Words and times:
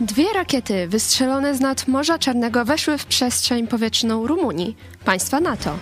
Dwie 0.00 0.32
rakiety 0.32 0.88
wystrzelone 0.88 1.54
z 1.54 1.60
nad 1.60 1.88
Morza 1.88 2.18
Czarnego 2.18 2.64
weszły 2.64 2.98
w 2.98 3.06
przestrzeń 3.06 3.66
powietrzną 3.66 4.26
Rumunii, 4.26 4.76
państwa 5.04 5.40
NATO, 5.40 5.78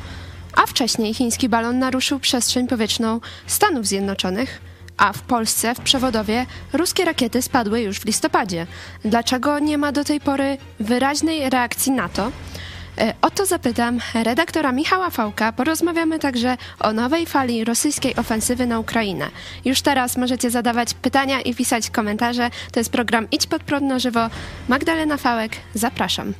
a 0.54 0.66
wcześniej 0.66 1.14
chiński 1.14 1.48
balon 1.48 1.78
naruszył 1.78 2.20
przestrzeń 2.20 2.68
powietrzną 2.68 3.20
Stanów 3.46 3.86
Zjednoczonych, 3.86 4.60
a 4.96 5.12
w 5.12 5.22
Polsce 5.22 5.74
w 5.74 5.80
przewodowie 5.80 6.46
ruskie 6.72 7.04
rakiety 7.04 7.42
spadły 7.42 7.80
już 7.80 7.98
w 7.98 8.04
listopadzie. 8.04 8.66
Dlaczego 9.04 9.58
nie 9.58 9.78
ma 9.78 9.92
do 9.92 10.04
tej 10.04 10.20
pory 10.20 10.58
wyraźnej 10.80 11.50
reakcji 11.50 11.92
NATO? 11.92 12.32
E, 12.98 13.14
o 13.22 13.30
to 13.30 13.46
zapytam 13.46 13.98
redaktora 14.14 14.72
Michała 14.72 15.10
Fałka. 15.10 15.52
Porozmawiamy 15.52 16.18
także 16.18 16.56
o 16.80 16.92
nowej 16.92 17.26
fali 17.26 17.64
rosyjskiej 17.64 18.16
ofensywy 18.16 18.66
na 18.66 18.78
Ukrainę. 18.78 19.30
Już 19.64 19.82
teraz 19.82 20.16
możecie 20.16 20.50
zadawać 20.50 20.94
pytania 20.94 21.40
i 21.40 21.54
pisać 21.54 21.90
komentarze. 21.90 22.50
To 22.72 22.80
jest 22.80 22.92
program 22.92 23.26
Idź 23.30 23.46
pod 23.46 23.62
prąd 23.62 23.82
na 23.82 23.98
żywo. 23.98 24.20
Magdalena 24.68 25.16
Fałek, 25.16 25.52
zapraszam. 25.74 26.34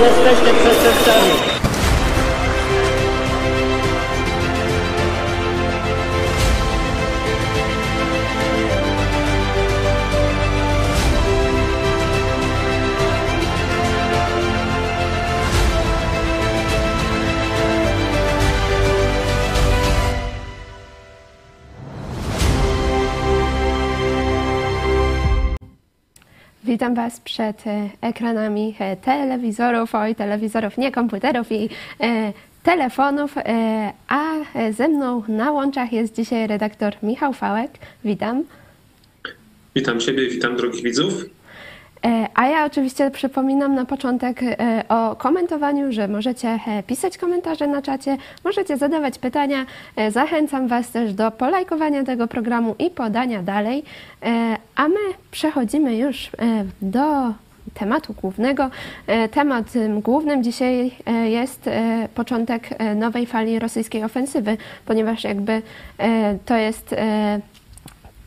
Jesteście 0.00 0.54
przestępcami. 0.54 1.49
Witam 26.70 26.94
Was 26.94 27.20
przed 27.20 27.66
e, 27.66 27.90
ekranami 28.00 28.74
e, 28.78 28.96
telewizorów, 28.96 29.94
oj, 29.94 30.14
telewizorów, 30.14 30.78
nie 30.78 30.92
komputerów 30.92 31.52
i 31.52 31.68
e, 32.00 32.32
telefonów, 32.62 33.34
a 34.08 34.22
ze 34.72 34.88
mną 34.88 35.22
na 35.28 35.52
łączach 35.52 35.92
jest 35.92 36.14
dzisiaj 36.14 36.46
redaktor 36.46 36.92
Michał 37.02 37.32
Fałek. 37.32 37.70
Witam. 38.04 38.44
Witam 39.76 40.00
Ciebie, 40.00 40.28
witam 40.28 40.56
drogich 40.56 40.82
widzów. 40.82 41.24
E, 42.04 42.28
a 42.34 42.46
ja 42.46 42.64
oczywiście 42.64 43.10
przypominam 43.10 43.74
na 43.74 43.84
początek 43.84 44.42
e, 44.42 44.84
o 44.88 45.16
komentowaniu, 45.16 45.92
że 45.92 46.08
możecie 46.08 46.48
e, 46.48 46.82
pisać 46.82 47.18
komentarze 47.18 47.66
na 47.66 47.82
czacie, 47.82 48.16
możecie 48.44 48.76
zadawać 48.76 49.18
pytania. 49.18 49.66
Zachęcam 50.10 50.68
Was 50.68 50.90
też 50.90 51.14
do 51.14 51.30
polajkowania 51.30 52.04
tego 52.04 52.28
programu 52.28 52.74
i 52.78 52.90
podania 52.90 53.42
dalej. 53.42 53.82
A 54.76 54.88
my 54.88 55.00
przechodzimy 55.30 55.96
już 55.96 56.30
do 56.82 57.34
tematu 57.74 58.14
głównego. 58.20 58.70
Tematem 59.30 60.00
głównym 60.00 60.42
dzisiaj 60.42 60.92
jest 61.24 61.70
początek 62.14 62.68
nowej 62.96 63.26
fali 63.26 63.58
rosyjskiej 63.58 64.04
ofensywy, 64.04 64.56
ponieważ 64.86 65.24
jakby 65.24 65.62
to 66.46 66.56
jest 66.56 66.94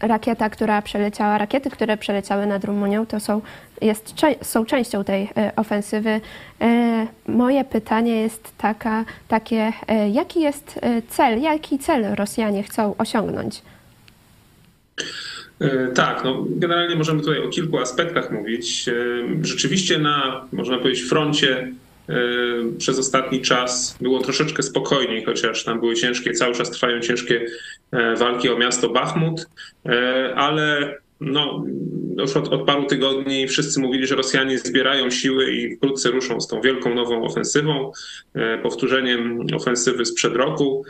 rakieta, 0.08 0.50
która 0.50 0.82
przeleciała, 0.82 1.38
rakiety, 1.38 1.70
które 1.70 1.98
przeleciały 1.98 2.46
nad 2.46 2.66
Rumunią, 2.66 3.06
to 3.06 3.20
są, 3.20 3.42
jest, 3.82 4.14
są 4.42 4.66
częścią 4.66 5.04
tej 5.04 5.30
e, 5.38 5.52
ofensywy. 5.56 6.22
E, 6.62 7.08
moje 7.28 7.64
pytanie 7.64 8.22
jest 8.22 8.58
taka, 8.58 9.06
takie, 9.28 9.74
e, 9.88 10.10
jaki 10.10 10.42
jest 10.42 10.80
cel, 11.10 11.42
jaki 11.42 11.80
cel 11.80 12.16
Rosjanie 12.16 12.64
chcą 12.64 12.96
osiągnąć? 12.98 13.62
Tak, 15.96 16.24
no 16.24 16.46
generalnie 16.50 16.96
możemy 16.96 17.20
tutaj 17.20 17.40
o 17.40 17.50
kilku 17.50 17.80
aspektach 17.80 18.32
mówić. 18.32 18.90
Rzeczywiście 19.42 20.00
na, 20.00 20.46
można 20.52 20.78
powiedzieć, 20.78 21.04
froncie 21.04 21.72
przez 22.78 23.00
ostatni 23.00 23.42
czas 23.42 23.98
było 24.02 24.20
troszeczkę 24.20 24.64
spokojniej, 24.64 25.26
chociaż 25.26 25.64
tam 25.64 25.80
były 25.80 25.96
ciężkie, 25.96 26.34
cały 26.34 26.54
czas 26.54 26.72
trwają 26.72 27.00
ciężkie 27.00 27.46
E, 27.94 28.16
walki 28.16 28.50
o 28.50 28.58
miasto 28.58 28.90
Bachmut, 28.90 29.48
e, 29.86 30.34
ale 30.36 30.98
no, 31.22 31.66
już 32.18 32.38
od, 32.38 32.48
od, 32.48 32.66
paru 32.66 32.86
tygodni 32.86 33.48
wszyscy 33.48 33.80
mówili, 33.80 34.08
że 34.08 34.16
Rosjanie 34.16 34.60
zbierają 34.60 35.10
siły 35.10 35.52
i 35.52 35.76
wkrótce 35.76 36.12
ruszą 36.12 36.42
z 36.42 36.48
tą 36.48 36.62
wielką 36.62 36.96
nową 36.96 37.24
ofensywą, 37.24 37.92
e, 38.36 38.58
powtórzeniem 38.58 39.46
ofensywy 39.56 40.06
sprzed 40.06 40.36
roku, 40.36 40.86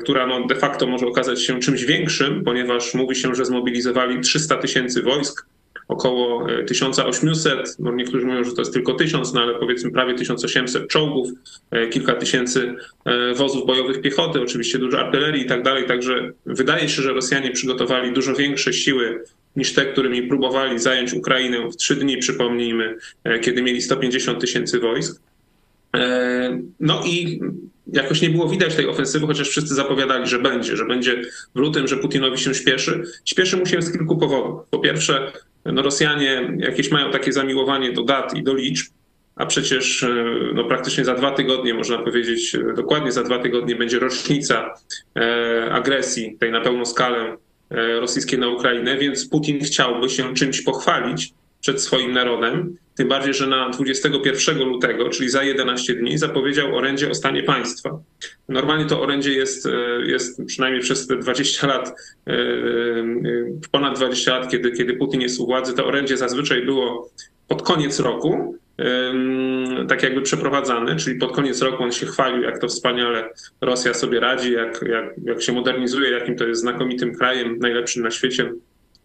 która 0.00 0.26
no 0.26 0.46
de 0.46 0.54
facto 0.54 0.86
może 0.86 1.06
okazać 1.06 1.42
się 1.42 1.60
czymś 1.60 1.84
większym, 1.84 2.44
ponieważ 2.44 2.94
mówi 2.94 3.16
się, 3.16 3.34
że 3.34 3.44
zmobilizowali 3.44 4.20
300 4.20 4.56
tysięcy 4.56 5.02
wojsk 5.02 5.46
około 5.88 6.46
1800, 6.66 7.58
e, 7.58 7.62
no 7.78 7.92
niektórzy 7.92 8.26
mówią, 8.26 8.44
że 8.44 8.52
to 8.52 8.60
jest 8.60 8.72
tylko 8.72 8.94
1000, 8.94 9.32
no 9.32 9.40
ale 9.40 9.54
powiedzmy 9.54 9.90
prawie 9.90 10.14
1800 10.14 10.88
czołgów, 10.88 11.28
e, 11.70 11.88
kilka 11.88 12.14
tysięcy 12.14 12.74
e, 13.04 13.34
wozów 13.34 13.66
bojowych 13.66 14.00
piechoty, 14.00 14.40
oczywiście 14.40 14.78
dużo 14.78 15.00
artylerii 15.00 15.42
i 15.42 15.46
tak 15.46 15.62
dalej, 15.62 15.86
także 15.86 16.32
wydaje 16.46 16.88
się, 16.88 17.02
że 17.02 17.12
Rosjanie 17.12 17.50
przygotowali 17.50 18.12
dużo 18.12 18.34
większe 18.34 18.72
siły 18.72 19.24
niż 19.56 19.74
te, 19.74 19.86
którymi 19.86 20.22
próbowali 20.22 20.78
zająć 20.78 21.12
Ukrainę 21.12 21.68
w 21.68 21.76
trzy 21.76 21.96
dni, 21.96 22.16
przypomnijmy, 22.16 22.96
kiedy 23.40 23.62
mieli 23.62 23.82
150 23.82 24.40
tysięcy 24.40 24.80
wojsk. 24.80 25.20
No 26.80 27.02
i 27.06 27.40
jakoś 27.92 28.22
nie 28.22 28.30
było 28.30 28.48
widać 28.48 28.74
tej 28.74 28.88
ofensywy, 28.88 29.26
chociaż 29.26 29.48
wszyscy 29.48 29.74
zapowiadali, 29.74 30.26
że 30.26 30.38
będzie, 30.38 30.76
że 30.76 30.84
będzie 30.84 31.22
w 31.54 31.58
lutym, 31.58 31.88
że 31.88 31.96
Putinowi 31.96 32.38
się 32.38 32.54
śpieszy. 32.54 33.02
Śpieszy 33.24 33.56
mu 33.56 33.66
się 33.66 33.82
z 33.82 33.92
kilku 33.92 34.16
powodów. 34.16 34.60
Po 34.70 34.78
pierwsze, 34.78 35.32
no 35.64 35.82
Rosjanie 35.82 36.56
jakieś 36.58 36.90
mają 36.90 37.10
takie 37.10 37.32
zamiłowanie 37.32 37.92
do 37.92 38.04
dat 38.04 38.36
i 38.36 38.42
do 38.42 38.54
liczb, 38.54 38.92
a 39.36 39.46
przecież 39.46 40.02
e, 40.02 40.24
no, 40.54 40.64
praktycznie 40.64 41.04
za 41.04 41.14
dwa 41.14 41.30
tygodnie, 41.30 41.74
można 41.74 41.98
powiedzieć, 41.98 42.54
e, 42.54 42.74
dokładnie 42.74 43.12
za 43.12 43.22
dwa 43.22 43.38
tygodnie 43.38 43.76
będzie 43.76 43.98
rocznica 43.98 44.74
e, 45.16 45.72
agresji 45.72 46.36
tej 46.40 46.52
na 46.52 46.60
pełną 46.60 46.84
skalę 46.84 47.36
rosyjskiej 48.00 48.38
na 48.38 48.48
Ukrainę, 48.48 48.96
więc 48.96 49.28
Putin 49.28 49.64
chciałby 49.64 50.08
się 50.08 50.34
czymś 50.34 50.62
pochwalić 50.62 51.32
przed 51.64 51.82
swoim 51.82 52.12
narodem. 52.12 52.76
Tym 52.96 53.08
bardziej, 53.08 53.34
że 53.34 53.46
na 53.46 53.70
21 53.70 54.58
lutego, 54.58 55.08
czyli 55.08 55.30
za 55.30 55.42
11 55.42 55.94
dni, 55.94 56.18
zapowiedział 56.18 56.76
orędzie 56.76 57.10
o 57.10 57.14
stanie 57.14 57.42
państwa. 57.42 57.98
Normalnie 58.48 58.86
to 58.86 59.02
orędzie 59.02 59.32
jest, 59.32 59.66
e, 59.66 59.70
jest 60.06 60.44
przynajmniej 60.46 60.82
przez 60.82 61.06
te 61.06 61.16
20 61.16 61.66
lat, 61.66 61.88
e, 62.26 62.32
e, 62.32 62.36
ponad 63.70 63.96
20 63.96 64.38
lat, 64.38 64.50
kiedy, 64.50 64.72
kiedy 64.72 64.96
Putin 64.96 65.20
jest 65.20 65.40
u 65.40 65.46
władzy, 65.46 65.74
to 65.74 65.86
orędzie 65.86 66.16
zazwyczaj 66.16 66.64
było 66.64 67.10
pod 67.48 67.62
koniec 67.62 68.00
roku, 68.00 68.58
tak 69.88 70.02
jakby 70.02 70.22
przeprowadzane, 70.22 70.96
czyli 70.96 71.18
pod 71.18 71.32
koniec 71.32 71.62
roku 71.62 71.82
on 71.82 71.92
się 71.92 72.06
chwalił, 72.06 72.42
jak 72.42 72.58
to 72.58 72.68
wspaniale 72.68 73.30
Rosja 73.60 73.94
sobie 73.94 74.20
radzi, 74.20 74.52
jak, 74.52 74.84
jak, 74.88 75.14
jak 75.24 75.42
się 75.42 75.52
modernizuje, 75.52 76.10
jakim 76.10 76.36
to 76.36 76.46
jest 76.46 76.60
znakomitym 76.60 77.14
krajem, 77.14 77.58
najlepszym 77.58 78.02
na 78.02 78.10
świecie, 78.10 78.52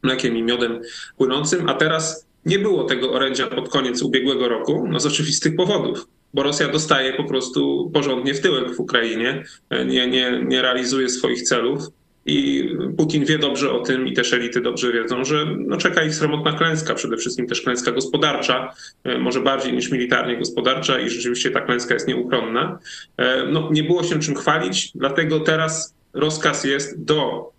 mlekiem 0.03 0.37
i 0.37 0.43
miodem 0.43 0.81
płynącym, 1.17 1.69
a 1.69 1.73
teraz 1.73 2.28
nie 2.45 2.59
było 2.59 2.83
tego 2.83 3.11
orędzia 3.11 3.47
pod 3.47 3.69
koniec 3.69 4.01
ubiegłego 4.01 4.49
roku, 4.49 4.87
no 4.89 4.99
z 4.99 5.05
oczywistych 5.05 5.55
powodów, 5.55 6.07
bo 6.33 6.43
Rosja 6.43 6.67
dostaje 6.67 7.13
po 7.13 7.23
prostu 7.23 7.91
porządnie 7.93 8.33
w 8.33 8.41
tyłek 8.41 8.75
w 8.75 8.79
Ukrainie, 8.79 9.43
nie, 9.85 10.07
nie, 10.07 10.41
nie 10.45 10.61
realizuje 10.61 11.09
swoich 11.09 11.41
celów. 11.41 11.83
I 12.25 12.69
Putin 12.97 13.25
wie 13.25 13.37
dobrze 13.37 13.71
o 13.71 13.79
tym 13.79 14.07
i 14.07 14.13
też 14.13 14.33
elity 14.33 14.61
dobrze 14.61 14.91
wiedzą, 14.91 15.25
że 15.25 15.45
no 15.57 15.77
czeka 15.77 16.03
ich 16.03 16.15
sromotna 16.15 16.53
klęska, 16.53 16.93
przede 16.93 17.17
wszystkim 17.17 17.47
też 17.47 17.61
klęska 17.61 17.91
gospodarcza, 17.91 18.73
e, 19.03 19.17
może 19.17 19.41
bardziej 19.41 19.73
niż 19.73 19.91
militarnie 19.91 20.37
gospodarcza 20.37 20.99
i 20.99 21.09
rzeczywiście 21.09 21.51
ta 21.51 21.61
klęska 21.61 21.93
jest 21.93 22.07
nieuchronna. 22.07 22.79
E, 23.17 23.45
no, 23.51 23.69
nie 23.71 23.83
było 23.83 24.03
się 24.03 24.19
czym 24.19 24.35
chwalić, 24.35 24.91
dlatego 24.95 25.39
teraz 25.39 25.95
rozkaz 26.13 26.63
jest 26.63 27.03
do 27.03 27.49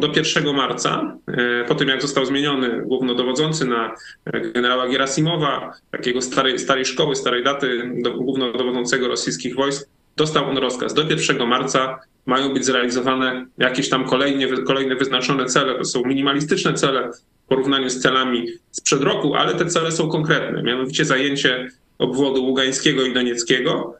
do 0.00 0.08
1 0.16 0.54
marca, 0.54 1.16
e, 1.28 1.64
po 1.64 1.74
tym 1.74 1.88
jak 1.88 2.02
został 2.02 2.24
zmieniony 2.24 2.82
głównodowodzący 2.86 3.64
na 3.64 3.94
e, 4.24 4.40
generała 4.40 4.88
Gerasimowa, 4.88 5.72
takiego 5.90 6.22
starej, 6.22 6.58
starej 6.58 6.84
szkoły, 6.84 7.16
starej 7.16 7.44
daty 7.44 7.90
do, 8.02 8.10
głównodowodzącego 8.10 9.08
rosyjskich 9.08 9.54
wojsk, 9.54 9.88
dostał 10.16 10.50
on 10.50 10.58
rozkaz. 10.58 10.94
Do 10.94 11.02
1 11.02 11.48
marca 11.48 11.98
mają 12.26 12.54
być 12.54 12.64
zrealizowane 12.64 13.46
jakieś 13.58 13.88
tam 13.88 14.04
kolejne, 14.04 14.46
kolejne 14.66 14.96
wyznaczone 14.96 15.46
cele. 15.46 15.78
To 15.78 15.84
są 15.84 16.02
minimalistyczne 16.04 16.74
cele 16.74 17.10
w 17.44 17.48
porównaniu 17.48 17.90
z 17.90 18.00
celami 18.00 18.46
sprzed 18.70 19.02
roku, 19.02 19.34
ale 19.34 19.54
te 19.54 19.66
cele 19.66 19.92
są 19.92 20.08
konkretne. 20.08 20.62
Mianowicie 20.62 21.04
zajęcie 21.04 21.68
obwodu 21.98 22.44
ługańskiego 22.44 23.02
i 23.02 23.14
donieckiego, 23.14 23.96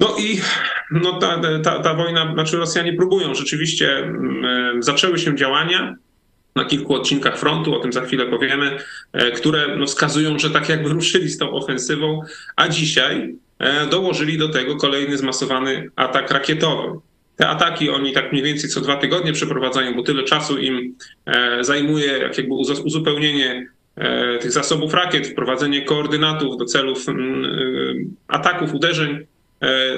no 0.00 0.16
i 0.18 0.40
no 0.90 1.18
ta, 1.18 1.40
ta, 1.64 1.78
ta 1.78 1.94
wojna, 1.94 2.32
znaczy 2.34 2.56
Rosjanie 2.56 2.92
próbują, 2.92 3.34
rzeczywiście 3.34 3.98
mm, 3.98 4.82
zaczęły 4.82 5.18
się 5.18 5.36
działania 5.36 5.96
na 6.56 6.64
kilku 6.64 6.94
odcinkach 6.94 7.38
frontu, 7.38 7.74
o 7.74 7.80
tym 7.80 7.92
za 7.92 8.00
chwilę 8.00 8.26
powiemy, 8.26 8.78
e, 9.12 9.30
które 9.30 9.76
no, 9.76 9.86
wskazują, 9.86 10.38
że 10.38 10.50
tak 10.50 10.68
jakby 10.68 10.88
ruszyli 10.88 11.28
z 11.28 11.38
tą 11.38 11.50
ofensywą, 11.50 12.22
a 12.56 12.68
dzisiaj 12.68 13.34
e, 13.58 13.86
dołożyli 13.86 14.38
do 14.38 14.48
tego 14.48 14.76
kolejny 14.76 15.18
zmasowany 15.18 15.90
atak 15.96 16.30
rakietowy. 16.30 16.98
te 17.36 17.48
ataki 17.48 17.90
oni 17.90 18.12
tak 18.12 18.32
mniej 18.32 18.44
więcej 18.44 18.70
co 18.70 18.80
dwa 18.80 18.96
tygodnie 18.96 19.32
przeprowadzają, 19.32 19.94
bo 19.94 20.02
tyle 20.02 20.24
czasu 20.24 20.58
im 20.58 20.94
zajmuje 21.60 22.06
jak 22.06 22.38
jakby 22.38 22.54
uzupełnienie 22.84 23.66
tych 24.40 24.52
zasobów 24.52 24.94
rakiet, 24.94 25.28
wprowadzenie 25.28 25.82
koordynatów 25.82 26.56
do 26.56 26.64
celów 26.64 27.08
mm, 27.08 28.16
ataków, 28.28 28.74
uderzeń 28.74 29.18
E, 29.18 29.29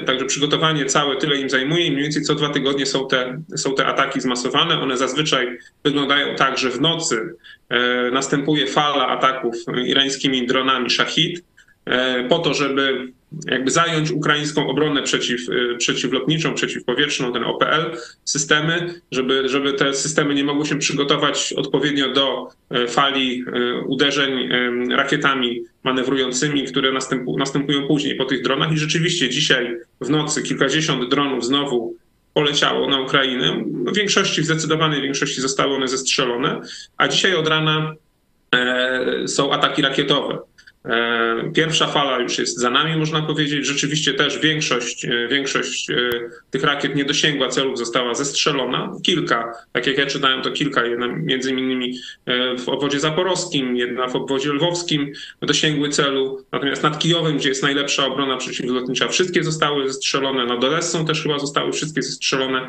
także 0.06 0.24
przygotowanie 0.24 0.84
całe 0.84 1.16
tyle 1.16 1.36
im 1.36 1.50
zajmuje 1.50 1.86
i 1.86 1.90
mniej 1.90 2.02
więcej 2.02 2.22
co 2.22 2.34
dwa 2.34 2.48
tygodnie 2.48 2.86
są 2.86 3.08
te, 3.08 3.42
są 3.56 3.74
te 3.74 3.86
ataki 3.86 4.20
zmasowane. 4.20 4.80
One 4.80 4.96
zazwyczaj 4.96 5.58
wyglądają 5.84 6.36
tak, 6.36 6.58
że 6.58 6.70
w 6.70 6.80
nocy 6.80 7.34
e, 7.68 8.10
następuje 8.10 8.66
fala 8.66 9.08
ataków 9.08 9.54
irańskimi 9.86 10.46
dronami 10.46 10.90
Shahid 10.90 11.44
e, 11.84 12.28
po 12.28 12.38
to, 12.38 12.54
żeby 12.54 13.12
jakby 13.46 13.70
zająć 13.70 14.10
ukraińską 14.10 14.68
obronę 14.68 15.02
przeciw, 15.02 15.40
przeciwlotniczą, 15.78 16.54
przeciwpowietrzną, 16.54 17.32
ten 17.32 17.44
OPL, 17.44 17.96
systemy, 18.24 19.00
żeby, 19.12 19.48
żeby 19.48 19.72
te 19.72 19.94
systemy 19.94 20.34
nie 20.34 20.44
mogły 20.44 20.66
się 20.66 20.78
przygotować 20.78 21.52
odpowiednio 21.52 22.12
do 22.12 22.48
fali 22.88 23.44
uderzeń 23.86 24.48
rakietami 24.90 25.62
manewrującymi, 25.84 26.64
które 26.64 26.92
następu, 26.92 27.38
następują 27.38 27.88
później 27.88 28.16
po 28.16 28.24
tych 28.24 28.42
dronach. 28.42 28.72
I 28.72 28.78
rzeczywiście 28.78 29.28
dzisiaj 29.28 29.76
w 30.00 30.10
nocy 30.10 30.42
kilkadziesiąt 30.42 31.10
dronów 31.10 31.44
znowu 31.44 31.96
poleciało 32.34 32.88
na 32.88 33.00
Ukrainę. 33.00 33.64
W 33.66 33.96
większości, 33.96 34.42
w 34.42 34.44
zdecydowanej 34.44 35.02
większości 35.02 35.40
zostały 35.40 35.74
one 35.74 35.88
zestrzelone, 35.88 36.60
a 36.96 37.08
dzisiaj 37.08 37.34
od 37.34 37.48
rana 37.48 37.94
e, 38.54 39.28
są 39.28 39.52
ataki 39.52 39.82
rakietowe. 39.82 40.38
E, 40.84 41.50
pierwsza 41.54 41.86
fala 41.86 42.18
już 42.18 42.38
jest 42.38 42.58
za 42.58 42.70
nami, 42.70 42.96
można 42.96 43.22
powiedzieć. 43.22 43.66
Rzeczywiście 43.66 44.14
też 44.14 44.38
większość, 44.38 45.04
e, 45.04 45.28
większość 45.28 45.90
e, 45.90 45.94
tych 46.50 46.64
rakiet 46.64 46.96
nie 46.96 47.04
dosięgła 47.04 47.48
celów, 47.48 47.78
została 47.78 48.14
zestrzelona. 48.14 48.96
Kilka, 49.02 49.52
tak 49.72 49.86
jak 49.86 49.98
ja 49.98 50.06
czytałem, 50.06 50.42
to 50.42 50.50
kilka, 50.50 50.84
jedna 50.84 51.06
między 51.06 51.50
innymi 51.50 51.98
w 52.58 52.68
obwodzie 52.68 53.00
zaporowskim, 53.00 53.76
jedna 53.76 54.08
w 54.08 54.16
obwodzie 54.16 54.52
lwowskim 54.52 55.12
dosięgły 55.40 55.88
celu. 55.88 56.44
Natomiast 56.52 56.82
nad 56.82 56.98
Kijowem, 56.98 57.36
gdzie 57.36 57.48
jest 57.48 57.62
najlepsza 57.62 58.06
obrona 58.06 58.36
przeciwlotnicza, 58.36 59.08
wszystkie 59.08 59.44
zostały 59.44 59.88
zestrzelone. 59.88 60.46
Nad 60.46 60.64
Odessą 60.64 61.06
też 61.06 61.22
chyba 61.22 61.38
zostały 61.38 61.72
wszystkie 61.72 62.02
zestrzelone. 62.02 62.68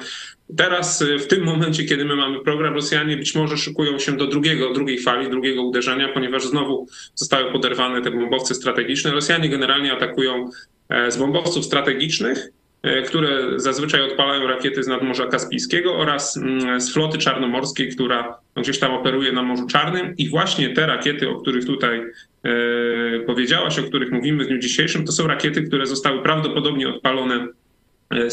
Teraz, 0.57 1.03
w 1.19 1.27
tym 1.27 1.43
momencie, 1.43 1.83
kiedy 1.83 2.05
my 2.05 2.15
mamy 2.15 2.39
program, 2.39 2.73
Rosjanie 2.73 3.17
być 3.17 3.35
może 3.35 3.57
szykują 3.57 3.99
się 3.99 4.11
do 4.11 4.27
drugiego, 4.27 4.73
drugiej 4.73 4.99
fali, 4.99 5.29
drugiego 5.29 5.63
uderzenia, 5.63 6.09
ponieważ 6.13 6.45
znowu 6.45 6.87
zostały 7.15 7.51
poderwane 7.51 8.01
te 8.03 8.11
bombowce 8.11 8.55
strategiczne. 8.55 9.11
Rosjanie 9.11 9.49
generalnie 9.49 9.93
atakują 9.93 10.49
e, 10.89 11.11
z 11.11 11.17
bombowców 11.17 11.65
strategicznych, 11.65 12.49
e, 12.83 13.01
które 13.01 13.59
zazwyczaj 13.59 14.01
odpalają 14.01 14.47
rakiety 14.47 14.83
z 14.83 14.87
nadmorza 14.87 15.27
Kaspijskiego 15.27 15.95
oraz 15.95 16.37
mm, 16.37 16.81
z 16.81 16.93
floty 16.93 17.17
czarnomorskiej, 17.17 17.89
która 17.89 18.37
no, 18.55 18.61
gdzieś 18.61 18.79
tam 18.79 18.91
operuje 18.91 19.31
na 19.31 19.43
Morzu 19.43 19.67
Czarnym. 19.67 20.17
I 20.17 20.29
właśnie 20.29 20.69
te 20.69 20.87
rakiety, 20.87 21.29
o 21.29 21.41
których 21.41 21.65
tutaj 21.65 22.01
e, 22.43 23.19
powiedziałaś, 23.19 23.79
o 23.79 23.83
których 23.83 24.11
mówimy 24.11 24.43
w 24.43 24.47
dniu 24.47 24.57
dzisiejszym, 24.57 25.05
to 25.05 25.11
są 25.11 25.27
rakiety, 25.27 25.63
które 25.63 25.85
zostały 25.85 26.21
prawdopodobnie 26.21 26.89
odpalone 26.89 27.47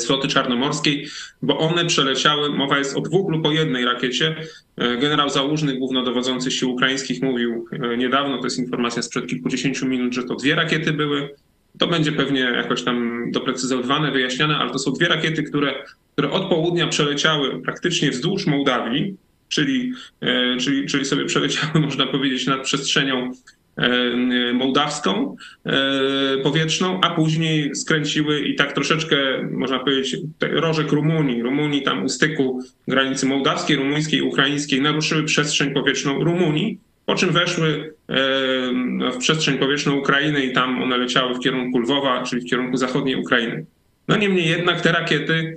floty 0.06 0.28
czarnomorskiej, 0.28 1.06
bo 1.42 1.58
one 1.58 1.86
przeleciały, 1.86 2.50
mowa 2.50 2.78
jest 2.78 2.96
o 2.96 3.00
dwóch 3.00 3.30
lub 3.30 3.46
o 3.46 3.52
jednej 3.52 3.84
rakiecie. 3.84 4.36
E, 4.76 4.96
generał 4.96 5.30
Załużny, 5.30 5.78
głównodowodzący 5.78 6.50
sił 6.50 6.70
ukraińskich, 6.70 7.22
mówił 7.22 7.66
e, 7.72 7.96
niedawno, 7.96 8.38
to 8.38 8.44
jest 8.44 8.58
informacja 8.58 9.02
sprzed 9.02 9.26
kilkudziesięciu 9.26 9.86
minut, 9.86 10.14
że 10.14 10.22
to 10.22 10.34
dwie 10.34 10.54
rakiety 10.54 10.92
były. 10.92 11.34
To 11.78 11.86
będzie 11.86 12.12
pewnie 12.12 12.40
jakoś 12.40 12.82
tam 12.82 13.24
doprecyzowane, 13.30 14.10
wyjaśniane, 14.10 14.56
ale 14.56 14.70
to 14.70 14.78
są 14.78 14.92
dwie 14.92 15.08
rakiety, 15.08 15.42
które, 15.42 15.74
które 16.12 16.30
od 16.30 16.48
południa 16.48 16.86
przeleciały 16.86 17.62
praktycznie 17.62 18.10
wzdłuż 18.10 18.46
Mołdawii, 18.46 19.16
czyli, 19.48 19.92
czyli, 20.60 20.86
czyli 20.86 21.04
sobie 21.04 21.24
przeleciały, 21.24 21.80
można 21.86 22.06
powiedzieć, 22.06 22.46
nad 22.46 22.62
przestrzenią 22.62 23.32
E, 23.32 23.59
mołdawską 24.54 25.36
e, 25.66 25.72
powietrzną, 26.42 27.00
a 27.00 27.10
później 27.10 27.74
skręciły 27.74 28.40
i 28.40 28.54
tak 28.54 28.72
troszeczkę, 28.72 29.16
można 29.50 29.78
powiedzieć, 29.78 30.16
rożek 30.40 30.92
Rumunii, 30.92 31.42
Rumunii 31.42 31.82
tam 31.82 32.04
u 32.04 32.08
styku 32.08 32.60
granicy 32.88 33.26
mołdawskiej, 33.26 33.76
rumuńskiej, 33.76 34.22
ukraińskiej 34.22 34.80
naruszyły 34.80 35.24
przestrzeń 35.24 35.74
powietrzną 35.74 36.24
Rumunii, 36.24 36.78
po 37.06 37.14
czym 37.14 37.30
weszły 37.30 37.94
e, 38.08 38.14
w 39.12 39.16
przestrzeń 39.18 39.58
powietrzną 39.58 39.96
Ukrainy 39.96 40.44
i 40.44 40.52
tam 40.52 40.82
one 40.82 40.96
leciały 40.96 41.34
w 41.34 41.40
kierunku 41.40 41.78
Lwowa, 41.78 42.22
czyli 42.22 42.42
w 42.42 42.50
kierunku 42.50 42.76
zachodniej 42.76 43.16
Ukrainy. 43.16 43.64
No 44.08 44.16
niemniej 44.16 44.48
jednak 44.48 44.80
te 44.80 44.92
rakiety 44.92 45.56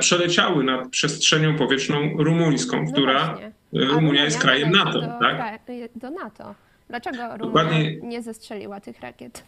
przeleciały 0.00 0.64
nad 0.64 0.88
przestrzenią 0.88 1.56
powietrzną 1.56 2.16
rumuńską, 2.18 2.82
no 2.82 2.92
która 2.92 3.38
no 3.72 3.94
Rumunia 3.94 4.24
jest 4.24 4.38
krajem 4.38 4.70
NATO, 4.70 5.00
do, 5.00 5.06
tak? 5.20 5.60
Do 5.94 6.10
NATO. 6.10 6.54
Dlaczego 6.90 7.36
Rumunia 7.38 7.90
nie 8.02 8.22
zestrzeliła 8.22 8.80
tych 8.80 9.00
rakiet? 9.00 9.42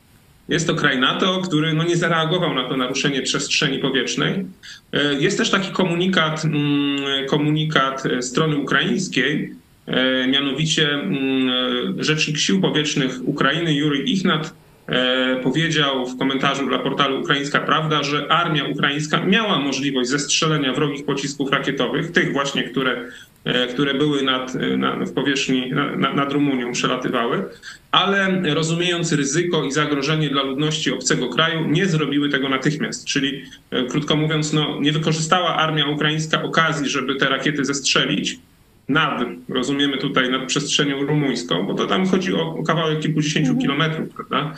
Jest 0.49 0.67
to 0.67 0.75
kraj 0.75 0.99
NATO, 0.99 1.41
który 1.41 1.73
no 1.73 1.85
nie 1.85 1.97
zareagował 1.97 2.55
na 2.55 2.69
to 2.69 2.77
naruszenie 2.77 3.23
przestrzeni 3.23 3.79
powietrznej. 3.79 4.45
E, 4.93 5.15
jest 5.15 5.39
też 5.39 5.51
taki 5.51 5.73
komunikat, 5.73 6.45
mm, 6.45 7.27
komunikat 7.29 8.03
strony 8.21 8.57
ukraińskiej, 8.57 9.55
e, 9.87 10.27
mianowicie 10.27 10.91
mm, 10.93 12.03
rzecznik 12.03 12.39
sił 12.39 12.61
powietrznych 12.61 13.29
Ukrainy 13.29 13.75
Jury 13.75 13.99
Ichnat 13.99 14.55
e, 14.87 15.37
powiedział 15.43 16.07
w 16.07 16.19
komentarzu 16.19 16.67
dla 16.67 16.79
portalu 16.79 17.21
Ukraińska 17.21 17.61
Prawda, 17.61 18.03
że 18.03 18.33
armia 18.33 18.65
ukraińska 18.65 19.25
miała 19.25 19.59
możliwość 19.59 20.11
zestrzelenia 20.11 20.73
wrogich 20.73 21.05
pocisków 21.05 21.51
rakietowych, 21.51 22.13
tych 22.13 22.33
właśnie, 22.33 22.63
które 22.63 22.97
E, 22.97 23.32
które 23.71 23.95
były 23.95 24.23
nad, 24.23 24.57
e, 24.57 24.77
na, 24.77 24.97
w 24.97 25.13
powierzchni, 25.13 25.71
na, 25.71 26.15
nad 26.15 26.33
Rumunią, 26.33 26.73
przelatywały, 26.73 27.45
ale 27.91 28.43
rozumiejąc 28.55 29.13
ryzyko 29.13 29.65
i 29.65 29.73
zagrożenie 29.73 30.31
dla 30.31 30.43
ludności 30.43 30.93
obcego 30.93 31.29
kraju, 31.29 31.69
nie 31.69 31.87
zrobiły 31.87 32.29
tego 32.29 32.49
natychmiast. 32.49 33.05
Czyli 33.05 33.45
e, 33.71 33.85
krótko 33.85 34.17
mówiąc, 34.17 34.53
no, 34.53 34.81
nie 34.81 34.93
wykorzystała 34.93 35.57
armia 35.57 35.87
ukraińska 35.87 36.43
okazji, 36.43 36.89
żeby 36.89 37.15
te 37.15 37.29
rakiety 37.29 37.65
zestrzelić 37.65 38.39
nad, 38.89 39.25
rozumiemy 39.49 39.99
tutaj, 39.99 40.31
nad 40.31 40.47
przestrzenią 40.47 41.03
rumuńską, 41.03 41.67
bo 41.67 41.75
to 41.75 41.87
tam 41.87 42.07
chodzi 42.07 42.35
o, 42.35 42.55
o 42.55 42.63
kawałek 42.63 43.01
kilkudziesięciu 43.01 43.51
mhm. 43.51 43.61
kilometrów, 43.61 44.09
prawda? 44.15 44.55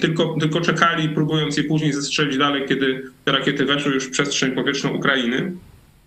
Tylko, 0.00 0.36
tylko 0.40 0.60
czekali, 0.60 1.08
próbując 1.08 1.56
je 1.56 1.64
później 1.64 1.92
zestrzelić 1.92 2.38
dalej, 2.38 2.62
kiedy 2.68 3.02
te 3.24 3.32
rakiety 3.32 3.64
weszły 3.64 3.92
już 3.92 4.04
w 4.04 4.10
przestrzeń 4.10 4.52
powietrzną 4.52 4.90
Ukrainy. 4.90 5.52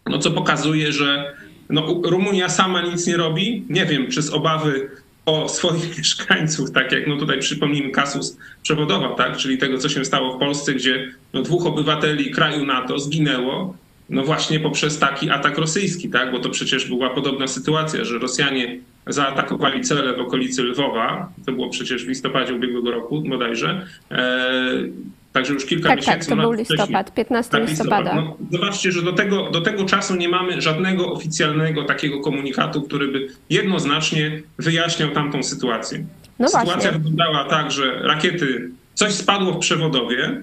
No 0.06 0.18
co 0.18 0.32
pokazuje, 0.32 0.92
że 0.92 1.36
no, 1.70 2.02
Rumunia 2.04 2.50
sama 2.50 2.82
nic 2.82 3.08
nie 3.08 3.18
robi. 3.18 3.64
Nie 3.70 3.86
wiem, 3.86 4.08
czy 4.12 4.22
z 4.22 4.30
obawy 4.30 4.90
o 5.26 5.50
swoich 5.50 5.94
mieszkańców, 5.98 6.72
tak 6.72 6.92
jak 6.92 7.08
no 7.08 7.18
tutaj 7.18 7.40
przypomnijmy 7.40 7.92
kasus 7.92 8.38
przewodowa, 8.64 9.16
tak, 9.16 9.38
czyli 9.38 9.58
tego, 9.58 9.78
co 9.78 9.90
się 9.90 10.06
stało 10.06 10.38
w 10.38 10.40
Polsce, 10.40 10.74
gdzie 10.74 11.12
no, 11.34 11.42
dwóch 11.42 11.66
obywateli 11.66 12.32
kraju 12.32 12.66
NATO 12.66 13.00
zginęło, 13.00 13.76
no 14.10 14.24
właśnie 14.24 14.60
poprzez 14.60 15.00
taki 15.00 15.30
atak 15.30 15.58
rosyjski, 15.58 16.10
tak, 16.10 16.32
bo 16.32 16.40
to 16.40 16.50
przecież 16.50 16.88
była 16.88 17.10
podobna 17.10 17.48
sytuacja, 17.48 18.04
że 18.04 18.20
Rosjanie 18.20 18.80
zaatakowali 19.08 19.82
cele 19.82 20.14
w 20.14 20.20
okolicy 20.20 20.64
Lwowa, 20.64 21.34
to 21.46 21.52
było 21.52 21.70
przecież 21.70 22.06
w 22.06 22.08
listopadzie 22.08 22.54
ubiegłego 22.54 22.92
roku 22.92 23.22
bodajże, 23.22 23.88
e, 24.12 24.84
Także 25.36 25.54
już 25.54 25.66
kilka 25.66 25.90
tak, 25.90 25.98
miesięcy. 25.98 26.20
Tak, 26.20 26.38
to 26.38 26.42
był 26.42 26.52
listopad, 26.52 27.14
15 27.14 27.52
tak, 27.52 27.70
listopada. 27.70 28.16
No, 28.16 28.38
zobaczcie, 28.52 28.92
że 28.92 29.02
do 29.02 29.14
tego, 29.14 29.50
do 29.50 29.62
tego 29.62 29.86
czasu 29.86 30.16
nie 30.16 30.30
mamy 30.30 30.62
żadnego 30.62 31.12
oficjalnego 31.12 31.84
takiego 31.84 32.22
komunikatu, 32.22 32.82
który 32.82 33.08
by 33.08 33.28
jednoznacznie 33.50 34.42
wyjaśniał 34.60 35.10
tamtą 35.10 35.44
sytuację. 35.44 36.06
No 36.40 36.48
Sytuacja 36.48 36.74
właśnie. 36.74 36.92
wyglądała 36.92 37.44
tak, 37.44 37.72
że 37.72 38.00
rakiety, 38.02 38.70
coś 38.94 39.14
spadło 39.14 39.54
w 39.54 39.60
przewodowie 39.60 40.42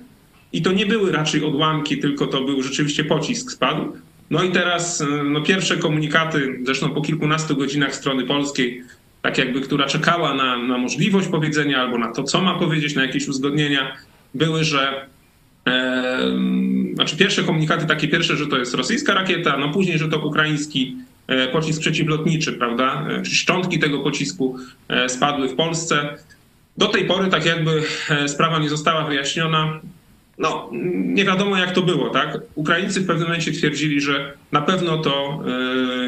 i 0.53 0.63
to 0.63 0.73
nie 0.73 0.87
były 0.87 1.13
raczej 1.13 1.45
odłamki, 1.45 1.99
tylko 1.99 2.27
to 2.27 2.45
był 2.45 2.63
rzeczywiście 2.63 3.05
pocisk 3.05 3.51
spadł. 3.51 3.93
No 4.31 4.43
i 4.43 4.51
teraz 4.51 5.05
no, 5.25 5.41
pierwsze 5.41 5.77
komunikaty, 5.77 6.59
zresztą 6.65 6.91
po 6.91 7.03
kilkunastu 7.03 7.57
godzinach 7.57 7.95
strony 7.95 8.27
polskiej, 8.27 8.83
tak 9.23 9.39
jakby, 9.39 9.61
która 9.61 9.87
czekała 9.87 10.35
na, 10.35 10.59
na 10.59 10.79
możliwość 10.79 11.29
powiedzenia 11.29 11.81
albo 11.81 11.99
na 11.99 12.13
to, 12.13 12.23
co 12.23 12.41
ma 12.41 12.59
powiedzieć, 12.59 12.95
na 12.95 13.03
jakieś 13.03 13.29
uzgodnienia, 13.29 13.97
były, 14.35 14.65
że 14.65 15.07
e, 15.67 16.03
znaczy 16.95 17.17
pierwsze 17.17 17.43
komunikaty 17.43 17.87
takie 17.87 18.09
pierwsze, 18.09 18.37
że 18.37 18.47
to 18.47 18.59
jest 18.59 18.75
rosyjska 18.75 19.15
rakieta, 19.15 19.57
no 19.57 19.69
później, 19.69 19.99
że 19.99 20.09
to 20.09 20.19
ukraiński 20.19 20.97
e, 21.27 21.49
pocisk 21.49 21.81
przeciwlotniczy, 21.81 22.53
prawda? 22.53 23.07
E, 23.11 23.25
szczątki 23.25 23.79
tego 23.79 23.99
pocisku 23.99 24.57
e, 24.89 25.09
spadły 25.09 25.49
w 25.49 25.55
Polsce. 25.55 26.17
Do 26.79 26.87
tej 26.87 27.05
pory 27.05 27.29
tak 27.29 27.47
jakby 27.47 27.83
sprawa 28.27 28.59
nie 28.59 28.69
została 28.69 29.05
wyjaśniona. 29.05 29.81
No, 30.39 30.71
nie 30.93 31.25
wiadomo 31.25 31.57
jak 31.57 31.73
to 31.73 31.83
było, 31.83 32.11
tak? 32.11 32.39
Ukraińcy 32.55 33.01
w 33.01 33.07
pewnym 33.07 33.29
momencie 33.29 33.53
twierdzili, 33.53 34.01
że 34.01 34.33
na 34.53 34.63
pewno 34.63 34.99
to 34.99 35.43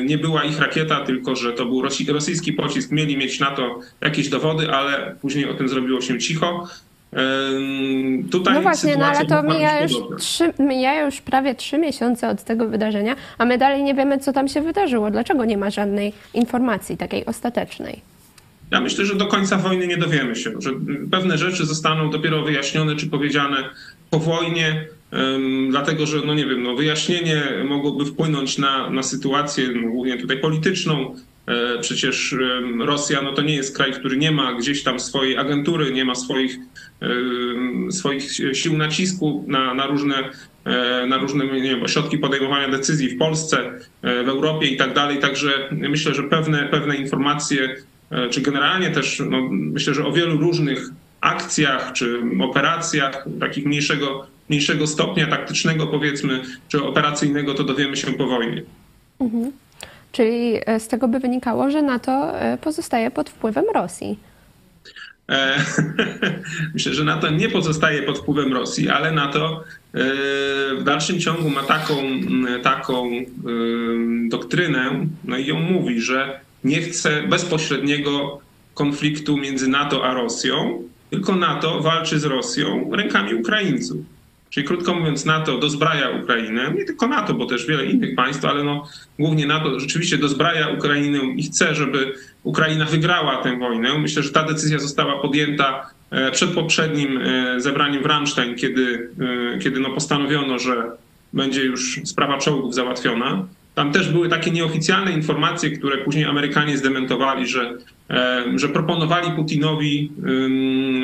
nie 0.05 0.19
była 0.19 0.45
ich 0.45 0.59
rakieta, 0.59 1.01
tylko 1.01 1.37
że 1.37 1.53
to 1.53 1.67
był 1.67 1.83
rosyjski 2.09 2.53
pocisk. 2.53 2.91
Mieli 2.91 3.17
mieć 3.17 3.41
na 3.41 3.51
to 3.51 3.81
jakieś 4.01 4.29
dowody, 4.29 4.71
ale 4.71 5.17
później 5.21 5.51
o 5.51 5.55
tym 5.55 5.69
zrobiło 5.69 6.01
się 6.01 6.19
cicho. 6.19 6.69
Tutaj 8.31 8.55
no 8.55 8.63
właśnie, 8.63 8.97
no 8.97 9.07
ale 9.07 9.27
to 9.27 9.43
mija 9.43 9.83
już, 9.83 9.93
trzy, 10.19 10.53
mija 10.59 11.05
już 11.05 11.21
prawie 11.21 11.55
trzy 11.55 11.79
miesiące 11.79 12.29
od 12.29 12.45
tego 12.45 12.69
wydarzenia, 12.69 13.17
a 13.39 13.45
my 13.45 13.59
dalej 13.59 13.83
nie 13.83 13.95
wiemy, 13.95 14.19
co 14.19 14.33
tam 14.33 14.49
się 14.49 14.61
wydarzyło. 14.61 15.11
Dlaczego 15.11 15.45
nie 15.45 15.59
ma 15.59 15.71
żadnej 15.71 16.13
informacji 16.35 16.97
takiej 16.97 17.27
ostatecznej? 17.27 18.01
Ja 18.71 18.81
myślę, 18.81 19.05
że 19.05 19.15
do 19.15 19.27
końca 19.27 19.57
wojny 19.57 19.87
nie 19.87 19.97
dowiemy 19.97 20.37
się, 20.37 20.51
że 20.59 20.71
pewne 21.11 21.39
rzeczy 21.39 21.67
zostaną 21.67 22.11
dopiero 22.11 22.43
wyjaśnione 22.43 22.97
czy 22.97 23.07
powiedziane 23.07 23.57
po 24.11 24.19
wojnie, 24.19 24.87
dlatego 25.71 26.07
że, 26.07 26.21
no 26.27 26.35
nie 26.35 26.47
wiem, 26.47 26.63
no 26.63 26.75
wyjaśnienie 26.75 27.43
mogłoby 27.69 28.05
wpłynąć 28.05 28.59
na, 28.59 28.91
na 28.91 29.03
sytuację, 29.03 29.69
no 29.83 29.91
głównie 29.91 30.19
tutaj 30.19 30.39
polityczną. 30.39 31.15
E, 31.47 31.79
Przecież 31.81 32.35
Rosja 32.79 33.23
no 33.23 33.33
to 33.33 33.43
nie 33.43 33.55
jest 33.55 33.77
kraj, 33.77 33.93
który 33.93 34.17
nie 34.17 34.33
ma 34.33 34.55
gdzieś 34.55 34.83
tam 34.83 35.01
swojej 35.01 35.37
agentury, 35.37 35.93
nie 35.93 36.05
ma 36.05 36.15
swoich, 36.15 36.59
swoich 37.91 38.33
sił 38.53 38.77
nacisku 38.77 39.45
na, 39.49 39.75
na 39.75 39.87
różne 39.87 40.15
e, 40.65 41.07
na 41.07 41.19
różne 41.19 41.45
nie 41.45 41.71
wiem, 41.71 41.83
ośrodki 41.83 42.19
podejmowania 42.19 42.69
decyzji 42.69 43.09
w 43.09 43.19
Polsce, 43.19 43.59
e, 44.03 44.25
w 44.25 44.29
Europie 44.29 44.67
i 44.67 44.77
tak 44.77 44.95
dalej. 44.95 45.19
Także 45.19 45.69
myślę, 45.71 46.15
że 46.15 46.23
pewne, 46.23 46.69
pewne 46.69 46.97
informacje 46.97 47.77
czy 48.31 48.41
generalnie 48.41 48.91
też 48.91 49.23
no, 49.31 49.49
myślę, 49.51 49.95
że 49.95 50.07
o 50.07 50.13
wielu 50.13 50.39
różnych 50.39 50.91
akcjach 51.21 51.93
czy 51.93 52.23
operacjach 52.41 53.25
takich 53.41 53.67
mniejszego, 53.67 54.27
mniejszego 54.49 54.87
stopnia 54.87 55.27
taktycznego 55.27 55.87
powiedzmy, 55.87 56.43
czy 56.69 56.85
operacyjnego, 56.85 57.55
to 57.55 57.65
dowiemy 57.65 57.97
się 57.97 58.13
po 58.13 58.27
wojnie. 58.27 58.63
Czyli 60.15 60.61
e, 60.67 60.81
z 60.81 60.89
tego 60.89 61.09
by 61.09 61.19
wynikało, 61.19 61.71
że 61.71 61.83
NATO 61.83 62.41
e, 62.41 62.59
pozostaje 62.59 63.11
pod 63.11 63.31
wpływem 63.31 63.65
Rosji. 63.75 64.19
E, 65.29 65.59
Myślę, 66.75 66.95
że 66.95 67.05
NATO 67.05 67.31
nie 67.31 67.49
pozostaje 67.49 68.03
pod 68.03 68.19
wpływem 68.19 68.53
Rosji, 68.53 68.89
ale 68.89 69.13
NATO 69.13 69.65
w 70.79 70.83
dalszym 70.85 71.21
ciągu 71.21 71.51
ma 71.51 71.63
taką, 71.63 71.95
taką 72.63 73.11
doktrynę, 74.29 75.07
no 75.25 75.37
i 75.37 75.47
ją 75.47 75.61
mówi, 75.61 76.01
że 76.01 76.41
nie 76.65 76.81
chce 76.81 77.23
bezpośredniego 77.23 78.41
konfliktu 78.75 79.37
między 79.37 79.69
NATO 79.69 80.05
a 80.05 80.15
Rosją, 80.15 80.83
tylko 81.11 81.37
NATO 81.37 81.81
walczy 81.81 82.19
z 82.19 82.25
Rosją 82.25 82.91
rękami 82.93 83.35
Ukraińców. 83.35 83.97
Czyli 84.55 84.67
krótko 84.67 84.95
mówiąc, 84.95 85.25
NATO 85.25 85.59
dozbraja 85.59 86.11
Ukrainę, 86.11 86.73
nie 86.75 86.85
tylko 86.85 87.09
NATO, 87.09 87.35
bo 87.35 87.47
też 87.47 87.67
wiele 87.67 87.87
innych 87.87 88.15
państw, 88.15 88.45
ale 88.45 88.65
no, 88.65 88.89
głównie 89.19 89.47
NATO 89.47 89.81
rzeczywiście 89.81 90.19
dozbraja 90.19 90.69
Ukrainę 90.69 91.19
i 91.19 91.43
chce, 91.43 91.75
żeby 91.75 92.15
Ukraina 92.43 92.85
wygrała 92.85 93.43
tę 93.43 93.59
wojnę. 93.59 93.99
Myślę, 93.99 94.23
że 94.23 94.31
ta 94.31 94.45
decyzja 94.45 94.79
została 94.79 95.23
podjęta 95.23 95.91
e, 96.11 96.31
przed 96.31 96.51
poprzednim 96.51 97.19
e, 97.19 97.61
zebraniem 97.61 98.03
w 98.03 98.07
Ramstein, 98.07 98.55
kiedy, 98.55 99.11
e, 99.55 99.59
kiedy 99.59 99.81
no 99.81 99.91
postanowiono, 99.91 100.59
że 100.59 100.91
będzie 101.33 101.65
już 101.65 102.01
sprawa 102.05 102.39
czołgów 102.39 102.75
załatwiona. 102.75 103.47
Tam 103.75 103.93
też 103.93 104.09
były 104.09 104.29
takie 104.29 104.51
nieoficjalne 104.51 105.13
informacje, 105.13 105.71
które 105.71 105.99
później 105.99 106.25
Amerykanie 106.25 106.79
zdementowali, 106.79 107.47
że, 107.47 107.79
e, 108.11 108.45
że 108.55 108.69
proponowali 108.69 109.31
Putinowi 109.31 110.13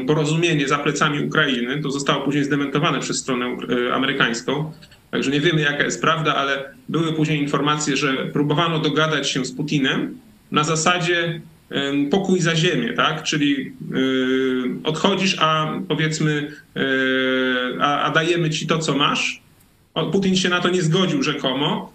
porozumienie 0.07 0.69
za 0.69 0.79
plecami 0.79 1.27
Ukrainy. 1.27 1.83
To 1.83 1.91
zostało 1.91 2.25
później 2.25 2.45
zdementowane 2.45 3.00
przez 3.00 3.19
stronę 3.19 3.47
e, 3.47 3.95
amerykańską. 3.95 4.73
Także 5.11 5.31
nie 5.31 5.41
wiemy, 5.41 5.61
jaka 5.61 5.85
jest 5.85 6.00
prawda, 6.00 6.35
ale 6.35 6.75
były 6.89 7.12
później 7.12 7.43
informacje, 7.43 7.97
że 7.97 8.27
próbowano 8.33 8.79
dogadać 8.79 9.31
się 9.31 9.45
z 9.45 9.53
Putinem 9.53 10.19
na 10.50 10.65
zasadzie 10.65 11.41
pokój 12.11 12.41
za 12.41 12.57
ziemię, 12.57 12.93
tak? 12.93 13.23
Czyli 13.23 13.73
yy, 13.91 14.71
odchodzisz, 14.85 15.37
a 15.41 15.73
powiedzmy, 15.89 16.53
yy, 16.75 16.83
a, 17.81 18.03
a 18.03 18.11
dajemy 18.11 18.50
ci 18.50 18.67
to, 18.67 18.79
co 18.79 18.95
masz. 18.95 19.43
Putin 20.12 20.37
się 20.37 20.49
na 20.49 20.61
to 20.61 20.69
nie 20.69 20.83
zgodził 20.83 21.23
rzekomo, 21.23 21.93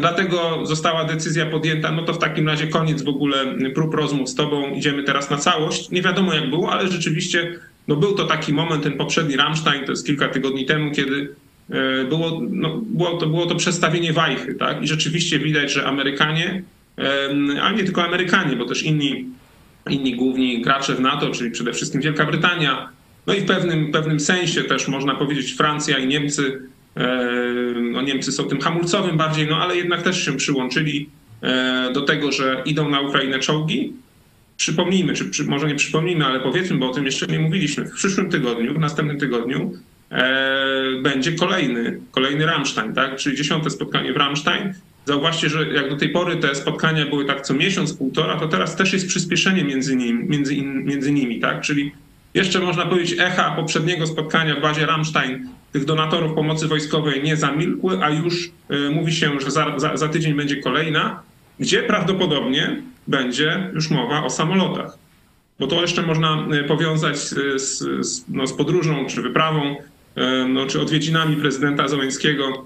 Dlatego 0.00 0.66
została 0.66 1.04
decyzja 1.04 1.46
podjęta, 1.46 1.92
no 1.92 2.02
to 2.02 2.12
w 2.12 2.18
takim 2.18 2.48
razie 2.48 2.66
koniec 2.66 3.02
w 3.02 3.08
ogóle 3.08 3.36
prób 3.74 3.94
rozmów 3.94 4.28
z 4.28 4.34
tobą, 4.34 4.74
idziemy 4.74 5.02
teraz 5.02 5.30
na 5.30 5.36
całość. 5.36 5.90
Nie 5.90 6.02
wiadomo 6.02 6.34
jak 6.34 6.50
było, 6.50 6.72
ale 6.72 6.88
rzeczywiście 6.88 7.58
no 7.88 7.96
był 7.96 8.14
to 8.14 8.24
taki 8.24 8.52
moment, 8.52 8.82
ten 8.82 8.92
poprzedni 8.92 9.36
Rammstein, 9.36 9.84
to 9.84 9.92
jest 9.92 10.06
kilka 10.06 10.28
tygodni 10.28 10.66
temu, 10.66 10.90
kiedy 10.90 11.34
e, 11.70 12.04
było, 12.04 12.40
no, 12.50 12.80
było, 12.84 13.16
to, 13.16 13.26
było 13.26 13.46
to 13.46 13.54
przestawienie 13.54 14.12
wajchy, 14.12 14.54
tak? 14.54 14.82
I 14.82 14.86
rzeczywiście 14.86 15.38
widać, 15.38 15.72
że 15.72 15.86
Amerykanie, 15.86 16.62
ale 17.62 17.76
nie 17.76 17.84
tylko 17.84 18.04
Amerykanie, 18.04 18.56
bo 18.56 18.64
też 18.64 18.82
inni, 18.82 19.24
inni 19.90 20.16
główni 20.16 20.62
gracze 20.62 20.94
w 20.94 21.00
NATO, 21.00 21.30
czyli 21.30 21.50
przede 21.50 21.72
wszystkim 21.72 22.00
Wielka 22.00 22.26
Brytania, 22.26 22.88
no 23.26 23.34
i 23.34 23.40
w 23.40 23.44
pewnym, 23.44 23.92
pewnym 23.92 24.20
sensie 24.20 24.64
też 24.64 24.88
można 24.88 25.14
powiedzieć 25.14 25.52
Francja 25.52 25.98
i 25.98 26.06
Niemcy, 26.06 26.62
no 27.92 28.02
Niemcy 28.02 28.32
są 28.32 28.44
tym 28.44 28.60
hamulcowym 28.60 29.16
bardziej, 29.16 29.46
no 29.46 29.56
ale 29.56 29.76
jednak 29.76 30.02
też 30.02 30.24
się 30.24 30.36
przyłączyli 30.36 31.08
e, 31.42 31.90
do 31.94 32.02
tego, 32.02 32.32
że 32.32 32.62
idą 32.64 32.88
na 32.88 33.00
Ukrainę 33.00 33.38
czołgi. 33.38 33.92
Przypomnijmy, 34.56 35.14
czy, 35.14 35.30
czy 35.30 35.44
może 35.44 35.66
nie 35.66 35.74
przypomnijmy, 35.74 36.26
ale 36.26 36.40
powiedzmy, 36.40 36.76
bo 36.76 36.90
o 36.90 36.94
tym 36.94 37.04
jeszcze 37.04 37.26
nie 37.26 37.38
mówiliśmy. 37.38 37.84
W 37.84 37.92
przyszłym 37.92 38.30
tygodniu, 38.30 38.74
w 38.74 38.78
następnym 38.78 39.18
tygodniu 39.18 39.72
e, 40.10 41.00
będzie 41.02 41.32
kolejny, 41.32 42.00
kolejny 42.10 42.46
Rammstein, 42.46 42.94
tak? 42.94 43.16
czyli 43.16 43.36
dziesiąte 43.36 43.70
spotkanie 43.70 44.12
w 44.12 44.16
Rammstein. 44.16 44.74
Zauważcie, 45.04 45.48
że 45.48 45.68
jak 45.68 45.90
do 45.90 45.96
tej 45.96 46.08
pory 46.08 46.36
te 46.36 46.54
spotkania 46.54 47.06
były 47.06 47.24
tak 47.24 47.40
co 47.40 47.54
miesiąc, 47.54 47.92
półtora, 47.92 48.40
to 48.40 48.48
teraz 48.48 48.76
też 48.76 48.92
jest 48.92 49.08
przyspieszenie 49.08 49.64
między, 49.64 49.96
nim, 49.96 50.28
między, 50.28 50.54
in, 50.54 50.84
między 50.84 51.12
nimi, 51.12 51.40
tak? 51.40 51.60
Czyli 51.60 51.92
jeszcze 52.34 52.60
można 52.60 52.86
powiedzieć 52.86 53.20
echa 53.20 53.50
poprzedniego 53.56 54.06
spotkania 54.06 54.56
w 54.56 54.60
bazie 54.60 54.86
Rammstein 54.86 55.48
tych 55.72 55.84
donatorów 55.84 56.34
pomocy 56.34 56.68
wojskowej 56.68 57.22
nie 57.22 57.36
zamilkły, 57.36 57.98
a 58.04 58.10
już 58.10 58.44
y, 58.70 58.90
mówi 58.90 59.12
się, 59.12 59.40
że 59.40 59.50
za, 59.50 59.78
za, 59.78 59.96
za 59.96 60.08
tydzień 60.08 60.34
będzie 60.34 60.56
kolejna, 60.56 61.22
gdzie 61.60 61.82
prawdopodobnie 61.82 62.82
będzie 63.06 63.70
już 63.74 63.90
mowa 63.90 64.24
o 64.24 64.30
samolotach. 64.30 64.98
Bo 65.58 65.66
to 65.66 65.80
jeszcze 65.80 66.02
można 66.02 66.46
y, 66.54 66.64
powiązać 66.64 67.18
z, 67.18 67.62
z, 67.62 68.24
no, 68.28 68.46
z 68.46 68.52
podróżą 68.52 69.06
czy 69.06 69.22
wyprawą, 69.22 69.76
no, 70.48 70.66
czy 70.66 70.80
odwiedzinami 70.80 71.36
prezydenta 71.36 71.88
Zeleńskiego 71.88 72.64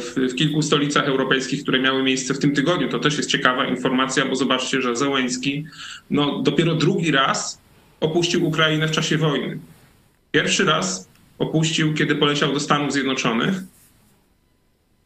w, 0.00 0.14
w 0.32 0.34
kilku 0.34 0.62
stolicach 0.62 1.04
europejskich, 1.04 1.62
które 1.62 1.80
miały 1.80 2.02
miejsce 2.02 2.34
w 2.34 2.38
tym 2.38 2.54
tygodniu. 2.54 2.88
To 2.88 2.98
też 2.98 3.16
jest 3.16 3.30
ciekawa 3.30 3.66
informacja, 3.66 4.26
bo 4.26 4.36
zobaczcie, 4.36 4.82
że 4.82 4.96
Zeleński 4.96 5.64
no, 6.10 6.42
dopiero 6.42 6.74
drugi 6.74 7.10
raz 7.10 7.60
opuścił 8.00 8.46
Ukrainę 8.46 8.88
w 8.88 8.90
czasie 8.90 9.18
wojny. 9.18 9.58
Pierwszy 10.30 10.64
raz 10.64 11.08
opuścił, 11.38 11.94
kiedy 11.94 12.16
poleciał 12.16 12.52
do 12.52 12.60
Stanów 12.60 12.92
Zjednoczonych. 12.92 13.54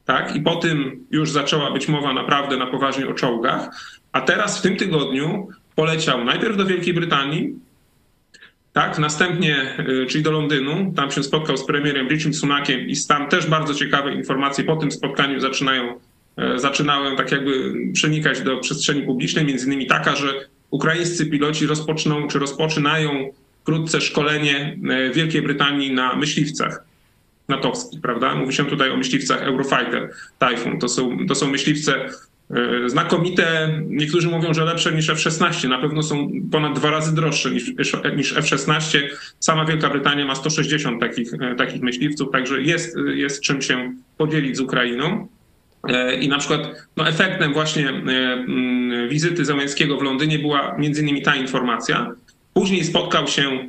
Tak, 0.04 0.36
i 0.36 0.40
po 0.40 0.56
tym 0.56 1.06
już 1.10 1.30
zaczęła 1.30 1.70
być 1.70 1.88
mowa 1.88 2.12
naprawdę 2.12 2.56
na 2.56 2.66
poważnie 2.66 3.08
o 3.08 3.14
czołgach. 3.14 3.68
A 4.12 4.20
teraz 4.20 4.58
w 4.58 4.62
tym 4.62 4.76
tygodniu 4.76 5.48
poleciał 5.74 6.24
najpierw 6.24 6.56
do 6.56 6.66
Wielkiej 6.66 6.94
Brytanii, 6.94 7.54
tak, 8.72 8.98
następnie, 8.98 9.76
y, 9.78 10.06
czyli 10.06 10.24
do 10.24 10.30
Londynu, 10.30 10.92
tam 10.96 11.10
się 11.10 11.22
spotkał 11.22 11.56
z 11.56 11.66
premierem 11.66 12.08
Richim 12.08 12.34
Sunakiem 12.34 12.80
i 12.80 12.94
tam 13.08 13.28
też 13.28 13.46
bardzo 13.46 13.74
ciekawe 13.74 14.14
informacje 14.14 14.64
po 14.64 14.76
tym 14.76 14.92
spotkaniu 14.92 15.40
zaczynają, 15.40 16.00
e, 16.36 16.58
zaczynały 16.58 17.16
tak 17.16 17.32
jakby 17.32 17.74
przenikać 17.92 18.40
do 18.40 18.56
przestrzeni 18.56 19.02
publicznej, 19.02 19.44
między 19.44 19.66
innymi 19.66 19.86
taka, 19.86 20.16
że 20.16 20.48
ukraińscy 20.72 21.26
piloci 21.26 21.66
rozpoczną 21.66 22.28
czy 22.28 22.38
rozpoczynają 22.38 23.32
wkrótce 23.62 24.00
szkolenie 24.00 24.78
e, 24.90 25.10
Wielkiej 25.10 25.42
Brytanii 25.42 25.92
na 25.92 26.16
myśliwcach 26.16 26.84
natowskich, 27.48 28.00
prawda? 28.00 28.34
Mówi 28.34 28.52
się 28.52 28.64
tutaj 28.64 28.90
o 28.90 28.96
myśliwcach 28.96 29.42
Eurofighter 29.42 30.10
Typhoon. 30.38 30.78
To 30.78 30.88
są, 30.88 31.26
to 31.28 31.34
są 31.34 31.50
myśliwce 31.50 32.08
e, 32.50 32.88
znakomite. 32.88 33.68
Niektórzy 33.86 34.28
mówią, 34.28 34.54
że 34.54 34.64
lepsze 34.64 34.92
niż 34.92 35.10
F-16. 35.10 35.68
Na 35.68 35.78
pewno 35.78 36.02
są 36.02 36.30
ponad 36.52 36.78
dwa 36.78 36.90
razy 36.90 37.14
droższe 37.14 37.50
niż, 37.50 37.72
niż 38.16 38.36
F-16. 38.36 38.98
Sama 39.40 39.64
Wielka 39.64 39.90
Brytania 39.90 40.26
ma 40.26 40.34
160 40.34 41.00
takich, 41.00 41.34
e, 41.34 41.54
takich 41.54 41.82
myśliwców, 41.82 42.32
także 42.32 42.62
jest, 42.62 42.96
jest 43.14 43.42
czym 43.42 43.62
się 43.62 43.94
podzielić 44.16 44.56
z 44.56 44.60
Ukrainą. 44.60 45.28
I 46.20 46.28
na 46.28 46.38
przykład 46.38 46.60
no, 46.96 47.08
efektem 47.08 47.52
właśnie 47.52 47.92
wizyty 49.08 49.44
Zełenskiego 49.44 49.96
w 49.96 50.02
Londynie 50.02 50.38
była 50.38 50.76
między 50.78 51.02
innymi 51.02 51.22
ta 51.22 51.36
informacja, 51.36 52.14
Później 52.54 52.84
spotkał 52.84 53.26
się 53.26 53.66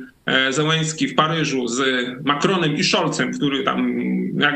Zełenski 0.50 1.08
w 1.08 1.14
Paryżu 1.14 1.68
z 1.68 1.82
Macronem 2.24 2.76
i 2.76 2.84
Scholzem, 2.84 3.32
który 3.32 3.62
tam 3.62 3.98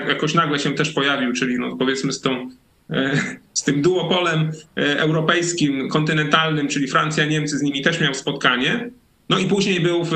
jakoś 0.08 0.34
nagle 0.34 0.58
się 0.58 0.74
też 0.74 0.90
pojawił, 0.90 1.32
czyli 1.32 1.58
no 1.58 1.76
powiedzmy 1.76 2.12
z, 2.12 2.20
tą, 2.20 2.50
z 3.54 3.64
tym 3.64 3.82
duopolem 3.82 4.50
europejskim, 4.76 5.88
kontynentalnym, 5.88 6.68
czyli 6.68 6.88
Francja, 6.88 7.24
Niemcy, 7.24 7.58
z 7.58 7.62
nimi 7.62 7.82
też 7.82 8.00
miał 8.00 8.14
spotkanie. 8.14 8.90
No 9.28 9.38
i 9.38 9.46
później 9.46 9.80
był 9.80 10.04
w, 10.04 10.10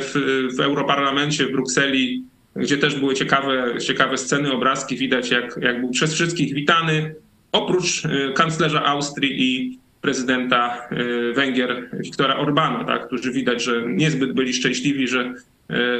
w, 0.00 0.14
w 0.56 0.60
Europarlamencie 0.60 1.46
w 1.46 1.52
Brukseli, 1.52 2.22
gdzie 2.56 2.78
też 2.78 3.00
były 3.00 3.14
ciekawe, 3.14 3.78
ciekawe 3.80 4.18
sceny, 4.18 4.52
obrazki. 4.52 4.96
Widać, 4.96 5.30
jak, 5.30 5.58
jak 5.62 5.80
był 5.80 5.90
przez 5.90 6.14
wszystkich 6.14 6.54
witany, 6.54 7.14
oprócz 7.52 8.02
kanclerza 8.34 8.84
Austrii 8.84 9.42
i 9.42 9.78
prezydenta 10.00 10.88
Węgier 11.34 11.88
Viktora 11.92 12.36
Orbana, 12.36 12.84
tak, 12.84 13.06
którzy 13.06 13.32
widać, 13.32 13.62
że 13.62 13.82
niezbyt 13.86 14.32
byli 14.32 14.52
szczęśliwi, 14.52 15.08
że, 15.08 15.34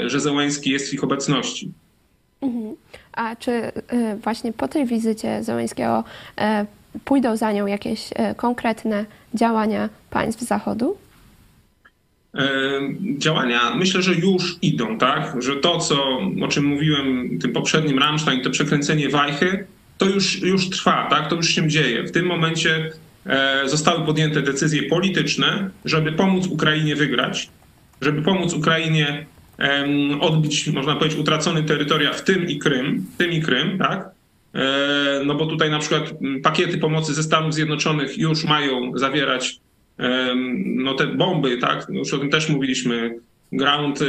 że 0.07 0.21
Zełenski 0.21 0.71
jest 0.71 0.91
w 0.91 0.95
ich 0.95 1.05
obecności. 1.05 1.73
Mhm. 2.43 2.75
A 3.13 3.37
czy 3.37 3.73
właśnie 4.23 4.53
po 4.53 4.69
tej 4.69 4.87
wizycie 4.87 5.43
Zełenskiego 5.43 6.05
pójdą 7.05 7.37
za 7.37 7.53
nią 7.53 7.67
jakieś 7.67 8.09
konkretne 8.37 9.05
działania 9.35 9.89
państw 10.11 10.43
Zachodu? 10.43 10.97
Działania 13.19 13.75
myślę, 13.75 14.03
że 14.03 14.14
już 14.14 14.57
idą, 14.62 14.99
tak? 14.99 15.37
Że 15.43 15.57
to, 15.57 15.79
co, 15.79 16.21
o 16.43 16.49
czym 16.49 16.64
mówiłem 16.64 17.38
tym 17.38 17.53
poprzednim 17.53 17.99
Rammstein, 17.99 18.41
to 18.41 18.50
przekręcenie 18.50 19.09
wajchy, 19.09 19.67
to 19.99 20.07
już, 20.07 20.43
już 20.43 20.71
trwa, 20.71 21.07
tak? 21.11 21.29
To 21.29 21.37
już 21.37 21.49
się 21.49 21.69
dzieje. 21.69 22.03
W 22.03 22.11
tym 22.11 22.26
momencie 22.26 22.93
e, 23.26 23.69
zostały 23.69 24.07
podjęte 24.07 24.43
decyzje 24.43 24.83
polityczne, 24.83 25.71
żeby 25.85 26.12
pomóc 26.12 26.47
Ukrainie 26.47 26.97
wygrać, 26.97 27.49
żeby 28.00 28.23
pomóc 28.23 28.55
Ukrainie 28.55 29.26
odbić, 30.21 30.67
można 30.67 30.97
powiedzieć, 30.97 31.19
utracone 31.19 31.62
terytoria, 31.62 32.12
w 32.12 32.25
tym 32.25 32.49
i 32.49 32.59
Krym, 32.59 33.07
w 33.14 33.17
tym 33.17 33.33
i 33.33 33.43
Krym, 33.43 33.79
tak? 33.79 34.11
E, 34.55 35.23
no 35.26 35.35
bo 35.35 35.47
tutaj 35.47 35.71
na 35.71 35.79
przykład 35.79 36.11
pakiety 36.43 36.79
pomocy 36.79 37.14
ze 37.14 37.23
Stanów 37.23 37.55
Zjednoczonych 37.55 38.19
już 38.19 38.45
mają 38.45 38.99
zawierać 38.99 39.61
no 40.65 40.95
te 40.95 41.07
bomby, 41.07 41.59
tak, 41.59 41.87
już 41.89 42.15
o 42.15 42.19
tym 42.19 42.31
też 42.31 42.49
mówiliśmy, 42.49 43.19
ground 43.53 44.01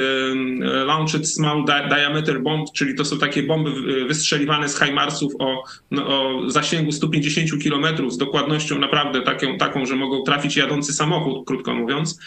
launched 0.85 1.27
small 1.27 1.65
diameter 1.65 2.41
bomb, 2.41 2.71
czyli 2.71 2.95
to 2.95 3.05
są 3.05 3.17
takie 3.17 3.43
bomby 3.43 3.71
wystrzeliwane 4.05 4.69
z 4.69 4.79
HIMARSów 4.79 5.33
o, 5.39 5.63
no, 5.91 6.07
o 6.07 6.49
zasięgu 6.49 6.91
150 6.91 7.63
km 7.63 8.11
z 8.11 8.17
dokładnością 8.17 8.79
naprawdę 8.79 9.21
taką, 9.21 9.57
taką, 9.57 9.85
że 9.85 9.95
mogą 9.95 10.23
trafić 10.23 10.57
jadący 10.57 10.93
samochód, 10.93 11.47
krótko 11.47 11.73
mówiąc. 11.75 12.19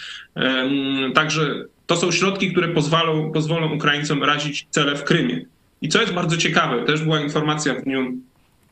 Także 1.15 1.65
to 1.87 1.97
są 1.97 2.13
środki, 2.13 2.53
które 2.53 2.69
pozwolą, 2.69 3.33
pozwolą 3.33 3.75
Ukraińcom 3.75 4.23
razić 4.23 4.67
cele 4.71 4.97
w 4.97 5.05
Krymie. 5.05 5.45
I 5.83 5.89
co 5.89 6.01
jest 6.01 6.13
bardzo 6.13 6.37
ciekawe, 6.37 6.85
też 6.85 7.03
była 7.03 7.21
informacja 7.21 7.75
w 7.75 7.85
dniu 7.85 8.13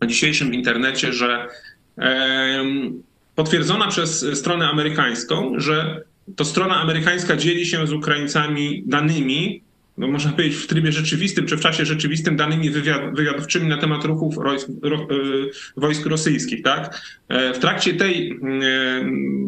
dzisiejszym 0.07 0.50
w 0.50 0.55
internecie, 0.55 1.12
że 1.12 1.49
potwierdzona 3.37 3.88
przez 3.88 4.26
stronę 4.35 4.69
amerykańską, 4.69 5.52
że 5.57 6.02
to 6.37 6.45
strona 6.45 6.81
amerykańska 6.81 7.37
dzieli 7.37 7.66
się 7.66 7.87
z 7.87 7.93
Ukraińcami 7.93 8.83
danymi, 8.87 9.62
no 9.99 10.09
można 10.09 10.33
powiedzieć 10.33 10.57
w 10.57 10.66
trybie 10.66 10.93
rzeczywistym, 10.93 11.47
czy 11.47 11.57
w 11.57 11.61
czasie 11.61 11.85
rzeczywistym 11.85 12.37
danymi 12.37 12.71
wywiad, 12.71 13.14
wywiadowczymi 13.14 13.69
na 13.69 13.78
temat 13.78 14.05
ruchów 14.05 14.37
y, 14.38 14.40
wojsk 15.76 16.07
rosyjskich. 16.07 16.62
Tak? 16.62 17.00
E, 17.28 17.55
w 17.55 17.59
trakcie 17.59 17.95
tej 17.95 18.31
e, 18.31 18.37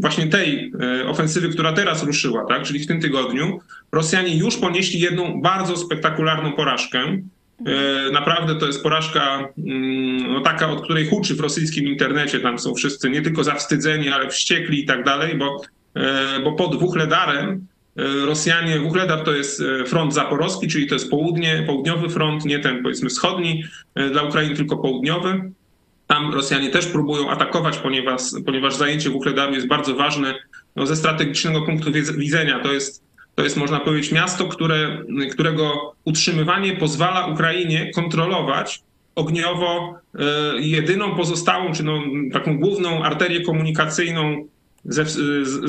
właśnie 0.01 0.27
tej 0.27 0.73
e, 0.81 1.09
ofensywy, 1.09 1.49
która 1.49 1.73
teraz 1.73 2.03
ruszyła, 2.03 2.45
tak? 2.49 2.63
czyli 2.63 2.81
w 2.81 2.87
tym 2.87 3.01
tygodniu, 3.01 3.61
Rosjanie 3.93 4.37
już 4.37 4.57
ponieśli 4.57 5.01
jedną 5.01 5.41
bardzo 5.43 5.77
spektakularną 5.77 6.53
porażkę. 6.53 7.19
E, 7.67 8.11
naprawdę 8.13 8.55
to 8.55 8.67
jest 8.67 8.83
porażka 8.83 9.49
mm, 9.59 10.33
no, 10.33 10.41
taka, 10.41 10.71
od 10.71 10.83
której 10.83 11.07
huczy 11.07 11.35
w 11.35 11.41
rosyjskim 11.41 11.87
internecie. 11.87 12.41
Tam 12.41 12.59
są 12.59 12.75
wszyscy 12.75 13.11
nie 13.11 13.23
tylko 13.23 13.45
zawstydzeni, 13.45 14.09
ale 14.09 14.31
wściekli 14.31 14.81
i 14.81 14.87
tak 14.87 15.05
dalej, 15.05 15.37
bo, 15.37 15.61
e, 15.95 16.41
bo 16.45 16.53
pod 16.53 16.81
Wuchledarem 16.81 17.67
e, 17.97 18.27
Rosjanie, 18.27 18.81
Wuchledar 18.81 19.25
to 19.25 19.33
jest 19.33 19.63
front 19.87 20.15
zaporowski, 20.15 20.69
czyli 20.69 20.87
to 20.87 20.95
jest 20.95 21.11
południe, 21.11 21.65
południowy 21.67 22.09
front, 22.09 22.45
nie 22.45 22.59
ten 22.59 22.83
powiedzmy 22.83 23.09
wschodni 23.09 23.65
dla 24.13 24.23
Ukrainy, 24.23 24.57
tylko 24.57 24.77
południowy. 24.77 25.51
Tam 26.07 26.35
Rosjanie 26.35 26.71
też 26.71 26.87
próbują 26.87 27.31
atakować, 27.31 27.79
ponieważ, 27.79 28.23
ponieważ 28.47 28.77
zajęcie 28.77 29.11
Wuchledaru 29.11 29.55
jest 29.55 29.67
bardzo 29.67 29.95
ważne 29.95 30.35
no, 30.77 30.87
ze 30.87 30.97
strategicznego 30.97 31.63
punktu 31.63 31.93
widzenia. 32.17 32.61
To 32.61 32.73
jest 32.73 33.08
to 33.39 33.45
jest, 33.45 33.57
można 33.57 33.81
powiedzieć, 33.81 34.13
miasto, 34.13 34.45
które, 34.45 35.05
którego 35.31 35.95
utrzymywanie 36.05 36.77
pozwala 36.77 37.27
Ukrainie 37.27 37.91
kontrolować 37.95 38.83
ogniowo 39.15 39.95
e, 40.15 40.25
jedyną 40.61 41.17
pozostałą, 41.17 41.73
czy 41.73 41.83
no, 41.83 42.03
taką 42.33 42.59
główną 42.59 43.03
arterię 43.03 43.41
komunikacyjną 43.41 44.49
z, 44.89 45.11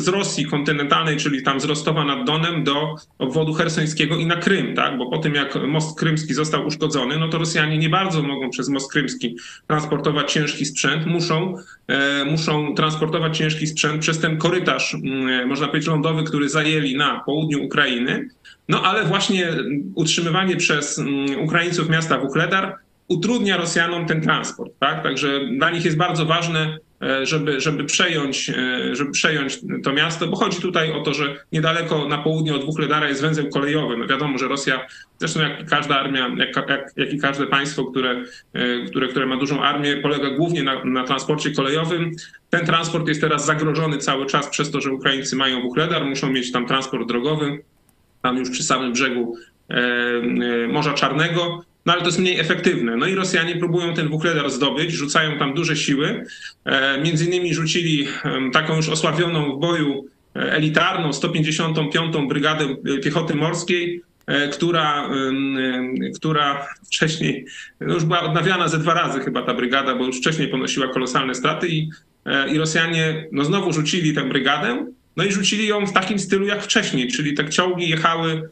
z, 0.01 0.07
Rosji 0.07 0.45
kontynentalnej, 0.45 1.17
czyli 1.17 1.43
tam 1.43 1.59
z 1.59 1.65
Rostowa 1.65 2.05
nad 2.05 2.25
Donem 2.25 2.63
do 2.63 2.95
obwodu 3.17 3.53
hersońskiego 3.53 4.15
i 4.15 4.25
na 4.25 4.35
Krym, 4.35 4.75
tak? 4.75 4.97
Bo 4.97 5.09
po 5.09 5.17
tym 5.17 5.35
jak 5.35 5.55
most 5.67 5.99
krymski 5.99 6.33
został 6.33 6.65
uszkodzony, 6.65 7.19
no 7.19 7.27
to 7.27 7.37
Rosjanie 7.37 7.77
nie 7.77 7.89
bardzo 7.89 8.21
mogą 8.21 8.49
przez 8.49 8.69
most 8.69 8.91
krymski 8.91 9.35
transportować 9.67 10.31
ciężki 10.33 10.65
sprzęt, 10.65 11.05
muszą, 11.05 11.55
e, 11.87 12.25
muszą 12.25 12.75
transportować 12.75 13.37
ciężki 13.37 13.67
sprzęt 13.67 14.01
przez 14.01 14.19
ten 14.19 14.37
korytarz, 14.37 14.93
e, 14.93 15.45
można 15.45 15.67
powiedzieć 15.67 15.87
lądowy, 15.87 16.23
który 16.23 16.49
zajęli 16.49 16.97
na 16.97 17.19
południu 17.25 17.63
Ukrainy. 17.63 18.29
No 18.69 18.83
ale 18.83 19.03
właśnie 19.03 19.47
utrzymywanie 19.95 20.55
przez 20.55 21.01
Ukraińców 21.43 21.89
miasta 21.89 22.19
Wuchledar 22.19 22.75
utrudnia 23.07 23.57
Rosjanom 23.57 24.05
ten 24.05 24.21
transport, 24.21 24.71
tak? 24.79 25.03
Także 25.03 25.39
dla 25.57 25.69
nich 25.69 25.85
jest 25.85 25.97
bardzo 25.97 26.25
ważne 26.25 26.77
żeby, 27.23 27.61
żeby, 27.61 27.83
przejąć, 27.83 28.49
e, 28.49 28.95
żeby 28.95 29.11
przejąć 29.11 29.59
to 29.83 29.93
miasto, 29.93 30.27
bo 30.27 30.35
chodzi 30.35 30.61
tutaj 30.61 30.91
o 30.91 31.01
to, 31.01 31.13
że 31.13 31.35
niedaleko 31.51 32.07
na 32.07 32.17
południe 32.17 32.55
od 32.55 32.65
Wuchledara 32.65 33.09
jest 33.09 33.21
węzeł 33.21 33.49
kolejowy. 33.49 33.97
No 33.97 34.07
wiadomo, 34.07 34.37
że 34.37 34.47
Rosja, 34.47 34.87
zresztą 35.17 35.39
jak 35.39 35.65
każda 35.65 35.99
armia, 35.99 36.29
jak, 36.37 36.69
jak, 36.69 36.91
jak 36.97 37.13
i 37.13 37.19
każde 37.19 37.47
państwo, 37.47 37.85
które, 37.85 38.23
e, 38.53 38.83
które, 38.85 39.07
które 39.07 39.25
ma 39.25 39.37
dużą 39.37 39.61
armię, 39.63 39.97
polega 39.97 40.29
głównie 40.29 40.63
na, 40.63 40.85
na 40.85 41.03
transporcie 41.03 41.51
kolejowym. 41.51 42.11
Ten 42.49 42.65
transport 42.65 43.07
jest 43.07 43.21
teraz 43.21 43.45
zagrożony 43.45 43.97
cały 43.97 44.25
czas 44.25 44.49
przez 44.49 44.71
to, 44.71 44.81
że 44.81 44.91
Ukraińcy 44.91 45.35
mają 45.35 45.61
Wuchledar, 45.61 46.05
muszą 46.05 46.31
mieć 46.31 46.51
tam 46.51 46.67
transport 46.67 47.07
drogowy, 47.07 47.63
tam 48.21 48.37
już 48.37 48.49
przy 48.49 48.63
samym 48.63 48.93
brzegu 48.93 49.35
Morza 50.67 50.93
Czarnego. 50.93 51.61
No 51.89 51.93
ale 51.93 52.01
to 52.01 52.07
jest 52.07 52.19
mniej 52.19 52.39
efektywne. 52.39 52.97
No 52.97 53.07
i 53.07 53.15
Rosjanie 53.15 53.55
próbują 53.55 53.93
ten 53.93 54.09
Wuchledar 54.09 54.49
zdobyć, 54.49 54.91
rzucają 54.91 55.37
tam 55.37 55.53
duże 55.53 55.75
siły. 55.75 56.25
E, 56.65 57.01
między 57.01 57.25
innymi 57.25 57.53
rzucili 57.53 58.07
taką 58.53 58.75
już 58.75 58.89
osławioną 58.89 59.55
w 59.55 59.59
boju 59.59 60.05
e, 60.35 60.53
elitarną 60.53 61.13
155. 61.13 62.15
Brygadę 62.27 62.75
Piechoty 63.03 63.35
Morskiej, 63.35 64.01
e, 64.27 64.47
która, 64.47 65.09
która 66.15 66.67
wcześniej 66.85 67.45
no 67.81 67.93
już 67.93 68.05
była 68.05 68.21
odnawiana 68.21 68.67
ze 68.67 68.77
dwa 68.77 68.93
razy 68.93 69.19
chyba 69.19 69.41
ta 69.41 69.53
brygada, 69.53 69.95
bo 69.95 70.05
już 70.05 70.17
wcześniej 70.17 70.47
ponosiła 70.47 70.87
kolosalne 70.87 71.35
straty 71.35 71.67
i, 71.67 71.89
i 72.51 72.57
Rosjanie 72.57 73.27
no 73.31 73.45
znowu 73.45 73.73
rzucili 73.73 74.13
tę 74.13 74.29
brygadę, 74.29 74.85
no 75.17 75.23
i 75.23 75.31
rzucili 75.31 75.67
ją 75.67 75.85
w 75.85 75.93
takim 75.93 76.19
stylu 76.19 76.45
jak 76.45 76.63
wcześniej, 76.63 77.11
czyli 77.11 77.33
te 77.33 77.49
czołgi 77.49 77.89
jechały, 77.89 78.49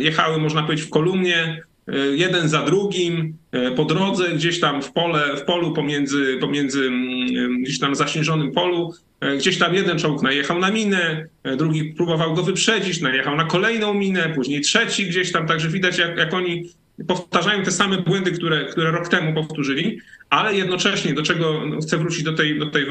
jechały 0.00 0.38
można 0.38 0.62
powiedzieć 0.62 0.86
w 0.86 0.90
kolumnie, 0.90 1.62
E, 1.66 1.75
jeden 2.14 2.48
za 2.48 2.62
drugim, 2.62 3.36
e, 3.52 3.70
po 3.70 3.84
drodze 3.84 4.28
gdzieś 4.28 4.60
tam 4.60 4.82
w 4.82 4.92
pole, 4.92 5.36
w 5.36 5.42
polu 5.42 5.72
pomiędzy, 5.72 6.38
pomiędzy 6.40 6.86
mm, 6.86 7.62
gdzieś 7.62 7.78
tam 7.78 7.94
zaśnieżonym 7.94 8.52
polu, 8.52 8.94
e, 9.20 9.36
gdzieś 9.36 9.58
tam 9.58 9.74
jeden 9.74 9.98
czołg 9.98 10.22
najechał 10.22 10.58
na 10.58 10.70
minę, 10.70 11.26
drugi 11.56 11.84
próbował 11.84 12.34
go 12.34 12.42
wyprzedzić, 12.42 13.00
najechał 13.00 13.36
na 13.36 13.44
kolejną 13.44 13.94
minę, 13.94 14.32
później 14.34 14.60
trzeci 14.60 15.06
gdzieś 15.06 15.32
tam, 15.32 15.46
także 15.46 15.68
widać 15.68 15.98
jak, 15.98 16.18
jak 16.18 16.34
oni 16.34 16.70
powtarzają 17.06 17.62
te 17.62 17.70
same 17.70 17.98
błędy, 17.98 18.32
które, 18.32 18.64
które 18.64 18.90
rok 18.90 19.08
temu 19.08 19.34
powtórzyli, 19.34 20.00
ale 20.30 20.54
jednocześnie, 20.54 21.14
do 21.14 21.22
czego 21.22 21.62
no, 21.66 21.80
chcę 21.80 21.98
wrócić 21.98 22.22
do 22.22 22.32
tej, 22.32 22.58
do 22.58 22.66
tej, 22.66 22.86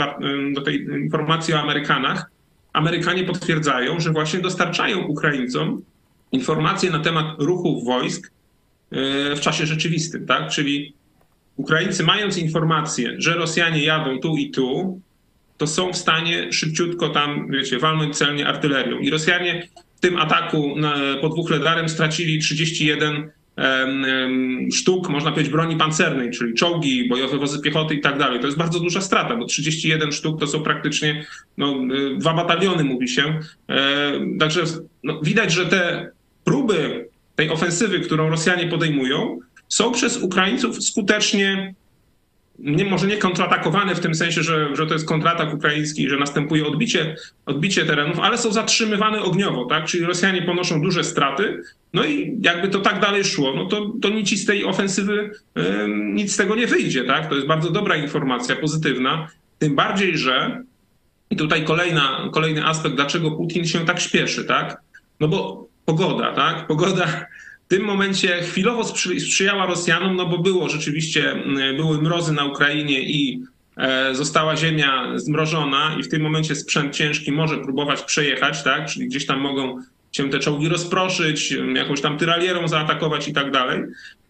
do 0.53 0.61
tej 0.61 0.83
informacji 0.83 1.53
o 1.53 1.59
Amerykanach, 1.59 2.31
Amerykanie 2.73 3.23
potwierdzają, 3.23 3.99
że 3.99 4.11
właśnie 4.11 4.39
dostarczają 4.39 4.99
Ukraińcom 4.99 5.81
informacje 6.31 6.91
na 6.91 6.99
temat 6.99 7.25
ruchów 7.39 7.85
wojsk 7.85 8.31
w 9.35 9.39
czasie 9.41 9.65
rzeczywistym, 9.65 10.25
tak? 10.25 10.49
Czyli 10.49 10.93
Ukraińcy 11.55 12.03
mając 12.03 12.37
informację, 12.37 13.15
że 13.17 13.33
Rosjanie 13.33 13.83
jadą 13.83 14.19
tu 14.19 14.37
i 14.37 14.51
tu, 14.51 15.01
to 15.57 15.67
są 15.67 15.93
w 15.93 15.97
stanie 15.97 16.53
szybciutko 16.53 17.09
tam, 17.09 17.51
wiecie, 17.51 17.79
walnąć 17.79 18.17
celnie 18.17 18.47
artylerią. 18.47 18.99
I 18.99 19.09
Rosjanie 19.09 19.67
w 19.95 19.99
tym 19.99 20.17
ataku 20.17 20.75
pod 21.21 21.35
Wuchledarem 21.35 21.89
stracili 21.89 22.39
31 22.39 23.31
sztuk, 24.73 25.09
można 25.09 25.31
powiedzieć, 25.31 25.51
broni 25.51 25.77
pancernej, 25.77 26.31
czyli 26.31 26.53
czołgi, 26.53 27.09
bojowe 27.09 27.37
wozy 27.37 27.61
piechoty 27.61 27.95
i 27.95 28.01
tak 28.01 28.17
dalej. 28.17 28.39
To 28.39 28.45
jest 28.45 28.57
bardzo 28.57 28.79
duża 28.79 29.01
strata, 29.01 29.35
bo 29.35 29.45
31 29.45 30.11
sztuk 30.11 30.39
to 30.39 30.47
są 30.47 30.63
praktycznie 30.63 31.25
no, 31.57 31.75
dwa 32.17 32.33
bataliony, 32.33 32.83
mówi 32.83 33.07
się. 33.07 33.39
E, 33.69 34.11
także 34.39 34.63
no, 35.03 35.19
widać, 35.23 35.53
że 35.53 35.65
te 35.65 36.11
próby 36.43 37.09
tej 37.35 37.49
ofensywy, 37.49 37.99
którą 37.99 38.29
Rosjanie 38.29 38.67
podejmują, 38.67 39.39
są 39.69 39.91
przez 39.91 40.17
Ukraińców 40.17 40.83
skutecznie, 40.83 41.75
nie, 42.59 42.85
może 42.85 43.07
nie 43.07 43.17
kontratakowane 43.17 43.95
w 43.95 43.99
tym 43.99 44.15
sensie, 44.15 44.43
że, 44.43 44.75
że 44.75 44.87
to 44.87 44.93
jest 44.93 45.07
kontratak 45.07 45.53
ukraiński, 45.53 46.09
że 46.09 46.17
następuje 46.17 46.67
odbicie, 46.67 47.15
odbicie 47.45 47.85
terenów, 47.85 48.19
ale 48.19 48.37
są 48.37 48.51
zatrzymywane 48.51 49.21
ogniowo, 49.21 49.65
tak? 49.65 49.85
Czyli 49.85 50.05
Rosjanie 50.05 50.41
ponoszą 50.41 50.81
duże 50.81 51.03
straty, 51.03 51.61
no 51.93 52.05
i 52.05 52.37
jakby 52.41 52.67
to 52.67 52.79
tak 52.79 52.99
dalej 52.99 53.23
szło, 53.23 53.53
no 53.55 53.65
to, 53.65 53.91
to 54.01 54.09
nic 54.09 54.41
z 54.41 54.45
tej 54.45 54.65
ofensywy, 54.65 55.31
nic 56.13 56.33
z 56.33 56.37
tego 56.37 56.55
nie 56.55 56.67
wyjdzie, 56.67 57.03
tak? 57.03 57.29
To 57.29 57.35
jest 57.35 57.47
bardzo 57.47 57.69
dobra 57.69 57.95
informacja, 57.95 58.55
pozytywna, 58.55 59.27
tym 59.59 59.75
bardziej, 59.75 60.17
że 60.17 60.63
I 61.29 61.35
tutaj 61.35 61.63
kolejna, 61.65 62.29
kolejny 62.33 62.65
aspekt, 62.65 62.95
dlaczego 62.95 63.31
Putin 63.31 63.65
się 63.65 63.85
tak 63.85 63.99
śpieszy, 63.99 64.45
tak? 64.45 64.81
No 65.19 65.27
bo 65.27 65.67
pogoda, 65.85 66.33
tak? 66.33 66.67
Pogoda 66.67 67.27
w 67.65 67.67
tym 67.67 67.83
momencie 67.83 68.41
chwilowo 68.41 68.83
sprzyjała 68.83 69.65
Rosjanom, 69.65 70.15
no 70.15 70.25
bo 70.25 70.37
było 70.37 70.69
rzeczywiście, 70.69 71.35
były 71.77 72.01
mrozy 72.01 72.33
na 72.33 72.45
Ukrainie 72.45 73.01
i 73.01 73.43
e, 73.77 74.15
została 74.15 74.55
ziemia 74.55 75.11
zmrożona 75.15 75.95
i 75.99 76.03
w 76.03 76.09
tym 76.09 76.21
momencie 76.21 76.55
sprzęt 76.55 76.95
ciężki 76.95 77.31
może 77.31 77.57
próbować 77.57 78.01
przejechać, 78.01 78.63
tak? 78.63 78.85
Czyli 78.85 79.07
gdzieś 79.07 79.25
tam 79.25 79.39
mogą 79.39 79.81
się 80.11 80.29
te 80.29 80.39
czołgi 80.39 80.69
rozproszyć, 80.69 81.57
jakąś 81.75 82.01
tam 82.01 82.17
tyralierą 82.17 82.67
zaatakować 82.67 83.27
i 83.27 83.33
tak 83.33 83.51
dalej. 83.51 83.83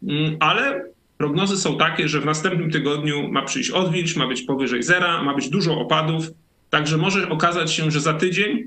Mm, 0.03 0.37
ale 0.39 0.85
prognozy 1.17 1.57
są 1.57 1.77
takie, 1.77 2.07
że 2.07 2.21
w 2.21 2.25
następnym 2.25 2.71
tygodniu 2.71 3.31
ma 3.31 3.41
przyjść 3.41 3.71
odwilż, 3.71 4.15
ma 4.15 4.27
być 4.27 4.41
powyżej 4.41 4.83
zera, 4.83 5.23
ma 5.23 5.33
być 5.33 5.49
dużo 5.49 5.79
opadów, 5.79 6.27
także 6.69 6.97
może 6.97 7.29
okazać 7.29 7.73
się, 7.73 7.91
że 7.91 7.99
za 7.99 8.13
tydzień 8.13 8.63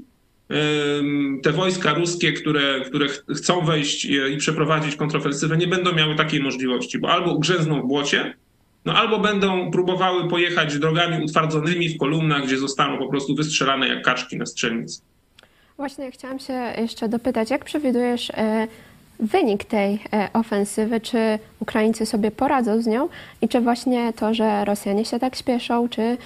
te 1.43 1.53
wojska 1.53 1.95
ruskie, 1.95 2.33
które, 2.33 2.81
które 2.81 3.07
chcą 3.37 3.65
wejść 3.65 4.05
i 4.05 4.37
przeprowadzić 4.37 4.97
kontrofensywę, 4.97 5.57
nie 5.57 5.67
będą 5.67 5.93
miały 5.93 6.15
takiej 6.15 6.41
możliwości, 6.41 6.99
bo 6.99 7.11
albo 7.11 7.33
ugrzęzną 7.33 7.83
w 7.83 7.87
błocie, 7.87 8.35
no 8.85 8.95
albo 8.95 9.19
będą 9.19 9.71
próbowały 9.71 10.29
pojechać 10.29 10.79
drogami 10.79 11.25
utwardzonymi 11.25 11.89
w 11.89 11.99
kolumnach, 11.99 12.47
gdzie 12.47 12.59
zostaną 12.59 12.99
po 12.99 13.09
prostu 13.09 13.35
wystrzelane 13.35 13.89
jak 13.89 14.03
kaczki 14.03 14.37
na 14.37 14.47
strzelnicy. 14.47 15.01
Właśnie 15.77 16.11
chciałam 16.11 16.39
się 16.39 16.73
jeszcze 16.79 17.09
dopytać, 17.09 17.51
jak 17.51 17.65
przewidujesz 17.65 18.31
e, 18.31 18.69
wynik 19.21 19.65
tej 19.65 19.99
e, 20.13 20.29
ofensywy? 20.33 21.01
Czy 21.01 21.39
Ukraińcy 21.61 22.07
sobie 22.07 22.31
poradzą 22.31 22.83
z 22.83 22.87
nią 22.87 23.09
i 23.43 23.49
czy 23.49 23.61
właśnie 23.61 24.13
to, 24.13 24.35
że 24.35 24.65
Rosjanie 24.65 25.05
się 25.05 25.19
tak 25.19 25.37
śpieszą, 25.37 25.89
czy 25.89 26.17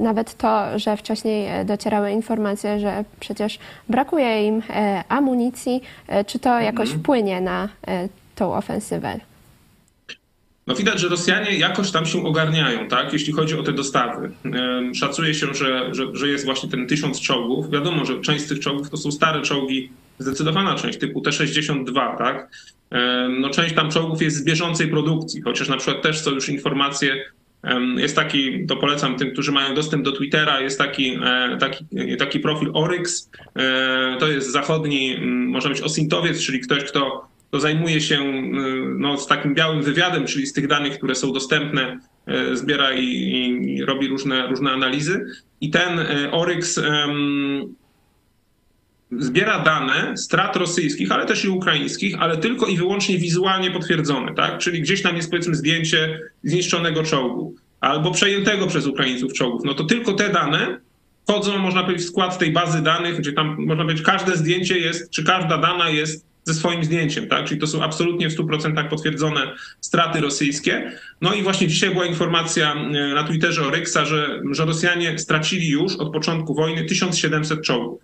nawet 0.00 0.34
to, 0.34 0.78
że 0.78 0.96
wcześniej 0.96 1.46
e, 1.46 1.64
docierały 1.64 2.10
informacje, 2.10 2.80
że 2.80 3.04
przecież 3.20 3.58
brakuje 3.88 4.46
im 4.46 4.62
amunicji, 5.08 5.82
czy 6.26 6.38
to 6.38 6.60
jakoś 6.60 6.88
mhm. 6.88 7.00
wpłynie 7.00 7.40
na 7.40 7.68
tą 8.34 8.54
ofensywę? 8.54 9.20
No 10.66 10.74
widać, 10.74 11.00
że 11.00 11.08
Rosjanie 11.08 11.58
jakoś 11.58 11.90
tam 11.90 12.06
się 12.06 12.26
ogarniają, 12.26 12.88
tak, 12.88 13.12
jeśli 13.12 13.32
chodzi 13.32 13.58
o 13.58 13.62
te 13.62 13.72
dostawy. 13.72 14.30
Szacuje 14.94 15.34
się, 15.34 15.54
że, 15.54 15.94
że, 15.94 16.06
że 16.12 16.28
jest 16.28 16.44
właśnie 16.44 16.68
ten 16.68 16.86
tysiąc 16.86 17.20
czołgów. 17.20 17.70
Wiadomo, 17.70 18.04
że 18.04 18.20
część 18.20 18.44
z 18.44 18.48
tych 18.48 18.60
czołgów 18.60 18.90
to 18.90 18.96
są 18.96 19.12
stare 19.12 19.42
czołgi, 19.42 19.90
zdecydowana 20.18 20.74
część 20.74 20.98
typu 20.98 21.20
T-62, 21.20 22.18
tak. 22.18 22.50
No 23.38 23.50
część 23.50 23.74
tam 23.74 23.90
czołgów 23.90 24.22
jest 24.22 24.36
z 24.36 24.44
bieżącej 24.44 24.88
produkcji, 24.88 25.42
chociaż 25.42 25.68
na 25.68 25.76
przykład 25.76 26.02
też 26.02 26.20
są 26.20 26.30
już 26.30 26.48
informacje, 26.48 27.24
jest 27.96 28.16
taki, 28.16 28.66
to 28.66 28.76
polecam 28.76 29.16
tym, 29.16 29.32
którzy 29.32 29.52
mają 29.52 29.74
dostęp 29.74 30.04
do 30.04 30.12
Twittera, 30.12 30.60
jest 30.60 30.78
taki, 30.78 31.18
e, 31.24 31.56
taki, 31.60 31.84
taki 32.18 32.40
profil 32.40 32.70
Oryx, 32.74 33.30
e, 33.56 34.16
to 34.20 34.28
jest 34.28 34.52
zachodni, 34.52 35.16
można 35.26 35.70
być 35.70 35.80
osintowiec, 35.80 36.40
czyli 36.40 36.60
ktoś, 36.60 36.84
kto 36.84 37.28
to 37.50 37.60
zajmuje 37.60 38.00
się 38.00 38.24
no, 38.98 39.18
z 39.18 39.26
takim 39.26 39.54
białym 39.54 39.82
wywiadem, 39.82 40.26
czyli 40.26 40.46
z 40.46 40.52
tych 40.52 40.66
danych, 40.66 40.98
które 40.98 41.14
są 41.14 41.32
dostępne, 41.32 41.98
y, 42.52 42.56
zbiera 42.56 42.92
i, 42.92 43.04
i 43.04 43.84
robi 43.84 44.08
różne, 44.08 44.46
różne 44.46 44.70
analizy. 44.70 45.26
I 45.60 45.70
ten 45.70 46.00
Oryx 46.32 46.80
zbiera 49.12 49.58
dane 49.58 50.16
strat 50.16 50.56
rosyjskich, 50.56 51.12
ale 51.12 51.26
też 51.26 51.44
i 51.44 51.48
ukraińskich, 51.48 52.16
ale 52.20 52.36
tylko 52.36 52.66
i 52.66 52.76
wyłącznie 52.76 53.18
wizualnie 53.18 53.70
potwierdzone, 53.70 54.34
tak? 54.34 54.58
Czyli 54.58 54.80
gdzieś 54.80 55.02
tam 55.02 55.16
jest 55.16 55.30
powiedzmy 55.30 55.54
zdjęcie 55.54 56.20
zniszczonego 56.44 57.02
czołgu 57.02 57.54
albo 57.80 58.10
przejętego 58.10 58.66
przez 58.66 58.86
Ukraińców 58.86 59.32
czołgów. 59.32 59.62
No 59.64 59.74
to 59.74 59.84
tylko 59.84 60.12
te 60.12 60.28
dane 60.28 60.80
wchodzą, 61.28 61.58
można 61.58 61.82
powiedzieć, 61.82 62.06
w 62.06 62.10
skład 62.10 62.38
tej 62.38 62.52
bazy 62.52 62.82
danych, 62.82 63.18
gdzie 63.18 63.32
tam, 63.32 63.56
można 63.58 63.84
powiedzieć, 63.84 64.06
każde 64.06 64.36
zdjęcie 64.36 64.78
jest, 64.78 65.10
czy 65.10 65.24
każda 65.24 65.58
dana 65.58 65.90
jest 65.90 66.26
ze 66.44 66.54
swoim 66.54 66.84
zdjęciem, 66.84 67.28
tak? 67.28 67.44
Czyli 67.44 67.60
to 67.60 67.66
są 67.66 67.82
absolutnie 67.82 68.30
w 68.30 68.36
100% 68.36 68.88
potwierdzone 68.88 69.54
straty 69.80 70.20
rosyjskie. 70.20 70.92
No 71.20 71.34
i 71.34 71.42
właśnie 71.42 71.68
dzisiaj 71.68 71.90
była 71.90 72.06
informacja 72.06 72.74
e, 72.74 73.14
na 73.14 73.24
Twitterze 73.24 73.66
Oryxa, 73.66 74.04
że, 74.04 74.40
że 74.50 74.64
Rosjanie 74.64 75.18
stracili 75.18 75.68
już 75.68 75.96
od 75.96 76.12
początku 76.12 76.54
wojny 76.54 76.84
1700 76.84 77.62
czołgów. 77.62 78.00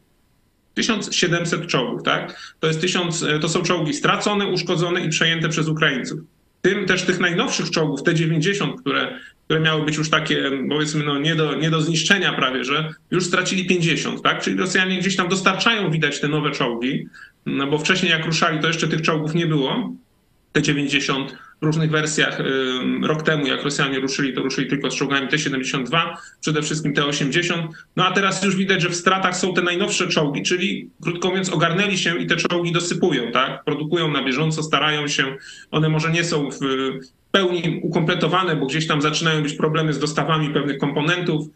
1700 0.74 1.66
czołgów, 1.66 2.02
tak? 2.02 2.54
To, 2.60 2.66
jest 2.66 2.80
1000, 2.80 3.22
e, 3.22 3.38
to 3.38 3.48
są 3.48 3.62
czołgi 3.62 3.94
stracone, 3.94 4.46
uszkodzone 4.46 5.00
i 5.00 5.08
przejęte 5.08 5.48
przez 5.48 5.68
Ukraińców. 5.68 6.20
Tym 6.62 6.86
też 6.86 7.02
tych 7.02 7.20
najnowszych 7.20 7.70
czołgów, 7.70 8.02
te 8.02 8.14
90, 8.14 8.80
które, 8.80 9.18
które 9.44 9.60
miały 9.60 9.84
być 9.84 9.96
już 9.96 10.10
takie, 10.10 10.50
powiedzmy, 10.68 11.04
no 11.04 11.18
nie, 11.18 11.34
do, 11.34 11.54
nie 11.54 11.70
do 11.70 11.80
zniszczenia 11.80 12.32
prawie, 12.32 12.64
że 12.64 12.94
już 13.10 13.26
stracili 13.26 13.66
50, 13.66 14.22
tak? 14.22 14.42
Czyli 14.42 14.56
Rosjanie 14.56 14.98
gdzieś 14.98 15.16
tam 15.16 15.28
dostarczają, 15.28 15.90
widać, 15.90 16.20
te 16.20 16.28
nowe 16.28 16.50
czołgi, 16.50 17.06
no 17.46 17.66
bo 17.66 17.78
wcześniej 17.78 18.12
jak 18.12 18.26
ruszali, 18.26 18.60
to 18.60 18.66
jeszcze 18.66 18.88
tych 18.88 19.02
czołgów 19.02 19.34
nie 19.34 19.46
było. 19.46 19.92
Te 20.52 20.62
90 20.62 21.32
w 21.32 21.51
różnych 21.62 21.90
wersjach 21.90 22.38
rok 23.02 23.22
temu, 23.22 23.46
jak 23.46 23.62
Rosjanie 23.62 24.00
ruszyli, 24.00 24.34
to 24.34 24.42
ruszyli 24.42 24.68
tylko 24.68 24.90
z 24.90 24.94
czołgami 24.94 25.28
T-72, 25.28 26.16
przede 26.40 26.62
wszystkim 26.62 26.94
T-80. 26.94 27.68
No 27.96 28.06
a 28.06 28.12
teraz 28.12 28.44
już 28.44 28.56
widać, 28.56 28.82
że 28.82 28.88
w 28.88 28.96
stratach 28.96 29.36
są 29.36 29.54
te 29.54 29.62
najnowsze 29.62 30.08
czołgi, 30.08 30.42
czyli 30.42 30.90
krótko 31.02 31.28
mówiąc 31.28 31.50
ogarnęli 31.50 31.98
się 31.98 32.18
i 32.18 32.26
te 32.26 32.36
czołgi 32.36 32.72
dosypują, 32.72 33.32
tak? 33.32 33.64
Produkują 33.64 34.10
na 34.10 34.24
bieżąco, 34.24 34.62
starają 34.62 35.08
się. 35.08 35.36
One 35.70 35.88
może 35.88 36.10
nie 36.10 36.24
są 36.24 36.50
w 36.50 36.58
pełni 37.32 37.80
ukompletowane, 37.82 38.56
bo 38.56 38.66
gdzieś 38.66 38.86
tam 38.86 39.02
zaczynają 39.02 39.42
być 39.42 39.52
problemy 39.54 39.92
z 39.92 39.98
dostawami 39.98 40.50
pewnych 40.50 40.78
komponentów 40.78 41.46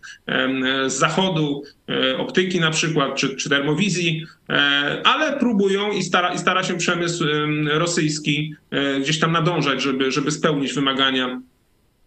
z 0.86 0.92
zachodu, 0.92 1.62
e, 1.88 2.18
optyki 2.18 2.60
na 2.60 2.70
przykład, 2.70 3.14
czy, 3.14 3.36
czy 3.36 3.48
termowizji, 3.48 4.26
e, 4.48 5.00
ale 5.04 5.38
próbują 5.38 5.92
i 5.92 6.02
stara, 6.02 6.34
i 6.34 6.38
stara 6.38 6.62
się 6.62 6.76
przemysł 6.76 7.24
rosyjski 7.68 8.54
e, 8.70 9.00
gdzieś 9.00 9.18
tam 9.18 9.32
nadążać, 9.32 9.82
żeby, 9.82 10.12
żeby 10.12 10.30
spełnić 10.30 10.72
wymagania 10.72 11.40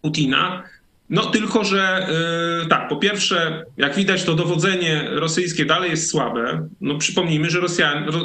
Putina. 0.02 0.62
No 1.10 1.22
tylko, 1.22 1.64
że 1.64 2.06
tak, 2.68 2.88
po 2.88 2.96
pierwsze, 2.96 3.64
jak 3.76 3.94
widać, 3.94 4.24
to 4.24 4.34
dowodzenie 4.34 5.08
rosyjskie 5.10 5.64
dalej 5.64 5.90
jest 5.90 6.10
słabe. 6.10 6.68
No 6.80 6.98
przypomnijmy, 6.98 7.50
że 7.50 7.60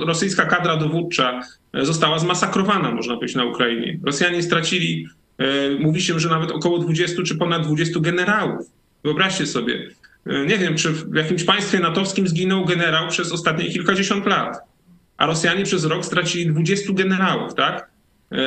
rosyjska 0.05 0.45
kadra 0.45 0.77
dowódcza 0.77 1.41
została 1.73 2.19
zmasakrowana, 2.19 2.91
można 2.91 3.15
powiedzieć, 3.15 3.35
na 3.35 3.45
Ukrainie. 3.45 3.99
Rosjanie 4.03 4.43
stracili 4.43 5.07
mówi 5.79 6.01
się, 6.01 6.19
że 6.19 6.29
nawet 6.29 6.51
około 6.51 6.79
20 6.79 7.23
czy 7.23 7.35
ponad 7.35 7.63
20 7.63 7.99
generałów. 7.99 8.65
Wyobraźcie 9.03 9.45
sobie. 9.45 9.89
E, 10.25 10.45
nie 10.45 10.57
wiem, 10.57 10.75
czy 10.75 10.91
w 10.91 11.15
jakimś 11.15 11.43
państwie 11.43 11.79
natowskim 11.79 12.27
zginął 12.27 12.65
generał 12.65 13.07
przez 13.07 13.31
ostatnie 13.31 13.71
kilkadziesiąt 13.71 14.25
lat, 14.25 14.57
a 15.17 15.25
Rosjanie 15.25 15.63
przez 15.63 15.85
rok 15.85 16.05
stracili 16.05 16.47
20 16.47 16.93
generałów, 16.93 17.53
tak? 17.53 17.89
E, 18.31 18.37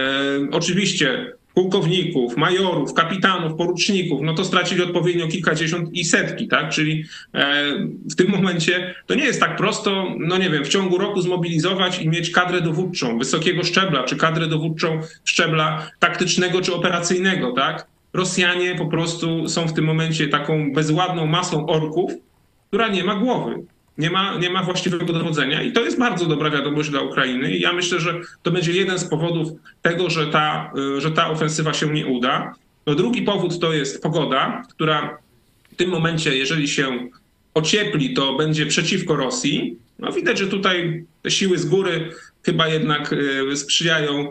oczywiście 0.52 1.32
pułkowników, 1.58 2.36
majorów, 2.36 2.94
kapitanów, 2.94 3.54
poruczników, 3.54 4.20
no 4.22 4.34
to 4.34 4.44
stracili 4.44 4.82
odpowiednio 4.82 5.28
kilkadziesiąt 5.28 5.92
i 5.92 6.04
setki, 6.04 6.48
tak? 6.48 6.70
Czyli 6.70 7.04
e, 7.34 7.64
w 8.10 8.14
tym 8.14 8.30
momencie 8.30 8.94
to 9.06 9.14
nie 9.14 9.24
jest 9.24 9.40
tak 9.40 9.56
prosto, 9.56 10.06
no 10.18 10.36
nie 10.36 10.50
wiem, 10.50 10.64
w 10.64 10.68
ciągu 10.68 10.98
roku 10.98 11.20
zmobilizować 11.20 12.02
i 12.02 12.08
mieć 12.08 12.30
kadrę 12.30 12.60
dowódczą 12.60 13.18
wysokiego 13.18 13.64
szczebla, 13.64 14.02
czy 14.02 14.16
kadrę 14.16 14.46
dowódczą 14.46 15.00
szczebla 15.24 15.90
taktycznego 15.98 16.60
czy 16.60 16.74
operacyjnego, 16.74 17.52
tak? 17.52 17.86
Rosjanie 18.12 18.74
po 18.74 18.86
prostu 18.86 19.48
są 19.48 19.68
w 19.68 19.72
tym 19.72 19.84
momencie 19.84 20.28
taką 20.28 20.72
bezładną 20.72 21.26
masą 21.26 21.66
orków, 21.66 22.12
która 22.68 22.88
nie 22.88 23.04
ma 23.04 23.14
głowy 23.14 23.54
nie 23.98 24.10
ma, 24.10 24.38
nie 24.38 24.50
ma 24.50 24.62
właściwego 24.62 25.12
dowodzenia 25.12 25.62
i 25.62 25.72
to 25.72 25.84
jest 25.84 25.98
bardzo 25.98 26.26
dobra 26.26 26.50
wiadomość 26.50 26.90
dla 26.90 27.00
Ukrainy 27.00 27.56
i 27.56 27.60
ja 27.60 27.72
myślę, 27.72 28.00
że 28.00 28.20
to 28.42 28.50
będzie 28.50 28.72
jeden 28.72 28.98
z 28.98 29.04
powodów 29.04 29.48
tego, 29.82 30.10
że 30.10 30.26
ta, 30.26 30.72
y, 30.96 31.00
że 31.00 31.10
ta 31.10 31.30
ofensywa 31.30 31.72
się 31.72 31.86
nie 31.86 32.06
uda. 32.06 32.54
No 32.86 32.94
drugi 32.94 33.22
powód 33.22 33.60
to 33.60 33.72
jest 33.72 34.02
pogoda, 34.02 34.62
która 34.70 35.18
w 35.72 35.76
tym 35.76 35.90
momencie, 35.90 36.36
jeżeli 36.36 36.68
się 36.68 37.08
ociepli, 37.54 38.14
to 38.14 38.36
będzie 38.36 38.66
przeciwko 38.66 39.16
Rosji. 39.16 39.76
No 39.98 40.12
widać, 40.12 40.38
że 40.38 40.46
tutaj 40.46 41.04
te 41.22 41.30
siły 41.30 41.58
z 41.58 41.66
góry 41.66 42.10
chyba 42.48 42.68
jednak 42.68 43.12
y, 43.12 43.56
sprzyjają, 43.56 44.30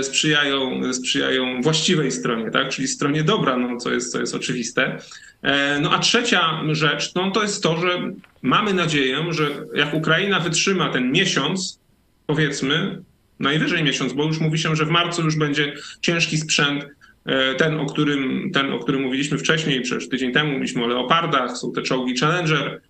y, 0.00 0.04
sprzyjają, 0.04 0.92
sprzyjają 0.92 1.62
właściwej 1.62 2.12
stronie, 2.12 2.50
tak? 2.50 2.68
czyli 2.68 2.88
stronie 2.88 3.22
dobra, 3.22 3.56
no, 3.56 3.76
co, 3.76 3.90
jest, 3.90 4.12
co 4.12 4.20
jest 4.20 4.34
oczywiste. 4.34 4.98
E, 5.42 5.80
no 5.80 5.90
a 5.90 5.98
trzecia 5.98 6.60
rzecz, 6.72 7.14
no 7.14 7.30
to 7.30 7.42
jest 7.42 7.62
to, 7.62 7.76
że 7.76 8.10
mamy 8.42 8.74
nadzieję, 8.74 9.24
że 9.30 9.50
jak 9.74 9.94
Ukraina 9.94 10.40
wytrzyma 10.40 10.88
ten 10.92 11.12
miesiąc, 11.12 11.80
powiedzmy, 12.26 13.02
najwyżej 13.40 13.84
miesiąc, 13.84 14.12
bo 14.12 14.24
już 14.24 14.40
mówi 14.40 14.58
się, 14.58 14.76
że 14.76 14.86
w 14.86 14.90
marcu 14.90 15.22
już 15.22 15.36
będzie 15.36 15.74
ciężki 16.00 16.36
sprzęt, 16.36 16.86
e, 17.26 17.54
ten, 17.54 17.80
o 17.80 17.86
którym, 17.86 18.50
ten, 18.54 18.72
o 18.72 18.78
którym 18.78 19.02
mówiliśmy 19.02 19.38
wcześniej, 19.38 19.80
przecież 19.80 20.08
tydzień 20.08 20.32
temu 20.32 20.50
mówiliśmy 20.50 20.84
o 20.84 20.86
Leopardach, 20.86 21.56
są 21.56 21.72
te 21.72 21.82
czołgi 21.82 22.18
Challenger 22.18 22.80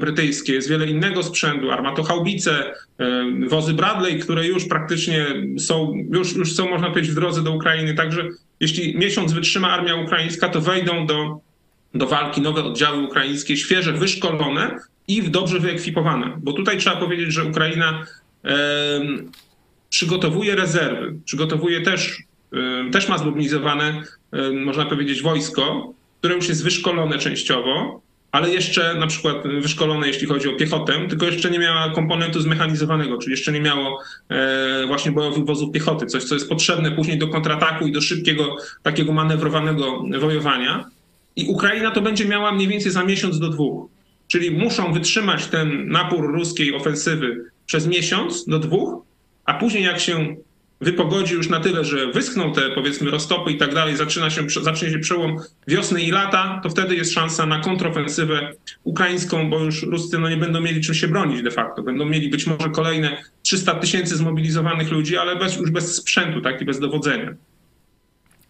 brytyjskie, 0.00 0.52
jest 0.52 0.68
wiele 0.68 0.86
innego 0.86 1.22
sprzętu, 1.22 1.70
armatochaubice, 1.70 2.74
wozy 3.48 3.74
Bradley, 3.74 4.18
które 4.18 4.46
już 4.46 4.68
praktycznie 4.68 5.26
są, 5.58 5.94
już, 6.10 6.36
już 6.36 6.54
są, 6.54 6.70
można 6.70 6.90
powiedzieć, 6.90 7.10
w 7.10 7.14
drodze 7.14 7.42
do 7.42 7.52
Ukrainy, 7.52 7.94
także 7.94 8.28
jeśli 8.60 8.98
miesiąc 8.98 9.32
wytrzyma 9.32 9.70
armia 9.70 9.96
ukraińska, 9.96 10.48
to 10.48 10.60
wejdą 10.60 11.06
do 11.06 11.40
do 11.94 12.06
walki 12.06 12.40
nowe 12.40 12.64
oddziały 12.64 13.02
ukraińskie, 13.02 13.56
świeże, 13.56 13.92
wyszkolone 13.92 14.78
i 15.08 15.22
dobrze 15.22 15.60
wyekwipowane. 15.60 16.32
Bo 16.42 16.52
tutaj 16.52 16.78
trzeba 16.78 16.96
powiedzieć, 16.96 17.32
że 17.32 17.44
Ukraina 17.44 18.06
przygotowuje 19.90 20.56
rezerwy, 20.56 21.14
przygotowuje 21.24 21.80
też, 21.80 22.16
też 22.92 23.08
ma 23.08 23.18
zmobilizowane, 23.18 24.02
można 24.64 24.84
powiedzieć, 24.84 25.22
wojsko, 25.22 25.94
które 26.18 26.34
już 26.34 26.48
jest 26.48 26.64
wyszkolone 26.64 27.18
częściowo, 27.18 28.02
ale 28.36 28.50
jeszcze 28.50 28.94
na 28.94 29.06
przykład 29.06 29.36
wyszkolone, 29.60 30.06
jeśli 30.06 30.26
chodzi 30.26 30.48
o 30.48 30.56
piechotę, 30.56 31.08
tylko 31.08 31.26
jeszcze 31.26 31.50
nie 31.50 31.58
miała 31.58 31.90
komponentu 31.90 32.40
zmechanizowanego, 32.40 33.18
czyli 33.18 33.30
jeszcze 33.30 33.52
nie 33.52 33.60
miało 33.60 34.00
e, 34.28 34.86
właśnie 34.86 35.12
bojowych 35.12 35.44
wozów 35.44 35.72
piechoty, 35.72 36.06
coś, 36.06 36.24
co 36.24 36.34
jest 36.34 36.48
potrzebne 36.48 36.92
później 36.92 37.18
do 37.18 37.28
kontrataku 37.28 37.86
i 37.86 37.92
do 37.92 38.00
szybkiego, 38.00 38.56
takiego 38.82 39.12
manewrowanego 39.12 40.04
wojowania. 40.20 40.84
I 41.36 41.46
Ukraina 41.48 41.90
to 41.90 42.00
będzie 42.00 42.24
miała 42.24 42.52
mniej 42.52 42.68
więcej 42.68 42.92
za 42.92 43.04
miesiąc 43.04 43.38
do 43.38 43.48
dwóch. 43.48 43.88
Czyli 44.28 44.50
muszą 44.50 44.92
wytrzymać 44.92 45.46
ten 45.46 45.88
napór 45.88 46.32
ruskiej 46.32 46.74
ofensywy 46.74 47.44
przez 47.66 47.86
miesiąc 47.86 48.44
do 48.46 48.58
dwóch, 48.58 49.04
a 49.44 49.54
później 49.54 49.84
jak 49.84 50.00
się 50.00 50.36
wypogodzi 50.80 51.34
już 51.34 51.48
na 51.48 51.60
tyle, 51.60 51.84
że 51.84 52.06
wyschną 52.06 52.52
te 52.52 52.70
powiedzmy 52.70 53.10
roztopy 53.10 53.52
i 53.52 53.56
tak 53.56 53.74
dalej, 53.74 53.96
zaczyna 53.96 54.30
się, 54.30 54.46
zacznie 54.62 54.90
się 54.90 54.98
przełom 54.98 55.36
wiosny 55.68 56.02
i 56.02 56.10
lata, 56.10 56.60
to 56.62 56.70
wtedy 56.70 56.96
jest 56.96 57.12
szansa 57.12 57.46
na 57.46 57.60
kontrofensywę 57.60 58.52
ukraińską, 58.84 59.50
bo 59.50 59.64
już 59.64 59.82
Ruscy 59.82 60.18
no, 60.18 60.28
nie 60.28 60.36
będą 60.36 60.60
mieli 60.60 60.80
czym 60.80 60.94
się 60.94 61.08
bronić 61.08 61.42
de 61.42 61.50
facto. 61.50 61.82
Będą 61.82 62.04
mieli 62.04 62.28
być 62.28 62.46
może 62.46 62.70
kolejne 62.70 63.22
300 63.42 63.74
tysięcy 63.74 64.16
zmobilizowanych 64.16 64.90
ludzi, 64.90 65.16
ale 65.16 65.36
bez, 65.36 65.56
już 65.56 65.70
bez 65.70 65.96
sprzętu 65.96 66.40
tak, 66.40 66.62
i 66.62 66.64
bez 66.64 66.80
dowodzenia. 66.80 67.34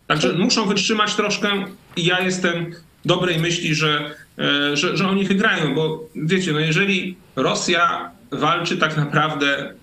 Także 0.07 0.33
muszą 0.33 0.67
wytrzymać 0.67 1.15
troszkę 1.15 1.65
i 1.97 2.05
ja 2.05 2.21
jestem 2.21 2.73
dobrej 3.05 3.39
myśli, 3.39 3.75
że, 3.75 4.15
e, 4.39 4.77
że, 4.77 4.97
że 4.97 5.09
oni 5.09 5.25
wygrają, 5.25 5.75
bo 5.75 6.09
wiecie, 6.15 6.53
no 6.53 6.61
jeżeli 6.61 7.17
Rosja 7.37 8.11
walczy 8.31 8.77
tak 8.77 8.97
naprawdę 8.97 9.75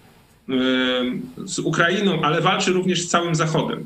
z 1.45 1.59
Ukrainą, 1.59 2.21
ale 2.21 2.41
walczy 2.41 2.71
również 2.71 3.01
z 3.01 3.07
całym 3.07 3.35
Zachodem. 3.35 3.85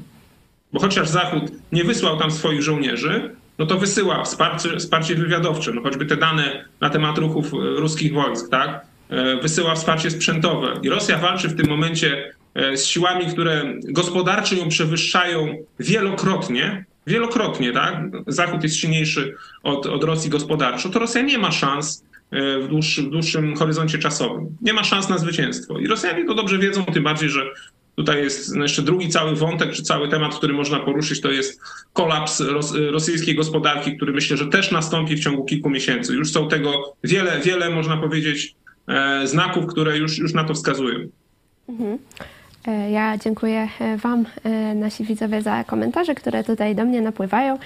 Bo 0.74 0.80
chociaż 0.80 1.10
Zachód 1.10 1.44
nie 1.72 1.84
wysłał 1.84 2.18
tam 2.18 2.32
swoich 2.32 2.62
żołnierzy, 2.62 3.36
no 3.58 3.66
to 3.66 3.78
wysyła 3.78 4.24
wsparcie, 4.24 4.78
wsparcie 4.78 5.16
wywiadowcze, 5.16 5.72
no 5.72 5.82
choćby 5.82 6.06
te 6.06 6.18
dane 6.18 6.66
na 6.82 6.90
temat 6.90 7.18
ruchów 7.18 7.54
e, 7.54 7.58
ruskich 7.58 8.14
wojsk, 8.14 8.50
tak? 8.50 8.86
E, 9.10 9.38
wysyła 9.42 9.76
wsparcie 9.76 10.12
sprzętowe. 10.12 10.74
I 10.84 10.90
Rosja 10.90 11.18
walczy 11.18 11.48
w 11.48 11.56
tym 11.56 11.70
momencie 11.70 12.34
z 12.76 12.86
siłami, 12.86 13.26
które 13.26 13.74
gospodarczo 13.84 14.56
ją 14.56 14.70
przewyższają 14.70 15.56
wielokrotnie, 15.80 16.86
wielokrotnie, 17.08 17.72
tak? 17.72 18.04
Zachód 18.28 18.64
jest 18.64 18.76
silniejszy 18.76 19.36
od, 19.64 19.86
od 19.86 20.04
Rosji 20.04 20.30
gospodarczo, 20.30 20.90
to 20.90 21.00
Rosja 21.00 21.22
nie 21.22 21.38
ma 21.38 21.52
szans 21.52 22.04
w, 22.32 22.68
dłuższy, 22.70 23.04
w 23.04 23.10
dłuższym 23.10 23.56
horyzoncie 23.56 23.98
czasowym. 23.98 24.58
Nie 24.62 24.74
ma 24.74 24.84
szans 24.84 25.10
na 25.10 25.18
zwycięstwo. 25.18 25.80
I 25.80 25.88
Rosjanie 25.88 26.26
to 26.26 26.36
dobrze 26.36 26.58
wiedzą, 26.58 26.86
tym 26.86 27.04
bardziej, 27.04 27.30
że 27.30 27.42
tutaj 27.96 28.24
jest 28.24 28.56
jeszcze 28.56 28.82
drugi 28.82 29.10
cały 29.10 29.36
wątek, 29.36 29.72
czy 29.72 29.84
cały 29.84 30.10
temat, 30.10 30.36
który 30.36 30.54
można 30.54 30.80
poruszyć, 30.80 31.22
to 31.22 31.32
jest 31.32 31.62
kolaps 31.94 32.40
ros 32.40 32.74
rosyjskiej 32.76 33.36
gospodarki, 33.36 33.98
który 33.98 34.14
myślę, 34.14 34.38
że 34.38 34.48
też 34.48 34.72
nastąpi 34.72 35.16
w 35.16 35.20
ciągu 35.20 35.46
kilku 35.46 35.70
miesięcy. 35.70 36.14
Już 36.14 36.32
są 36.32 36.48
tego 36.48 36.96
wiele, 37.04 37.40
wiele, 37.40 37.70
można 37.70 37.98
powiedzieć, 37.98 38.56
e, 38.88 39.28
znaków, 39.28 39.66
które 39.66 39.98
już, 39.98 40.18
już 40.18 40.34
na 40.34 40.44
to 40.44 40.54
wskazują. 40.54 41.00
Mhm. 41.70 41.98
E, 42.66 42.92
ja 42.92 43.18
dziękuję 43.18 43.68
e, 43.80 43.98
Wam, 43.98 44.26
e, 44.44 44.76
nasi 44.76 45.04
widzowie, 45.04 45.42
za 45.42 45.64
komentarze, 45.64 46.16
które 46.16 46.44
tutaj 46.44 46.76
do 46.76 46.86
mnie 46.86 47.02
napływają. 47.02 47.58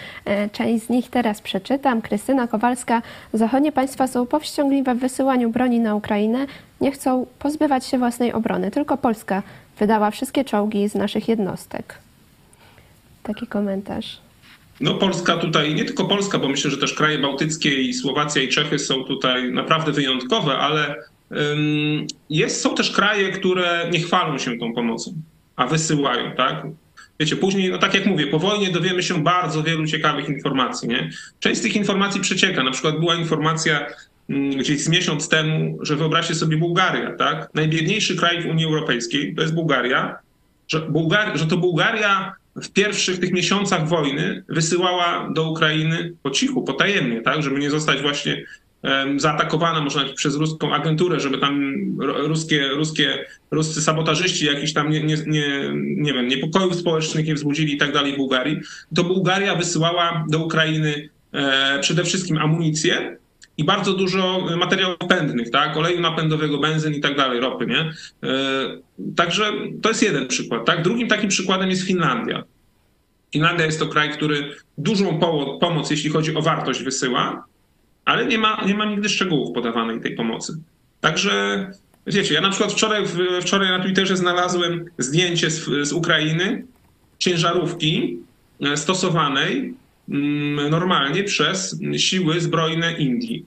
Część 0.52 0.86
z 0.86 0.90
nich 0.90 1.10
teraz 1.10 1.42
przeczytam. 1.42 2.02
Krystyna 2.02 2.48
Kowalska. 2.48 3.02
Zachodnie 3.34 3.72
państwa 3.72 4.08
są 4.08 4.28
powściągliwe 4.28 4.96
w 4.96 5.00
wysyłaniu 5.00 5.50
broni 5.50 5.80
na 5.80 5.96
Ukrainę. 5.96 6.46
Nie 6.82 6.92
chcą 6.92 7.26
pozbywać 7.40 7.86
się 7.86 7.98
własnej 7.98 8.34
obrony. 8.34 8.72
Tylko 8.72 8.98
Polska 8.98 9.44
wydała 9.80 10.12
wszystkie 10.12 10.46
czołgi 10.46 10.90
z 10.90 10.96
naszych 10.96 11.28
jednostek. 11.28 11.98
Taki 13.24 13.48
komentarz. 13.48 14.22
No 14.80 14.94
Polska 14.94 15.38
tutaj, 15.38 15.76
nie 15.76 15.86
tylko 15.86 16.06
Polska, 16.06 16.40
bo 16.40 16.50
myślę, 16.50 16.72
że 16.72 16.78
też 16.78 16.94
kraje 16.94 17.20
bałtyckie 17.20 17.82
i 17.82 17.94
Słowacja 17.94 18.42
i 18.42 18.48
Czechy 18.48 18.80
są 18.80 19.04
tutaj 19.04 19.52
naprawdę 19.52 19.92
wyjątkowe, 19.92 20.58
ale 20.58 20.96
jest, 22.30 22.62
są 22.62 22.76
też 22.76 22.92
kraje, 22.92 23.32
które 23.32 23.90
nie 23.92 24.00
chwalą 24.00 24.38
się 24.38 24.58
tą 24.58 24.74
pomocą, 24.74 25.14
a 25.56 25.68
wysyłają, 25.68 26.32
tak? 26.32 26.66
Wiecie, 27.20 27.36
później, 27.36 27.72
no 27.72 27.78
tak 27.78 27.94
jak 27.94 28.06
mówię, 28.06 28.28
po 28.28 28.40
wojnie 28.40 28.72
dowiemy 28.72 29.04
się 29.04 29.24
bardzo 29.24 29.64
wielu 29.64 29.88
ciekawych 29.88 30.30
informacji, 30.30 30.90
nie? 30.90 31.10
Część 31.40 31.60
z 31.60 31.64
tych 31.64 31.76
informacji 31.76 32.22
przecieka. 32.22 32.64
Na 32.64 32.72
przykład 32.72 33.00
była 33.00 33.16
informacja 33.16 33.88
gdzieś 34.58 34.84
z 34.84 34.90
miesiąc 34.90 35.30
temu, 35.30 35.78
że 35.82 35.96
wyobraźcie 35.96 36.36
sobie 36.36 36.58
Bułgaria, 36.58 37.12
tak? 37.12 37.50
Najbiedniejszy 37.54 38.16
kraj 38.16 38.42
w 38.42 38.46
Unii 38.46 38.66
Europejskiej 38.66 39.36
to 39.36 39.42
jest 39.42 39.54
Bułgaria, 39.54 40.20
że, 40.68 40.80
Bułgar 40.80 41.38
że 41.38 41.48
to 41.48 41.58
Bułgaria 41.58 42.36
w 42.56 42.70
pierwszych 42.70 43.20
tych 43.20 43.32
miesiącach 43.32 43.88
wojny 43.88 44.44
wysyłała 44.50 45.30
do 45.34 45.50
Ukrainy 45.50 46.14
po 46.24 46.32
cichu, 46.32 46.64
potajemnie, 46.64 47.22
tak? 47.22 47.44
Żeby 47.44 47.60
nie 47.60 47.70
zostać 47.70 48.02
właśnie 48.02 48.46
zaatakowana 49.18 49.90
powiedzieć 49.92 50.16
przez 50.16 50.36
ruską 50.36 50.74
agenturę, 50.74 51.20
żeby 51.20 51.38
tam 51.38 51.74
ruskie, 52.00 52.68
ruskie, 52.68 53.26
ruscy 53.52 53.82
sabotażyści 53.82 54.46
jakiś 54.46 54.74
tam 54.74 54.90
nie, 54.90 55.04
nie, 55.04 55.16
nie, 55.28 55.72
nie 55.74 56.14
wiem, 56.14 56.28
niepokojów 56.28 56.76
społecznych 56.76 57.26
nie 57.26 57.36
wzbudzili 57.36 57.74
i 57.74 57.78
tak 57.78 57.94
dalej 57.94 58.14
w 58.14 58.18
Bułgarii, 58.18 58.60
to 58.96 59.04
Bułgaria 59.04 59.56
wysyłała 59.56 60.26
do 60.30 60.46
Ukrainy 60.46 61.10
e, 61.34 61.80
przede 61.80 62.04
wszystkim 62.04 62.38
amunicję 62.38 63.18
i 63.58 63.64
bardzo 63.64 63.94
dużo 63.94 64.48
materiałów 64.58 64.98
pędnych, 65.10 65.50
tak, 65.50 65.78
oleju 65.78 66.02
napędowego, 66.02 66.58
benzyn 66.58 66.94
i 66.94 67.00
tak 67.00 67.18
dalej, 67.18 67.40
ropy, 67.40 67.66
nie? 67.66 67.80
E, 67.80 68.34
także 69.16 69.52
to 69.82 69.90
jest 69.90 70.04
jeden 70.04 70.28
przykład, 70.28 70.66
tak. 70.66 70.84
Drugim 70.84 71.08
takim 71.08 71.30
przykładem 71.30 71.70
jest 71.70 71.88
Finlandia. 71.88 72.44
Finlandia 73.34 73.66
jest 73.66 73.80
to 73.80 73.88
kraj, 73.88 74.12
który 74.12 74.56
dużą 74.78 75.20
pomoc, 75.60 75.92
jeśli 75.92 76.10
chodzi 76.10 76.36
o 76.36 76.42
wartość, 76.42 76.84
wysyła, 76.84 77.44
ale 78.12 78.26
nie 78.26 78.38
ma, 78.38 78.64
nie 78.66 78.74
ma 78.74 78.86
nigdy 78.86 79.10
szczegółów 79.10 79.56
podawanej 79.56 80.02
tej 80.02 80.16
pomocy. 80.16 80.58
Także 81.02 81.68
wiecie, 82.08 82.34
ja 82.34 82.42
na 82.42 82.50
przykład 82.50 82.72
wczoraj, 82.72 83.04
wczoraj 83.42 83.70
na 83.70 83.80
Twitterze 83.80 84.18
znalazłem 84.18 84.86
zdjęcie 84.98 85.52
z, 85.52 85.88
z 85.88 85.94
Ukrainy, 85.94 86.64
ciężarówki 87.20 88.18
e, 88.62 88.78
stosowanej 88.78 89.74
mm, 90.10 90.70
normalnie 90.70 91.24
przez 91.24 91.80
siły 91.98 92.42
zbrojne 92.42 92.94
Indii. 92.98 93.46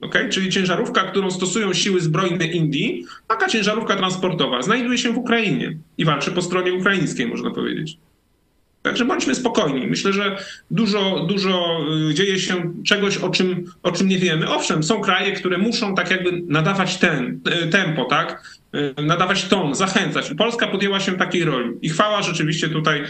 Okay? 0.00 0.28
Czyli 0.28 0.50
ciężarówka, 0.50 1.04
którą 1.04 1.30
stosują 1.30 1.74
siły 1.74 2.00
zbrojne 2.00 2.46
Indii, 2.46 3.04
taka 3.28 3.48
ciężarówka 3.48 3.96
transportowa, 3.96 4.62
znajduje 4.62 4.98
się 4.98 5.12
w 5.12 5.18
Ukrainie 5.18 5.76
i 5.98 6.04
walczy 6.04 6.30
po 6.30 6.42
stronie 6.42 6.72
ukraińskiej, 6.74 7.26
można 7.26 7.50
powiedzieć. 7.50 7.98
Także 8.82 9.04
bądźmy 9.04 9.34
spokojni. 9.34 9.86
Myślę, 9.86 10.12
że 10.12 10.36
dużo, 10.70 11.26
dużo 11.28 11.80
y, 12.10 12.14
dzieje 12.14 12.38
się 12.38 12.72
czegoś, 12.84 13.16
o 13.16 13.28
czym, 13.30 13.64
o 13.82 13.92
czym 13.92 14.08
nie 14.08 14.18
wiemy. 14.18 14.48
Owszem, 14.48 14.82
są 14.82 15.00
kraje, 15.00 15.32
które 15.32 15.58
muszą 15.58 15.94
tak 15.94 16.10
jakby 16.10 16.42
nadawać 16.46 16.96
ten, 16.96 17.40
y, 17.64 17.66
tempo, 17.66 18.04
tak? 18.04 18.58
Y, 18.74 19.02
nadawać 19.02 19.44
ton, 19.44 19.74
zachęcać. 19.74 20.30
Polska 20.38 20.66
podjęła 20.66 21.00
się 21.00 21.12
takiej 21.12 21.44
roli. 21.44 21.70
I 21.82 21.88
chwała 21.88 22.22
rzeczywiście 22.22 22.68
tutaj 22.68 23.04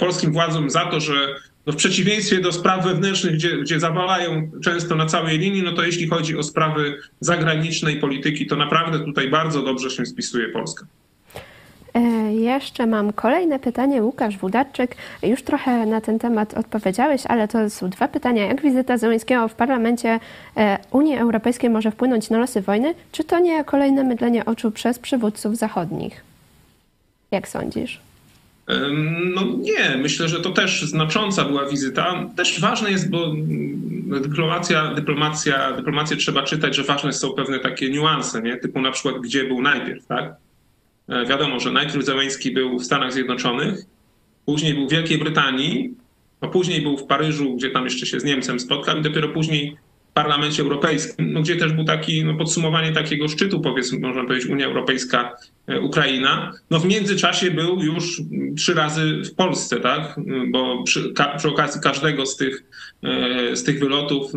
polskim 0.00 0.32
władzom 0.32 0.70
za 0.70 0.86
to, 0.86 1.00
że 1.00 1.34
no 1.66 1.72
w 1.72 1.76
przeciwieństwie 1.76 2.40
do 2.40 2.52
spraw 2.52 2.84
wewnętrznych, 2.84 3.34
gdzie, 3.34 3.56
gdzie 3.56 3.80
zawalają 3.80 4.50
często 4.64 4.94
na 4.94 5.06
całej 5.06 5.38
linii, 5.38 5.62
no 5.62 5.72
to 5.72 5.84
jeśli 5.84 6.08
chodzi 6.08 6.36
o 6.36 6.42
sprawy 6.42 6.98
zagranicznej 7.20 7.96
polityki, 7.96 8.46
to 8.46 8.56
naprawdę 8.56 9.04
tutaj 9.04 9.28
bardzo 9.28 9.62
dobrze 9.62 9.90
się 9.90 10.06
spisuje 10.06 10.48
Polska. 10.48 10.86
E, 11.94 12.00
jeszcze 12.34 12.86
mam 12.86 13.12
kolejne 13.12 13.58
pytanie. 13.58 14.02
Łukasz 14.02 14.38
Wudarczyk, 14.38 14.96
już 15.22 15.42
trochę 15.42 15.86
na 15.86 16.00
ten 16.00 16.18
temat 16.18 16.54
odpowiedziałeś, 16.54 17.26
ale 17.26 17.48
to 17.48 17.70
są 17.70 17.90
dwa 17.90 18.08
pytania. 18.08 18.46
Jak 18.46 18.62
wizyta 18.62 18.98
Zełenskiego 18.98 19.48
w 19.48 19.54
parlamencie 19.54 20.20
e, 20.56 20.78
Unii 20.90 21.16
Europejskiej 21.16 21.70
może 21.70 21.90
wpłynąć 21.90 22.30
na 22.30 22.38
losy 22.38 22.60
wojny? 22.60 22.94
Czy 23.12 23.24
to 23.24 23.38
nie 23.38 23.64
kolejne 23.64 24.04
mydlenie 24.04 24.44
oczu 24.44 24.70
przez 24.70 24.98
przywódców 24.98 25.56
zachodnich? 25.56 26.24
Jak 27.30 27.48
sądzisz? 27.48 28.00
No 29.34 29.42
nie, 29.58 29.96
myślę, 29.96 30.28
że 30.28 30.40
to 30.40 30.50
też 30.50 30.82
znacząca 30.82 31.44
była 31.44 31.68
wizyta. 31.68 32.26
Też 32.36 32.60
ważne 32.60 32.90
jest, 32.90 33.10
bo 33.10 33.34
dyplomacja, 34.20 34.94
dyplomacja, 34.94 35.72
dyplomację 35.72 36.16
trzeba 36.16 36.42
czytać, 36.42 36.76
że 36.76 36.82
ważne 36.82 37.12
są 37.12 37.30
pewne 37.30 37.58
takie 37.58 37.90
niuanse, 37.90 38.42
nie? 38.42 38.56
typu 38.56 38.80
na 38.80 38.90
przykład 38.90 39.22
gdzie 39.22 39.44
był 39.44 39.62
najpierw, 39.62 40.06
tak? 40.06 40.34
E, 41.10 41.26
wiadomo, 41.26 41.60
że 41.60 41.72
najpierw 41.72 42.04
Zeleński 42.04 42.50
był 42.50 42.78
w 42.78 42.84
Stanach 42.84 43.12
Zjednoczonych, 43.12 43.84
później 44.46 44.74
był 44.74 44.88
w 44.88 44.90
Wielkiej 44.90 45.18
Brytanii, 45.18 45.94
a 46.40 46.48
później 46.48 46.82
był 46.82 46.96
w 46.96 47.06
Paryżu, 47.06 47.56
gdzie 47.56 47.70
tam 47.70 47.84
jeszcze 47.84 48.06
się 48.06 48.20
z 48.20 48.24
Niemcem 48.24 48.60
spotkał 48.60 48.98
i 48.98 49.02
dopiero 49.02 49.28
później 49.28 49.76
Parlamencie 50.14 50.62
Europejskim, 50.62 51.32
no, 51.32 51.40
gdzie 51.40 51.56
też 51.56 51.72
był 51.72 51.84
taki 51.84 52.24
no, 52.24 52.34
podsumowanie 52.34 52.92
takiego 52.92 53.28
szczytu, 53.28 53.60
powiedzmy, 53.60 53.98
można 53.98 54.24
powiedzieć, 54.24 54.50
Unia 54.50 54.66
Europejska, 54.66 55.36
Ukraina. 55.82 56.52
No 56.70 56.78
w 56.78 56.84
międzyczasie 56.84 57.50
był 57.50 57.82
już 57.82 58.22
trzy 58.56 58.74
razy 58.74 59.22
w 59.24 59.34
Polsce, 59.34 59.80
tak? 59.80 60.20
Bo 60.48 60.82
przy, 60.82 61.12
ka, 61.12 61.36
przy 61.36 61.48
okazji 61.48 61.80
każdego 61.80 62.26
z 62.26 62.36
tych, 62.36 62.64
z 63.52 63.64
tych 63.64 63.80
wylotów 63.80 64.32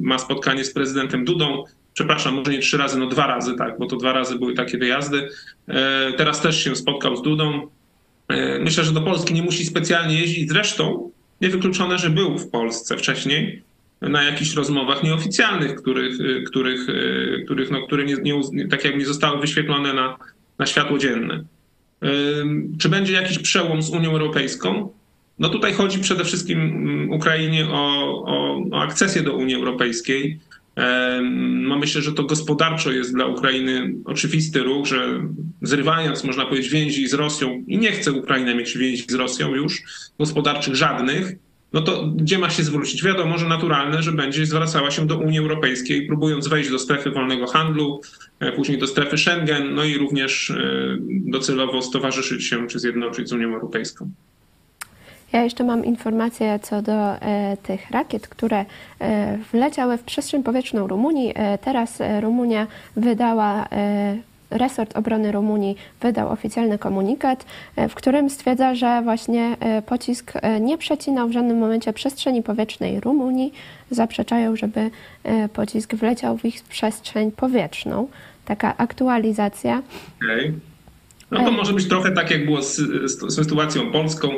ma 0.00 0.18
spotkanie 0.18 0.64
z 0.64 0.72
prezydentem 0.72 1.24
Dudą. 1.24 1.64
Przepraszam, 1.94 2.34
może 2.34 2.52
nie 2.52 2.58
trzy 2.58 2.76
razy, 2.76 2.98
no 2.98 3.06
dwa 3.06 3.26
razy, 3.26 3.54
tak, 3.54 3.78
bo 3.78 3.86
to 3.86 3.96
dwa 3.96 4.12
razy 4.12 4.38
były 4.38 4.54
takie 4.54 4.78
wyjazdy. 4.78 5.28
Teraz 6.16 6.40
też 6.40 6.64
się 6.64 6.76
spotkał 6.76 7.16
z 7.16 7.22
Dudą. 7.22 7.68
Myślę, 8.60 8.84
że 8.84 8.92
do 8.92 9.00
Polski 9.00 9.34
nie 9.34 9.42
musi 9.42 9.64
specjalnie 9.64 10.20
jeździć. 10.20 10.48
Zresztą 10.48 11.10
niewykluczone, 11.40 11.98
że 11.98 12.10
był 12.10 12.38
w 12.38 12.50
Polsce 12.50 12.96
wcześniej 12.96 13.62
na 14.08 14.22
jakichś 14.22 14.54
rozmowach 14.54 15.02
nieoficjalnych, 15.02 15.74
których, 15.74 16.14
których, 16.46 16.86
których 17.44 17.70
no, 17.70 17.86
które 17.86 18.04
nie, 18.04 18.16
nie, 18.52 18.68
tak 18.68 18.84
jak 18.84 18.98
nie 18.98 19.06
zostały 19.06 19.40
wyświetlone 19.40 19.94
na, 19.94 20.16
na 20.58 20.66
światło 20.66 20.98
dzienne. 20.98 21.44
Czy 22.78 22.88
będzie 22.88 23.12
jakiś 23.12 23.38
przełom 23.38 23.82
z 23.82 23.90
Unią 23.90 24.10
Europejską? 24.10 24.90
No 25.38 25.48
tutaj 25.48 25.72
chodzi 25.72 25.98
przede 25.98 26.24
wszystkim 26.24 26.60
mm, 26.60 27.12
Ukrainie 27.12 27.66
o, 27.70 28.24
o, 28.26 28.64
o 28.72 28.82
akcesję 28.82 29.22
do 29.22 29.36
Unii 29.36 29.54
Europejskiej. 29.54 30.40
No 31.40 31.78
myślę, 31.78 32.02
że 32.02 32.12
to 32.12 32.22
gospodarczo 32.22 32.92
jest 32.92 33.14
dla 33.14 33.26
Ukrainy 33.26 33.94
oczywisty 34.04 34.62
ruch, 34.62 34.86
że 34.86 35.28
zrywając, 35.62 36.24
można 36.24 36.46
powiedzieć, 36.46 36.72
więzi 36.72 37.08
z 37.08 37.14
Rosją 37.14 37.64
i 37.66 37.78
nie 37.78 37.92
chce 37.92 38.12
Ukraina 38.12 38.54
mieć 38.54 38.78
więzi 38.78 39.04
z 39.08 39.14
Rosją 39.14 39.54
już, 39.54 39.82
gospodarczych 40.18 40.74
żadnych, 40.74 41.32
no 41.74 41.80
to 41.80 42.06
gdzie 42.06 42.38
ma 42.38 42.50
się 42.50 42.62
zwrócić? 42.62 43.04
Wiadomo, 43.04 43.38
że 43.38 43.48
naturalne, 43.48 44.02
że 44.02 44.12
będzie 44.12 44.46
zwracała 44.46 44.90
się 44.90 45.06
do 45.06 45.18
Unii 45.18 45.38
Europejskiej, 45.38 46.06
próbując 46.06 46.48
wejść 46.48 46.70
do 46.70 46.78
strefy 46.78 47.10
wolnego 47.10 47.46
handlu, 47.46 48.00
e, 48.40 48.52
później 48.52 48.78
do 48.78 48.86
strefy 48.86 49.18
Schengen, 49.18 49.74
no 49.74 49.84
i 49.84 49.98
również 49.98 50.50
e, 50.50 50.56
docelowo 51.10 51.82
stowarzyszyć 51.82 52.44
się 52.46 52.66
czy 52.66 52.78
zjednoczyć 52.78 53.28
z 53.28 53.32
Unią 53.32 53.54
Europejską. 53.54 54.10
Ja 55.32 55.42
jeszcze 55.42 55.64
mam 55.64 55.84
informację 55.84 56.58
co 56.62 56.82
do 56.82 56.92
e, 56.92 57.56
tych 57.62 57.90
rakiet, 57.90 58.28
które 58.28 58.64
wleciały 59.52 59.98
w 59.98 60.02
przestrzeń 60.02 60.42
powietrzną 60.42 60.86
Rumunii. 60.86 61.34
Teraz 61.60 61.98
Rumunia 62.20 62.66
wydała 62.96 63.68
resort 64.54 64.96
obrony 64.96 65.32
Rumunii 65.32 65.76
wydał 66.00 66.32
oficjalny 66.32 66.78
komunikat, 66.78 67.46
w 67.88 67.94
którym 67.94 68.30
stwierdza, 68.30 68.74
że 68.74 69.02
właśnie 69.02 69.56
pocisk 69.86 70.32
nie 70.60 70.78
przecinał 70.78 71.28
w 71.28 71.32
żadnym 71.32 71.58
momencie 71.58 71.92
przestrzeni 71.92 72.42
powietrznej 72.42 73.00
Rumunii. 73.00 73.52
Zaprzeczają, 73.90 74.56
żeby 74.56 74.90
pocisk 75.52 75.94
wleciał 75.94 76.38
w 76.38 76.44
ich 76.44 76.62
przestrzeń 76.62 77.32
powietrzną. 77.32 78.08
Taka 78.44 78.76
aktualizacja. 78.76 79.82
Okay. 80.22 80.52
No 81.30 81.44
to 81.44 81.50
może 81.50 81.72
być 81.72 81.88
trochę 81.88 82.12
tak, 82.12 82.30
jak 82.30 82.44
było 82.44 82.62
z, 82.62 82.76
z, 82.76 83.34
sytuacją 83.34 83.92
polską, 83.92 84.28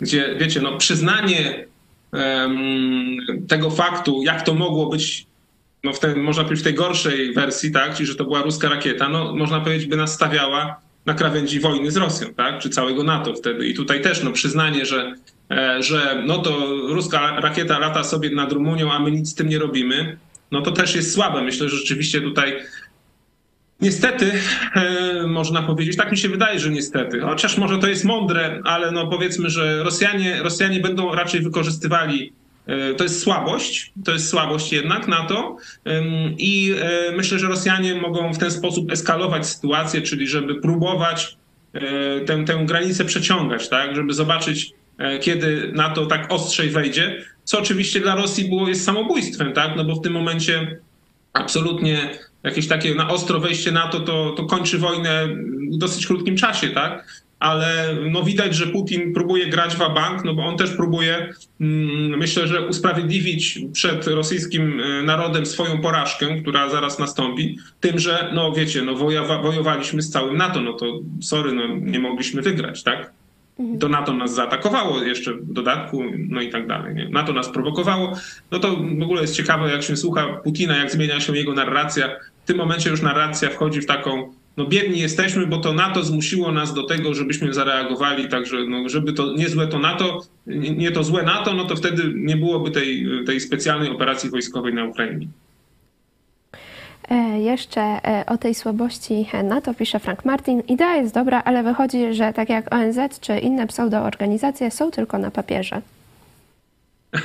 gdzie 0.00 0.34
wiecie, 0.40 0.60
no 0.60 0.78
przyznanie 0.78 1.64
um, 2.12 3.16
tego 3.48 3.70
faktu, 3.70 4.22
jak 4.22 4.42
to 4.42 4.54
mogło 4.54 4.86
być 4.86 5.26
no 5.84 5.92
w 5.92 5.98
tej, 5.98 6.16
można 6.16 6.42
powiedzieć 6.44 6.62
w 6.62 6.64
tej 6.64 6.74
gorszej 6.74 7.32
wersji, 7.32 7.72
tak, 7.72 7.94
czyli 7.94 8.06
że 8.06 8.14
to 8.14 8.24
była 8.24 8.42
ruska 8.42 8.68
rakieta, 8.68 9.08
no 9.08 9.34
można 9.34 9.60
powiedzieć, 9.60 9.86
by 9.86 9.96
nas 9.96 10.14
stawiała 10.14 10.80
na 11.06 11.14
krawędzi 11.14 11.60
wojny 11.60 11.90
z 11.90 11.96
Rosją, 11.96 12.34
tak, 12.34 12.58
czy 12.58 12.70
całego 12.70 13.02
NATO 13.02 13.34
wtedy. 13.34 13.68
I 13.68 13.74
tutaj 13.74 14.00
też 14.00 14.22
no 14.22 14.30
przyznanie, 14.30 14.86
że, 14.86 15.14
e, 15.50 15.82
że 15.82 16.22
no 16.26 16.38
to 16.38 16.66
ruska 16.88 17.40
rakieta 17.40 17.78
lata 17.78 18.04
sobie 18.04 18.30
nad 18.30 18.52
Rumunią, 18.52 18.92
a 18.92 18.98
my 18.98 19.10
nic 19.10 19.30
z 19.30 19.34
tym 19.34 19.48
nie 19.48 19.58
robimy, 19.58 20.16
no 20.50 20.62
to 20.62 20.72
też 20.72 20.94
jest 20.94 21.14
słabe. 21.14 21.42
Myślę, 21.42 21.68
że 21.68 21.76
rzeczywiście 21.76 22.20
tutaj 22.20 22.56
Niestety, 23.80 24.32
e, 24.74 25.26
można 25.26 25.62
powiedzieć, 25.62 25.96
tak 25.96 26.10
mi 26.10 26.18
się 26.18 26.28
wydaje, 26.28 26.58
że 26.58 26.70
niestety, 26.70 27.20
chociaż 27.20 27.58
może 27.58 27.78
to 27.78 27.88
jest 27.88 28.04
mądre, 28.04 28.60
ale 28.64 28.90
no 28.90 29.06
powiedzmy, 29.06 29.50
że 29.50 29.82
Rosjanie, 29.82 30.42
Rosjanie 30.42 30.80
będą 30.80 31.14
raczej 31.14 31.40
wykorzystywali 31.40 32.32
to 32.96 33.04
jest 33.04 33.22
słabość, 33.22 33.92
to 34.04 34.12
jest 34.12 34.28
słabość 34.28 34.72
jednak 34.72 35.08
NATO 35.08 35.56
i 36.38 36.74
e, 36.80 37.12
myślę, 37.16 37.38
że 37.38 37.46
Rosjanie 37.46 37.94
mogą 37.94 38.32
w 38.32 38.38
ten 38.38 38.50
sposób 38.50 38.92
eskalować 38.92 39.46
sytuację, 39.46 40.02
czyli 40.02 40.26
żeby 40.26 40.60
próbować 40.60 41.36
tę, 42.26 42.44
tę 42.44 42.64
granicę 42.64 43.04
przeciągać, 43.04 43.68
tak, 43.68 43.96
żeby 43.96 44.14
zobaczyć, 44.14 44.72
kiedy 45.20 45.72
NATO 45.74 46.06
tak 46.06 46.32
ostrzej 46.32 46.70
wejdzie, 46.70 47.24
co 47.44 47.58
oczywiście 47.58 48.00
dla 48.00 48.14
Rosji 48.14 48.48
było 48.48 48.68
jest 48.68 48.84
samobójstwem, 48.84 49.52
tak, 49.52 49.76
no 49.76 49.84
bo 49.84 49.94
w 49.94 50.02
tym 50.02 50.12
momencie 50.12 50.78
absolutnie 51.32 52.18
jakieś 52.42 52.68
takie 52.68 52.94
na 52.94 53.08
ostro 53.08 53.40
wejście 53.40 53.72
na 53.72 53.88
to, 53.88 54.00
to, 54.00 54.30
to 54.30 54.44
kończy 54.44 54.78
wojnę 54.78 55.28
w 55.72 55.76
dosyć 55.76 56.06
krótkim 56.06 56.36
czasie, 56.36 56.68
tak? 56.68 57.23
Ale 57.44 57.96
no 58.10 58.22
widać, 58.22 58.54
że 58.54 58.66
Putin 58.66 59.12
próbuje 59.12 59.46
grać 59.46 59.76
w 59.76 59.78
bank, 59.78 60.24
no 60.24 60.34
bo 60.34 60.42
on 60.42 60.56
też 60.56 60.70
próbuje, 60.70 61.34
mm, 61.60 62.18
myślę, 62.18 62.46
że 62.48 62.66
usprawiedliwić 62.66 63.58
przed 63.72 64.06
rosyjskim 64.06 64.80
e, 64.80 65.02
narodem 65.02 65.46
swoją 65.46 65.80
porażkę, 65.80 66.40
która 66.40 66.68
zaraz 66.68 66.98
nastąpi, 66.98 67.58
tym, 67.80 67.98
że 67.98 68.30
no 68.34 68.52
wiecie, 68.52 68.82
no 68.82 68.94
wojowa, 68.94 69.42
wojowaliśmy 69.42 70.02
z 70.02 70.10
całym 70.10 70.36
NATO, 70.36 70.60
no 70.60 70.72
to 70.72 71.00
sorry, 71.20 71.52
no 71.52 71.66
nie 71.66 71.98
mogliśmy 71.98 72.42
wygrać, 72.42 72.82
tak? 72.82 73.12
Mhm. 73.58 73.78
To 73.78 73.88
NATO 73.88 74.12
nas 74.12 74.34
zaatakowało 74.34 75.02
jeszcze 75.02 75.34
w 75.34 75.52
dodatku, 75.52 76.02
no 76.28 76.40
i 76.40 76.50
tak 76.50 76.66
dalej. 76.66 76.94
Nie? 76.94 77.08
NATO 77.08 77.32
nas 77.32 77.48
prowokowało. 77.48 78.12
No 78.50 78.58
to 78.58 78.76
w 78.98 79.02
ogóle 79.02 79.20
jest 79.20 79.36
ciekawe, 79.36 79.70
jak 79.70 79.82
się 79.82 79.96
słucha 79.96 80.26
Putina, 80.26 80.76
jak 80.76 80.90
zmienia 80.90 81.20
się 81.20 81.36
jego 81.36 81.52
narracja 81.52 82.08
w 82.44 82.46
tym 82.46 82.56
momencie 82.56 82.90
już 82.90 83.02
narracja 83.02 83.50
wchodzi 83.50 83.80
w 83.80 83.86
taką, 83.86 84.32
no 84.56 84.66
biedni 84.66 85.00
jesteśmy, 85.00 85.46
bo 85.46 85.58
to 85.58 85.72
NATO 85.72 86.02
zmusiło 86.02 86.52
nas 86.52 86.74
do 86.74 86.82
tego, 86.82 87.14
żebyśmy 87.14 87.54
zareagowali, 87.54 88.28
także 88.28 88.56
no, 88.68 88.88
żeby 88.88 89.12
to 89.12 89.32
nie 89.32 89.48
złe 89.48 89.66
to 89.66 89.78
NATO, 89.78 90.22
nie 90.76 90.90
to 90.90 91.04
złe 91.04 91.22
NATO, 91.22 91.54
no 91.54 91.64
to 91.64 91.76
wtedy 91.76 92.12
nie 92.14 92.36
byłoby 92.36 92.70
tej, 92.70 93.06
tej 93.26 93.40
specjalnej 93.40 93.90
operacji 93.90 94.30
wojskowej 94.30 94.74
na 94.74 94.84
Ukrainie. 94.84 95.26
E, 97.10 97.40
jeszcze 97.40 97.80
e, 97.80 98.26
o 98.26 98.38
tej 98.38 98.54
słabości 98.54 99.26
NATO 99.44 99.74
pisze 99.74 99.98
Frank 99.98 100.24
Martin. 100.24 100.62
Idea 100.68 100.96
jest 100.96 101.14
dobra, 101.14 101.42
ale 101.44 101.62
wychodzi, 101.62 102.14
że 102.14 102.32
tak 102.32 102.48
jak 102.48 102.74
ONZ 102.74 102.98
czy 103.20 103.38
inne 103.38 103.66
pseudoorganizacje 103.66 104.70
są 104.70 104.90
tylko 104.90 105.18
na 105.18 105.30
papierze. 105.30 105.82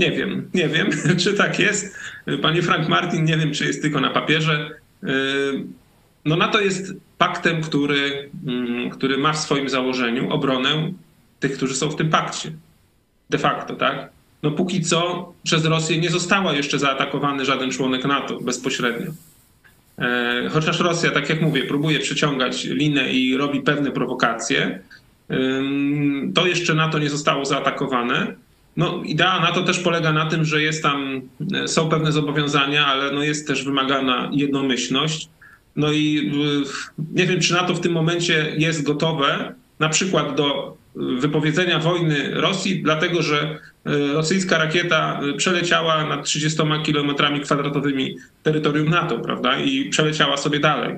Nie 0.00 0.10
wiem, 0.10 0.50
nie 0.54 0.68
wiem, 0.68 0.90
czy 1.22 1.34
tak 1.34 1.58
jest. 1.58 1.98
Panie 2.42 2.62
Frank 2.62 2.88
Martin, 2.88 3.24
nie 3.24 3.36
wiem, 3.36 3.52
czy 3.52 3.64
jest 3.64 3.82
tylko 3.82 4.00
na 4.00 4.10
papierze. 4.10 4.70
Yy, 5.02 5.10
no 6.24 6.36
NATO 6.36 6.60
jest 6.60 6.92
paktem, 7.18 7.62
który, 7.62 8.30
mm, 8.46 8.90
który 8.90 9.18
ma 9.18 9.32
w 9.32 9.38
swoim 9.38 9.68
założeniu 9.68 10.30
obronę 10.30 10.92
tych, 11.40 11.52
którzy 11.52 11.74
są 11.74 11.90
w 11.90 11.96
tym 11.96 12.10
pakcie. 12.10 12.52
De 13.30 13.38
facto, 13.38 13.76
tak? 13.76 14.10
No 14.42 14.50
póki 14.50 14.80
co 14.80 15.32
przez 15.42 15.64
Rosję 15.64 15.98
nie 15.98 16.10
została 16.10 16.52
jeszcze 16.52 16.78
zaatakowany 16.78 17.44
żaden 17.44 17.70
członek 17.70 18.04
NATO 18.04 18.40
bezpośrednio. 18.40 19.10
Yy, 19.98 20.50
chociaż 20.50 20.80
Rosja, 20.80 21.10
tak 21.10 21.28
jak 21.28 21.40
mówię, 21.40 21.62
próbuje 21.62 21.98
przyciągać 21.98 22.64
linę 22.64 23.12
i 23.12 23.36
robi 23.36 23.60
pewne 23.60 23.90
prowokacje, 23.90 24.80
yy, 25.28 25.38
to 26.34 26.46
jeszcze 26.46 26.74
NATO 26.74 26.98
nie 26.98 27.10
zostało 27.10 27.44
zaatakowane. 27.44 28.34
No, 28.76 29.02
idea 29.04 29.40
na 29.40 29.52
to 29.52 29.62
też 29.62 29.78
polega 29.78 30.12
na 30.12 30.26
tym, 30.26 30.44
że 30.44 30.62
jest 30.62 30.82
tam, 30.82 31.20
e, 31.54 31.68
są 31.68 31.88
pewne 31.88 32.12
zobowiązania, 32.12 32.86
ale 32.86 33.12
no 33.12 33.22
jest 33.22 33.46
też 33.46 33.64
wymagana 33.64 34.30
jednomyślność. 34.32 35.28
No 35.76 35.92
i 35.92 36.32
nie 37.14 37.26
wiem, 37.26 37.40
czy 37.40 37.52
NATO 37.52 37.74
w 37.74 37.80
tym 37.80 37.92
momencie 37.92 38.54
jest 38.56 38.82
gotowe 38.82 39.54
na 39.78 39.88
przykład 39.88 40.34
do 40.34 40.76
wypowiedzenia 40.96 41.78
wojny 41.78 42.30
Rosji, 42.34 42.82
dlatego 42.82 43.22
że 43.22 43.58
e, 43.84 44.12
rosyjska 44.12 44.58
rakieta 44.58 45.20
przeleciała 45.36 46.04
nad 46.04 46.24
30 46.24 46.58
kilometrami 46.84 47.40
kwadratowymi 47.40 48.16
terytorium 48.42 48.88
NATO, 48.88 49.18
prawda, 49.18 49.58
i 49.58 49.88
przeleciała 49.88 50.36
sobie 50.36 50.60
dalej. 50.60 50.96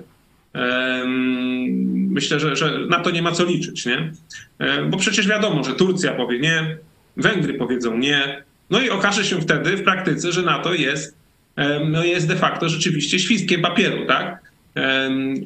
Myślę, 2.12 2.40
że, 2.40 2.56
że 2.56 2.78
na 2.88 3.00
to 3.00 3.10
nie 3.10 3.22
ma 3.22 3.32
co 3.32 3.44
liczyć, 3.44 3.86
nie? 3.86 4.12
E, 4.58 4.82
bo 4.82 4.96
przecież 4.96 5.28
wiadomo, 5.28 5.64
że 5.64 5.74
Turcja 5.74 6.12
powie 6.12 6.38
nie, 6.38 6.76
Węgry 7.16 7.54
powiedzą 7.54 7.98
nie. 7.98 8.44
No 8.70 8.80
i 8.80 8.90
okaże 8.90 9.24
się 9.24 9.40
wtedy 9.40 9.76
w 9.76 9.82
praktyce, 9.82 10.32
że 10.32 10.42
NATO 10.42 10.74
jest, 10.74 11.16
no 11.90 12.04
jest 12.04 12.28
de 12.28 12.36
facto 12.36 12.68
rzeczywiście 12.68 13.18
świstkiem 13.18 13.62
papieru, 13.62 14.06
tak? 14.06 14.52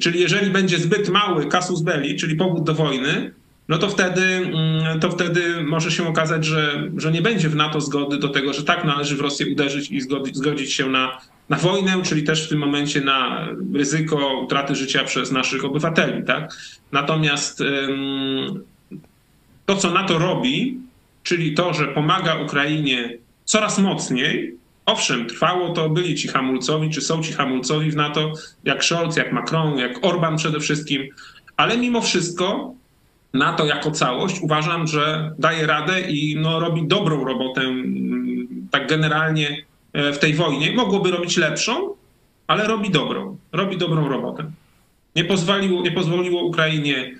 Czyli 0.01 0.19
jeżeli 0.19 0.51
będzie 0.51 0.77
zbyt 0.77 1.09
mały 1.09 1.45
casus 1.45 1.81
belli, 1.81 2.15
czyli 2.15 2.35
powód 2.35 2.63
do 2.63 2.73
wojny, 2.73 3.31
no 3.67 3.77
to 3.77 3.89
wtedy, 3.89 4.21
mm, 4.21 4.99
to 4.99 5.11
wtedy 5.11 5.63
może 5.63 5.91
się 5.91 6.07
okazać, 6.07 6.45
że, 6.45 6.89
że 6.97 7.11
nie 7.11 7.21
będzie 7.21 7.49
w 7.49 7.55
NATO 7.55 7.81
zgody 7.81 8.17
do 8.17 8.29
tego, 8.29 8.53
że 8.53 8.63
tak 8.63 8.85
należy 8.85 9.15
w 9.15 9.19
Rosję 9.19 9.47
uderzyć 9.51 9.91
i 9.91 10.01
zgodzić, 10.01 10.37
zgodzić 10.37 10.73
się 10.73 10.89
na, 10.89 11.21
na 11.49 11.57
wojnę, 11.57 12.01
czyli 12.03 12.23
też 12.23 12.45
w 12.45 12.49
tym 12.49 12.59
momencie 12.59 13.01
na 13.01 13.47
ryzyko 13.73 14.39
utraty 14.43 14.75
życia 14.75 15.03
przez 15.03 15.31
naszych 15.31 15.65
obywateli. 15.65 16.23
Tak? 16.23 16.53
Natomiast 16.91 17.63
to, 19.65 19.75
co 19.75 19.91
NATO 19.91 20.17
robi, 20.17 20.77
czyli 21.27 21.53
to, 21.53 21.73
że 21.73 21.87
pomaga 21.87 22.35
Ukrainie 22.35 23.17
coraz 23.45 23.79
mocniej, 23.79 24.57
Owszem, 24.85 25.25
trwało 25.25 25.69
to, 25.69 25.89
byli 25.89 26.15
ci 26.15 26.27
hamulcowi, 26.27 26.89
czy 26.89 27.01
są 27.01 27.23
ci 27.23 27.33
hamulcowi 27.33 27.91
w 27.91 27.95
NATO, 27.95 28.33
jak 28.63 28.83
Scholz, 28.83 29.15
jak 29.15 29.33
Macron, 29.33 29.77
jak 29.77 30.05
Orban 30.05 30.37
przede 30.37 30.59
wszystkim, 30.59 31.07
ale 31.57 31.77
mimo 31.77 32.01
wszystko 32.01 32.73
NATO 33.33 33.65
jako 33.65 33.91
całość 33.91 34.39
uważam, 34.41 34.87
że 34.87 35.31
daje 35.39 35.67
radę 35.67 36.01
i 36.01 36.35
no, 36.39 36.59
robi 36.59 36.87
dobrą 36.87 37.25
robotę 37.25 37.61
mm, 37.61 38.47
tak 38.71 38.89
generalnie 38.89 39.65
e, 39.93 40.13
w 40.13 40.19
tej 40.19 40.33
wojnie. 40.33 40.71
Mogłoby 40.71 41.11
robić 41.11 41.37
lepszą, 41.37 41.89
ale 42.47 42.67
robi 42.67 42.89
dobrą. 42.89 43.37
Robi 43.51 43.77
dobrą 43.77 44.09
robotę. 44.09 44.51
Nie 45.15 45.25
pozwoliło, 45.25 45.81
nie 45.81 45.91
pozwoliło 45.91 46.43
Ukrainie 46.43 47.15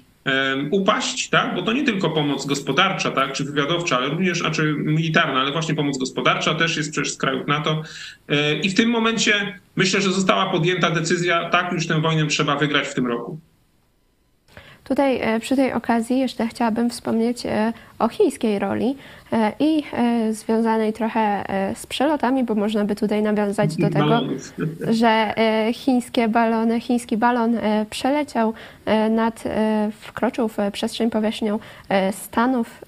upaść, 0.71 1.29
tak? 1.29 1.55
bo 1.55 1.61
to 1.61 1.73
nie 1.73 1.83
tylko 1.83 2.09
pomoc 2.09 2.45
gospodarcza 2.45 3.11
tak? 3.11 3.33
czy 3.33 3.43
wywiadowcza, 3.43 3.97
ale 3.97 4.09
również, 4.09 4.41
a 4.41 4.51
czy 4.51 4.73
militarna, 4.77 5.39
ale 5.39 5.51
właśnie 5.51 5.75
pomoc 5.75 5.97
gospodarcza 5.97 6.55
też 6.55 6.77
jest 6.77 6.91
przecież 6.91 7.13
z 7.13 7.17
krajów 7.17 7.47
NATO. 7.47 7.81
E, 8.29 8.59
I 8.59 8.69
w 8.69 8.75
tym 8.75 8.89
momencie 8.89 9.59
myślę, 9.75 10.01
że 10.01 10.11
została 10.11 10.51
podjęta 10.51 10.91
decyzja, 10.91 11.49
tak, 11.49 11.73
już 11.73 11.87
tę 11.87 12.01
wojnę 12.01 12.27
trzeba 12.27 12.55
wygrać 12.55 12.87
w 12.87 12.93
tym 12.93 13.07
roku. 13.07 13.39
Tutaj 14.87 15.19
e, 15.21 15.39
przy 15.39 15.55
tej 15.55 15.73
okazji 15.73 16.19
jeszcze 16.19 16.47
chciałabym 16.47 16.89
wspomnieć 16.89 17.45
e, 17.45 17.73
o 17.99 18.07
chińskiej 18.07 18.59
roli 18.59 18.95
e, 19.33 19.51
i 19.59 19.83
związanej 20.31 20.93
trochę 20.93 21.43
z 21.75 21.85
przelotami, 21.87 22.43
bo 22.43 22.55
można 22.55 22.85
by 22.85 22.95
tutaj 22.95 23.23
nawiązać 23.23 23.75
do 23.75 23.89
tego, 23.89 24.21
że 24.99 25.33
chińskie 25.73 26.27
balony, 26.27 26.79
chiński 26.79 27.17
balon 27.17 27.57
przeleciał 27.89 28.53
nad, 29.09 29.43
wkroczył 29.91 30.47
w 30.47 30.57
przestrzeń 30.71 31.09
powierzchnią 31.09 31.59
Stanów 32.11 32.81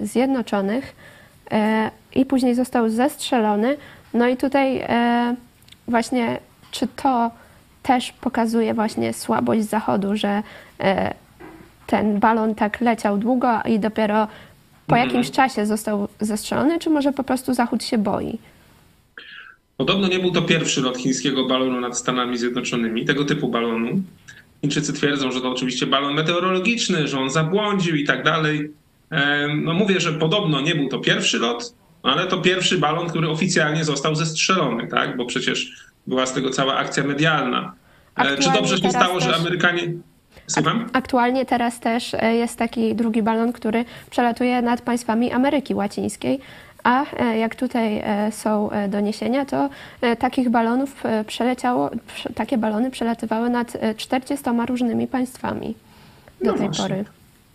Zjednoczonych 0.00 0.96
i 2.14 2.26
później 2.26 2.54
został 2.54 2.88
zestrzelony. 2.88 3.76
No 4.14 4.28
i 4.28 4.36
tutaj 4.36 4.86
właśnie, 5.88 6.38
czy 6.70 6.86
to 6.86 7.30
też 7.82 8.12
pokazuje 8.12 8.74
właśnie 8.74 9.12
słabość 9.12 9.62
Zachodu, 9.62 10.16
że 10.16 10.42
ten 11.86 12.20
balon 12.20 12.54
tak 12.54 12.80
leciał 12.80 13.18
długo 13.18 13.60
i 13.64 13.78
dopiero 13.80 14.28
po 14.86 14.94
mhm. 14.96 15.08
jakimś 15.08 15.30
czasie 15.30 15.66
został 15.66 16.08
zestrzelony, 16.20 16.78
czy 16.78 16.90
może 16.90 17.12
po 17.12 17.24
prostu 17.24 17.54
Zachód 17.54 17.84
się 17.84 17.98
boi? 17.98 18.38
Podobno 19.76 20.08
nie 20.08 20.18
był 20.18 20.30
to 20.30 20.42
pierwszy 20.42 20.80
lot 20.80 20.98
chińskiego 20.98 21.46
balonu 21.46 21.80
nad 21.80 21.98
Stanami 21.98 22.38
Zjednoczonymi, 22.38 23.04
tego 23.04 23.24
typu 23.24 23.48
balonu. 23.48 24.02
Chińczycy 24.60 24.92
twierdzą, 24.92 25.32
że 25.32 25.40
to 25.40 25.50
oczywiście 25.50 25.86
balon 25.86 26.14
meteorologiczny, 26.14 27.08
że 27.08 27.20
on 27.20 27.30
zabłądził 27.30 27.96
i 27.96 28.04
tak 28.04 28.24
dalej. 28.24 28.70
No 29.62 29.74
mówię, 29.74 30.00
że 30.00 30.12
podobno 30.12 30.60
nie 30.60 30.74
był 30.74 30.88
to 30.88 30.98
pierwszy 30.98 31.38
lot, 31.38 31.74
ale 32.02 32.26
to 32.26 32.38
pierwszy 32.38 32.78
balon, 32.78 33.08
który 33.08 33.28
oficjalnie 33.28 33.84
został 33.84 34.14
zestrzelony, 34.14 34.88
tak? 34.88 35.16
Bo 35.16 35.26
przecież 35.26 35.72
była 36.06 36.26
z 36.26 36.32
tego 36.32 36.50
cała 36.50 36.76
akcja 36.76 37.04
medialna. 37.04 37.60
E, 37.60 38.20
Aktualnie 38.20 38.42
Czy 38.42 38.52
dobrze 38.52 38.78
się 38.78 38.90
stało, 38.90 39.18
też... 39.18 39.24
że 39.24 39.36
Amerykanie 39.36 39.92
Słucham? 40.46 40.90
Aktualnie 40.92 41.46
teraz 41.46 41.80
też 41.80 42.14
e, 42.14 42.34
jest 42.34 42.58
taki 42.58 42.94
drugi 42.94 43.22
balon, 43.22 43.52
który 43.52 43.84
przelatuje 44.10 44.62
nad 44.62 44.80
państwami 44.80 45.32
Ameryki 45.32 45.74
Łacińskiej. 45.74 46.40
A 46.84 47.04
e, 47.16 47.38
jak 47.38 47.54
tutaj 47.54 47.98
e, 48.04 48.32
są 48.32 48.70
doniesienia, 48.88 49.44
to 49.44 49.70
takich 50.18 50.50
balonów 50.50 51.02
przeleciało, 51.26 51.90
takie 52.34 52.58
balony 52.58 52.90
przelatywały 52.90 53.50
nad 53.50 53.76
40 53.96 54.44
różnymi 54.68 55.06
państwami 55.06 55.74
do 56.42 56.52
no 56.52 56.58
tej 56.58 56.66
właśnie. 56.66 56.84
pory. 56.84 57.04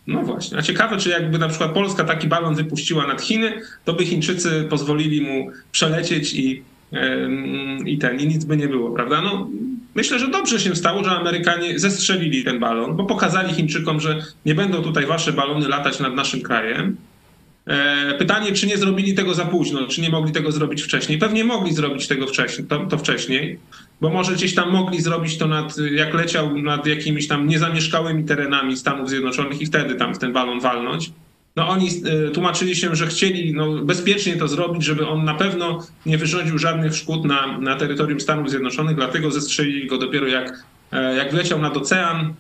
No 0.08 0.22
właśnie. 0.22 0.58
A 0.58 0.62
ciekawe, 0.62 0.98
czy 0.98 1.10
jakby 1.10 1.38
na 1.38 1.50
przykład 1.50 1.72
Polska 1.72 2.04
taki 2.04 2.28
balon 2.28 2.56
wypuściła 2.56 3.08
nad 3.08 3.22
Chiny, 3.22 3.54
to 3.86 3.94
by 3.94 4.06
Chińczycy 4.06 4.68
pozwolili 4.70 5.22
mu 5.22 5.52
przelecieć 5.72 6.34
i, 6.34 6.64
i 7.86 7.98
ten, 7.98 8.20
i 8.20 8.28
nic 8.28 8.46
by 8.46 8.58
nie 8.58 8.68
było, 8.68 8.92
prawda? 8.92 9.22
No, 9.22 9.48
Myślę, 9.96 10.20
że 10.20 10.28
dobrze 10.28 10.60
się 10.60 10.76
stało, 10.76 11.04
że 11.04 11.12
Amerykanie 11.12 11.80
zestrzelili 11.80 12.44
ten 12.44 12.60
balon, 12.60 12.96
bo 12.96 13.06
pokazali 13.06 13.54
Chińczykom, 13.54 14.00
że 14.00 14.24
nie 14.46 14.56
będą 14.56 14.82
tutaj 14.82 15.06
wasze 15.06 15.34
balony 15.34 15.68
latać 15.68 16.00
nad 16.00 16.16
naszym 16.16 16.42
krajem. 16.42 16.98
E, 17.68 18.14
pytanie, 18.14 18.52
czy 18.52 18.68
nie 18.68 18.78
zrobili 18.78 19.14
tego 19.14 19.34
za 19.34 19.46
późno, 19.46 19.88
czy 19.88 20.02
nie 20.02 20.10
mogli 20.10 20.32
tego 20.32 20.52
zrobić 20.52 20.82
wcześniej. 20.82 21.18
Pewnie 21.18 21.44
mogli 21.44 21.74
zrobić 21.74 22.08
tego 22.08 22.28
wcześniej, 22.28 22.68
to, 22.68 22.86
to 22.86 22.98
wcześniej, 22.98 23.60
bo 24.02 24.10
może 24.10 24.34
gdzieś 24.34 24.56
tam 24.56 24.72
mogli 24.72 25.02
zrobić 25.02 25.38
to, 25.38 25.48
nad, 25.48 25.78
jak 25.92 26.14
leciał 26.14 26.58
nad 26.58 26.88
jakimiś 26.88 27.28
tam 27.28 27.48
niezamieszkałymi 27.48 28.24
terenami 28.24 28.78
Stanów 28.78 29.10
Zjednoczonych 29.10 29.62
i 29.62 29.66
wtedy 29.66 29.96
tam 29.96 30.16
w 30.16 30.20
ten 30.20 30.34
balon 30.34 30.60
walnąć 30.60 31.12
no 31.56 31.68
oni 31.68 31.89
e, 31.89 32.32
tłumaczyli 32.32 32.76
się, 32.76 32.95
że 32.95 33.08
chcieli 33.08 33.54
no, 33.54 33.72
bezpiecznie 33.72 34.36
to 34.36 34.47
zrobić, 34.47 34.84
żeby 34.84 35.08
on 35.08 35.26
na 35.26 35.34
pewno 35.34 35.88
nie 36.06 36.18
wyrządził 36.18 36.58
żadnych 36.58 36.95
szkód 36.95 37.26
na, 37.26 37.58
na 37.58 37.76
terytorium 37.76 38.20
Stanów 38.20 38.50
Zjednoczonych, 38.50 38.95
dlatego 38.95 39.32
zestrzelili 39.32 39.88
go 39.88 39.97
dopiero 39.97 40.28
jak, 40.28 40.64
e, 40.91 41.16
jak 41.16 41.32
wleciał 41.32 41.60
nad 41.60 41.78
ocean 41.78 42.34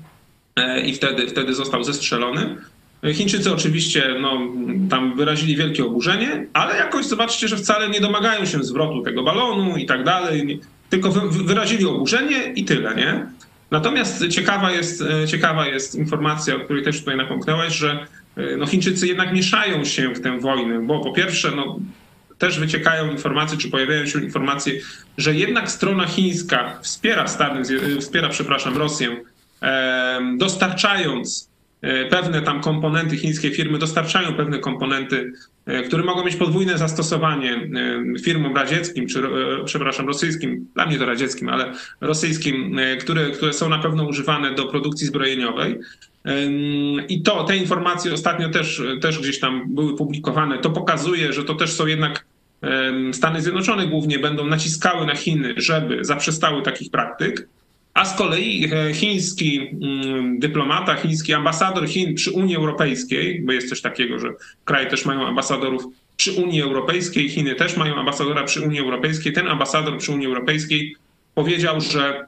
e, 0.55 0.81
i 0.81 0.93
wtedy, 0.93 1.27
wtedy 1.27 1.53
został 1.53 1.83
zestrzelony. 1.83 2.55
Chińczycy 3.13 3.53
oczywiście 3.53 4.15
no, 4.21 4.39
tam 4.89 5.15
wyrazili 5.15 5.55
wielkie 5.55 5.85
oburzenie, 5.85 6.47
ale 6.53 6.77
jakoś 6.77 7.05
zobaczcie, 7.05 7.47
że 7.47 7.57
wcale 7.57 7.89
nie 7.89 8.01
domagają 8.01 8.45
się 8.45 8.63
zwrotu 8.63 9.01
tego 9.01 9.23
balonu 9.23 9.77
i 9.77 9.85
tak 9.85 10.03
dalej, 10.03 10.59
tylko 10.89 11.11
wyrazili 11.31 11.85
oburzenie 11.85 12.53
i 12.55 12.65
tyle, 12.65 12.95
nie? 12.95 13.25
Natomiast 13.71 14.27
ciekawa 14.27 14.71
jest, 14.71 15.03
ciekawa 15.27 15.67
jest 15.67 15.95
informacja, 15.95 16.55
o 16.55 16.59
której 16.59 16.83
też 16.83 16.99
tutaj 16.99 17.17
napomknęłaś, 17.17 17.75
że 17.75 18.07
no 18.57 18.65
Chińczycy 18.65 19.07
jednak 19.07 19.33
mieszają 19.33 19.85
się 19.85 20.09
w 20.09 20.21
tę 20.21 20.39
wojnę, 20.39 20.79
bo 20.79 20.99
po 20.99 21.13
pierwsze, 21.13 21.51
no, 21.51 21.79
też 22.37 22.59
wyciekają 22.59 23.11
informacje, 23.11 23.57
czy 23.57 23.69
pojawiają 23.69 24.05
się 24.05 24.23
informacje, 24.23 24.73
że 25.17 25.35
jednak 25.35 25.71
strona 25.71 26.05
chińska 26.05 26.79
wspiera 26.81 27.27
Stany, 27.27 27.63
wspiera, 27.99 28.29
przepraszam, 28.29 28.77
Rosję, 28.77 29.17
dostarczając 30.37 31.43
e, 31.45 31.48
pewne 32.09 32.41
tam 32.41 32.61
komponenty, 32.61 33.17
chińskie 33.17 33.51
firmy 33.51 33.77
dostarczają 33.77 34.33
pewne 34.33 34.59
komponenty, 34.59 35.33
e, 35.65 35.83
które 35.83 36.03
mogą 36.03 36.25
mieć 36.25 36.35
podwójne 36.35 36.77
zastosowanie 36.77 37.69
firmom 38.23 38.55
radzieckim, 38.55 39.07
czy 39.07 39.23
przepraszam, 39.65 40.07
rosyjskim, 40.07 40.67
dla 40.75 40.85
mnie 40.85 40.97
to 40.97 41.05
radzieckim, 41.05 41.49
ale 41.49 41.73
rosyjskim, 42.01 42.79
które, 42.99 43.31
które 43.31 43.53
są 43.53 43.69
na 43.69 43.79
pewno 43.79 44.03
używane 44.03 44.55
do 44.55 44.65
produkcji 44.65 45.07
zbrojeniowej. 45.07 45.79
I 47.09 47.21
to, 47.21 47.43
te 47.43 47.57
informacje 47.57 48.13
ostatnio 48.13 48.49
też, 48.49 48.81
też 49.01 49.19
gdzieś 49.19 49.39
tam 49.39 49.75
były 49.75 49.97
publikowane. 49.97 50.57
To 50.57 50.69
pokazuje, 50.69 51.33
że 51.33 51.43
to 51.43 51.55
też 51.55 51.73
są 51.73 51.85
jednak 51.85 52.25
Stany 53.11 53.41
Zjednoczone 53.41 53.87
głównie 53.87 54.19
będą 54.19 54.45
naciskały 54.45 55.05
na 55.05 55.15
Chiny, 55.15 55.53
żeby 55.57 56.05
zaprzestały 56.05 56.61
takich 56.61 56.91
praktyk. 56.91 57.47
A 57.93 58.05
z 58.05 58.17
kolei 58.17 58.69
e, 58.73 58.93
chiński 58.93 59.59
mm, 59.59 60.39
dyplomata, 60.39 60.95
chiński 60.95 61.33
ambasador 61.33 61.87
Chin 61.87 62.15
przy 62.15 62.31
Unii 62.31 62.55
Europejskiej, 62.55 63.41
bo 63.41 63.51
jest 63.51 63.69
coś 63.69 63.81
takiego, 63.81 64.19
że 64.19 64.29
kraje 64.65 64.87
też 64.87 65.05
mają 65.05 65.27
ambasadorów 65.27 65.83
przy 66.17 66.31
Unii 66.31 66.61
Europejskiej, 66.61 67.29
Chiny 67.29 67.55
też 67.55 67.77
mają 67.77 67.95
ambasadora 67.95 68.43
przy 68.43 68.61
Unii 68.61 68.79
Europejskiej. 68.79 69.33
Ten 69.33 69.47
ambasador 69.47 69.97
przy 69.97 70.11
Unii 70.11 70.27
Europejskiej 70.27 70.95
powiedział, 71.35 71.81
że 71.81 72.25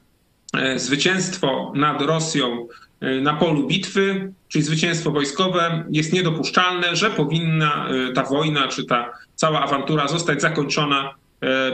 e, 0.58 0.80
zwycięstwo 0.80 1.74
nad 1.76 2.02
Rosją 2.02 2.68
E, 3.02 3.22
na 3.22 3.34
polu 3.34 3.68
bitwy, 3.68 4.34
czyli 4.48 4.64
zwycięstwo 4.64 5.12
wojskowe, 5.12 5.84
jest 5.90 6.14
niedopuszczalne, 6.14 6.96
że 6.96 7.10
powinna 7.10 7.90
ta 8.16 8.24
wojna 8.24 8.68
czy 8.68 8.86
ta 8.86 9.12
cała 9.36 9.62
awantura 9.62 10.08
zostać 10.08 10.42
zakończona 10.42 11.16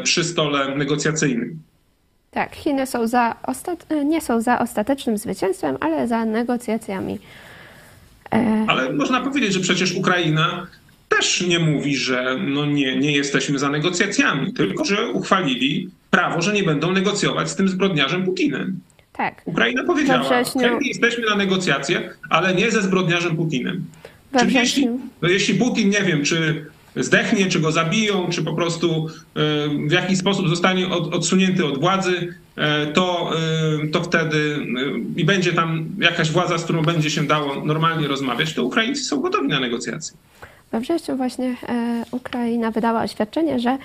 przy 0.04 0.24
stole 0.24 0.76
negocjacyjnym. 0.76 1.60
Tak, 2.38 2.56
Chiny 2.56 2.86
są 2.86 3.08
za 3.08 3.36
nie 4.06 4.22
są 4.22 4.42
za 4.42 4.60
ostatecznym 4.60 5.18
zwycięstwem, 5.18 5.78
ale 5.80 6.08
za 6.08 6.26
negocjacjami. 6.26 7.20
Ale 8.68 8.94
można 8.94 9.22
powiedzieć, 9.22 9.54
że 9.54 9.60
przecież 9.60 9.96
Ukraina 9.96 10.68
też 11.10 11.42
nie 11.42 11.60
mówi, 11.60 11.96
że 11.96 12.38
no 12.48 12.66
nie, 12.66 12.98
nie 12.98 13.12
jesteśmy 13.12 13.60
za 13.60 13.70
negocjacjami, 13.70 14.54
tylko 14.54 14.86
że 14.86 15.12
uchwalili 15.12 15.90
prawo, 16.12 16.42
że 16.42 16.54
nie 16.54 16.64
będą 16.64 16.92
negocjować 16.92 17.50
z 17.50 17.56
tym 17.56 17.70
zbrodniarzem 17.70 18.26
Putinem. 18.26 18.80
Tak. 19.14 19.42
Ukraina 19.46 19.84
powiedziała, 19.84 20.24
wrześniu... 20.24 20.62
chętnie 20.62 20.88
jesteśmy 20.88 21.26
na 21.30 21.36
negocjacje, 21.36 22.10
ale 22.30 22.56
nie 22.56 22.72
ze 22.72 22.82
zbrodniarzem 22.82 23.36
Putinem. 23.36 23.86
Czyli 24.40 24.54
jeśli, 24.54 24.88
jeśli 25.22 25.56
Putin, 25.56 25.90
nie 25.90 26.02
wiem, 26.02 26.24
czy 26.24 26.66
zdechnie, 27.00 27.46
czy 27.46 27.60
go 27.60 27.72
zabiją, 27.72 28.28
czy 28.30 28.44
po 28.44 28.54
prostu 28.54 29.08
e, 29.08 29.42
w 29.88 29.92
jakiś 29.92 30.18
sposób 30.18 30.50
zostanie 30.50 30.88
od, 30.88 31.14
odsunięty 31.14 31.66
od 31.66 31.80
władzy, 31.80 32.34
e, 32.56 32.88
to, 32.88 33.32
e, 33.84 33.88
to 33.88 34.04
wtedy 34.04 34.68
i 35.16 35.26
będzie 35.26 35.54
tam 35.54 35.86
jakaś 36.00 36.32
władza, 36.32 36.58
z 36.58 36.64
którą 36.64 36.82
będzie 36.82 37.10
się 37.10 37.28
dało 37.28 37.66
normalnie 37.66 38.08
rozmawiać, 38.08 38.54
to 38.54 38.64
Ukraińcy 38.64 39.04
są 39.04 39.22
gotowi 39.22 39.48
na 39.48 39.60
negocjacje. 39.60 40.18
We 40.72 40.80
wrześniu 40.80 41.18
właśnie 41.18 41.56
Ukraina 42.12 42.72
wydała 42.72 43.04
oświadczenie, 43.04 43.60
że 43.60 43.78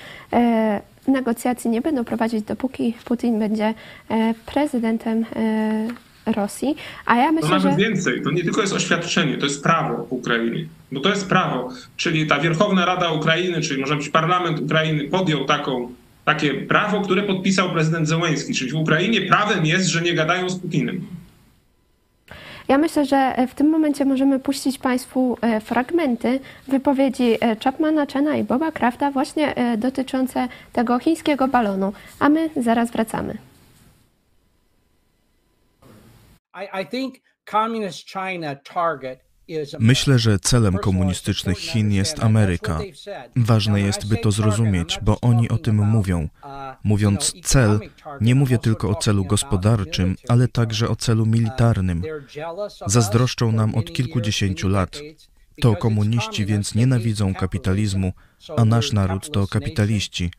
negocjacji 1.09 1.71
nie 1.71 1.81
będą 1.81 2.05
prowadzić, 2.05 2.45
dopóki 2.45 2.95
Putin 3.05 3.39
będzie 3.39 3.75
e, 4.11 4.35
prezydentem 4.47 5.25
e, 5.37 5.89
Rosji. 6.27 6.77
A 7.07 7.16
ja 7.16 7.33
myślę, 7.33 7.49
to 7.49 7.55
nawet 7.55 7.70
że... 7.73 7.77
więcej, 7.77 8.23
to 8.23 8.31
nie 8.31 8.43
tylko 8.43 8.61
jest 8.61 8.73
oświadczenie, 8.73 9.39
to 9.39 9.47
jest 9.47 9.62
prawo 9.62 10.05
w 10.05 10.12
Ukrainie. 10.12 10.64
Bo 10.93 11.01
to 11.01 11.09
jest 11.09 11.29
prawo, 11.29 11.68
czyli 11.97 12.27
ta 12.27 12.41
Wierchowna 12.41 12.87
Rada 12.87 13.11
Ukrainy, 13.12 13.61
czyli 13.61 13.81
może 13.81 13.97
być 13.97 14.09
parlament 14.09 14.61
Ukrainy 14.61 15.05
podjął 15.05 15.45
taką, 15.45 15.93
takie 16.25 16.55
prawo, 16.55 17.01
które 17.01 17.23
podpisał 17.23 17.70
prezydent 17.70 18.09
Zełenski, 18.09 18.55
czyli 18.55 18.70
w 18.70 18.77
Ukrainie 18.77 19.20
prawem 19.20 19.66
jest, 19.66 19.89
że 19.89 20.03
nie 20.03 20.14
gadają 20.14 20.51
z 20.51 20.59
Putinem. 20.59 21.01
Ja 22.68 22.79
myślę, 22.79 23.05
że 23.05 23.16
e, 23.16 23.47
w 23.47 23.55
tym 23.55 23.70
momencie 23.70 24.05
możemy 24.05 24.39
puścić 24.39 24.79
Państwu 24.79 25.39
e, 25.41 25.61
fragmenty 25.61 26.41
wypowiedzi 26.68 27.37
e, 27.41 27.57
Chapmana 27.64 28.07
Chena 28.07 28.37
i 28.37 28.45
Boba 28.45 28.73
Crafta 28.73 29.11
właśnie 29.11 29.55
dotyczące 29.79 30.49
tego 30.73 30.99
chińskiego 30.99 31.49
balonu, 31.49 31.93
a 32.18 32.29
my 32.29 32.51
zaraz 32.57 32.91
wracamy. 32.91 33.39
Myślę, 39.79 40.19
że 40.19 40.39
celem 40.39 40.79
komunistycznych 40.79 41.59
Chin 41.59 41.93
jest 41.93 42.25
Ameryka. 42.25 42.79
Ważne 43.37 43.81
jest, 43.81 44.09
by 44.09 44.17
to 44.17 44.31
zrozumieć, 44.31 44.99
bo 45.03 45.21
oni 45.21 45.49
o 45.49 45.59
tym 45.59 45.77
mówią. 45.77 46.29
Mówiąc 46.85 47.35
cel, 47.45 47.81
nie 48.21 48.35
mówię 48.35 48.59
tylko 48.59 48.91
o 48.91 48.95
celu 48.95 49.25
gospodarczym, 49.25 50.17
ale 50.29 50.49
także 50.49 50.89
o 50.89 50.97
celu 50.97 51.27
militarnym. 51.27 52.03
Zazdroszczą 52.87 53.53
nam 53.53 53.75
od 53.75 53.93
kilkudziesięciu 53.93 54.69
lat. 54.69 55.01
To 55.61 55.77
komuniści 55.77 56.47
więc 56.47 56.75
nienawidzą 56.75 57.35
kapitalizmu, 57.35 58.13
a 58.57 58.65
nasz 58.65 58.93
naród 58.93 59.31
to 59.31 59.47
kapitaliści. 59.47 60.31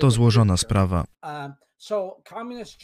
To 0.00 0.10
złożona 0.10 0.56
sprawa. 0.56 1.04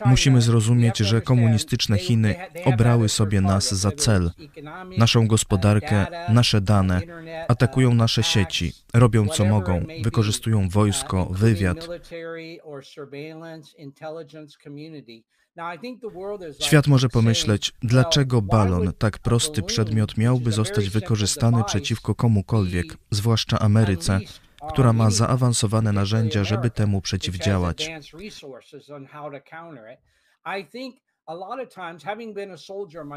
Musimy 0.07 0.41
zrozumieć, 0.41 0.99
że 0.99 1.21
komunistyczne 1.21 1.99
Chiny 1.99 2.35
obrały 2.65 3.09
sobie 3.09 3.41
nas 3.41 3.75
za 3.75 3.91
cel, 3.93 4.31
naszą 4.99 5.27
gospodarkę, 5.27 6.07
nasze 6.29 6.61
dane, 6.61 7.01
atakują 7.49 7.95
nasze 7.95 8.23
sieci, 8.23 8.73
robią 8.95 9.29
co 9.29 9.45
mogą, 9.45 9.85
wykorzystują 10.03 10.69
wojsko, 10.69 11.27
wywiad. 11.27 11.89
Świat 16.61 16.87
może 16.87 17.09
pomyśleć, 17.09 17.73
dlaczego 17.83 18.43
balon, 18.43 18.93
tak 18.99 19.19
prosty 19.19 19.63
przedmiot, 19.63 20.17
miałby 20.17 20.53
zostać 20.53 20.91
wykorzystany 20.91 21.65
przeciwko 21.65 22.15
komukolwiek, 22.15 22.97
zwłaszcza 23.11 23.59
Ameryce, 23.59 24.21
która 24.69 24.93
ma 24.93 25.11
zaawansowane 25.11 25.93
narzędzia, 25.93 26.45
żeby 26.45 26.71
temu 26.71 27.01
przeciwdziałać. 27.01 27.91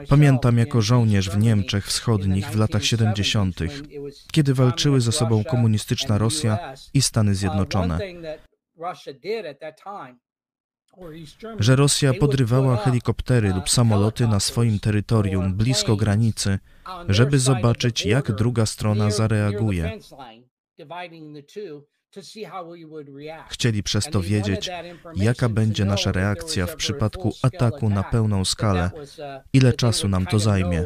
Pamiętam 0.09 0.57
jako 0.57 0.81
żołnierz 0.81 1.29
w 1.29 1.37
Niemczech 1.37 1.85
Wschodnich 1.85 2.49
w 2.49 2.55
latach 2.55 2.83
70., 2.83 3.59
kiedy 4.31 4.53
walczyły 4.53 5.01
ze 5.01 5.11
sobą 5.11 5.43
komunistyczna 5.43 6.17
Rosja 6.17 6.73
i 6.93 7.01
Stany 7.01 7.35
Zjednoczone. 7.35 7.99
Że 11.59 11.75
Rosja 11.75 12.13
podrywała 12.13 12.77
helikoptery 12.77 13.53
lub 13.53 13.69
samoloty 13.69 14.27
na 14.27 14.39
swoim 14.39 14.79
terytorium 14.79 15.53
blisko 15.53 15.95
granicy, 15.95 16.59
żeby 17.09 17.39
zobaczyć, 17.39 18.05
jak 18.05 18.31
druga 18.31 18.65
strona 18.65 19.11
zareaguje. 19.11 19.99
Chcieli 23.49 23.83
przez 23.83 24.05
to 24.05 24.21
wiedzieć, 24.21 24.69
jaka 25.15 25.49
będzie 25.49 25.85
nasza 25.85 26.11
reakcja 26.11 26.67
w 26.67 26.75
przypadku 26.75 27.33
ataku 27.41 27.89
na 27.89 28.03
pełną 28.03 28.45
skalę, 28.45 28.91
uh, 28.93 29.03
ile 29.53 29.73
czasu 29.73 30.07
nam 30.07 30.25
to 30.25 30.39
zajmie. 30.39 30.85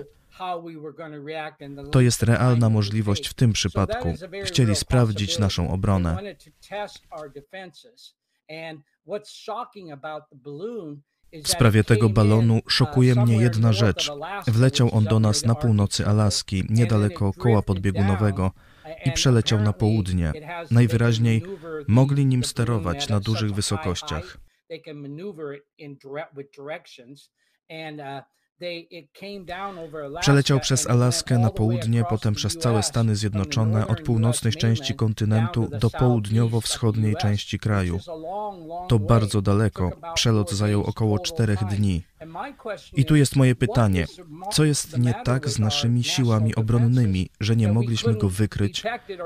To 1.91 2.01
jest 2.01 2.23
realna 2.23 2.69
możliwość 2.69 3.27
w 3.27 3.33
tym 3.33 3.53
przypadku. 3.53 4.13
Chcieli 4.43 4.75
sprawdzić 4.75 5.39
naszą 5.39 5.71
obronę. 5.71 6.17
W 11.43 11.47
sprawie 11.47 11.83
tego 11.83 12.09
balonu 12.09 12.55
uh, 12.55 12.71
szokuje 12.71 13.15
mnie 13.15 13.37
jedna 13.37 13.73
rzecz. 13.73 14.11
Wleciał 14.47 14.89
on 14.95 15.03
do 15.03 15.19
nas 15.19 15.45
na 15.45 15.55
północy 15.55 16.07
Alaski, 16.07 16.63
niedaleko 16.69 17.33
koła 17.33 17.61
podbiegunowego 17.61 18.51
i 19.05 19.11
przeleciał 19.11 19.61
na 19.61 19.73
południe. 19.73 20.33
Najwyraźniej 20.71 21.43
mogli 21.87 22.25
nim 22.25 22.43
sterować 22.43 23.09
na 23.09 23.19
dużych 23.19 23.51
wysokościach. 23.51 24.37
Przeleciał 30.19 30.59
przez 30.59 30.87
Alaskę 30.87 31.37
na 31.37 31.49
południe, 31.49 32.03
potem 32.09 32.33
przez 32.33 32.57
całe 32.57 32.83
Stany 32.83 33.15
Zjednoczone, 33.15 33.87
od 33.87 34.01
północnej 34.01 34.53
części 34.53 34.95
kontynentu 34.95 35.67
do 35.79 35.89
południowo-wschodniej 35.89 37.15
części 37.15 37.59
kraju. 37.59 37.99
To 38.89 38.99
bardzo 38.99 39.41
daleko. 39.41 39.91
Przelot 40.15 40.51
zajął 40.51 40.83
około 40.83 41.19
czterech 41.19 41.63
dni. 41.63 42.03
I 42.93 43.05
tu 43.05 43.15
jest 43.15 43.35
moje 43.35 43.55
pytanie: 43.55 44.05
co 44.51 44.63
jest 44.63 44.97
nie 44.97 45.13
tak 45.23 45.49
z 45.49 45.59
naszymi 45.59 46.03
siłami 46.03 46.55
obronnymi, 46.55 47.29
że 47.39 47.55
nie 47.55 47.71
mogliśmy 47.73 48.15
go 48.15 48.29
wykryć, 48.29 48.83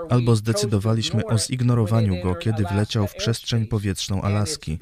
albo 0.09 0.35
zdecydowaliśmy 0.35 1.25
o 1.25 1.37
zignorowaniu 1.37 2.23
go, 2.23 2.35
kiedy 2.35 2.63
wleciał 2.63 3.07
w 3.07 3.15
przestrzeń 3.15 3.67
powietrzną 3.67 4.21
Alaski? 4.21 4.79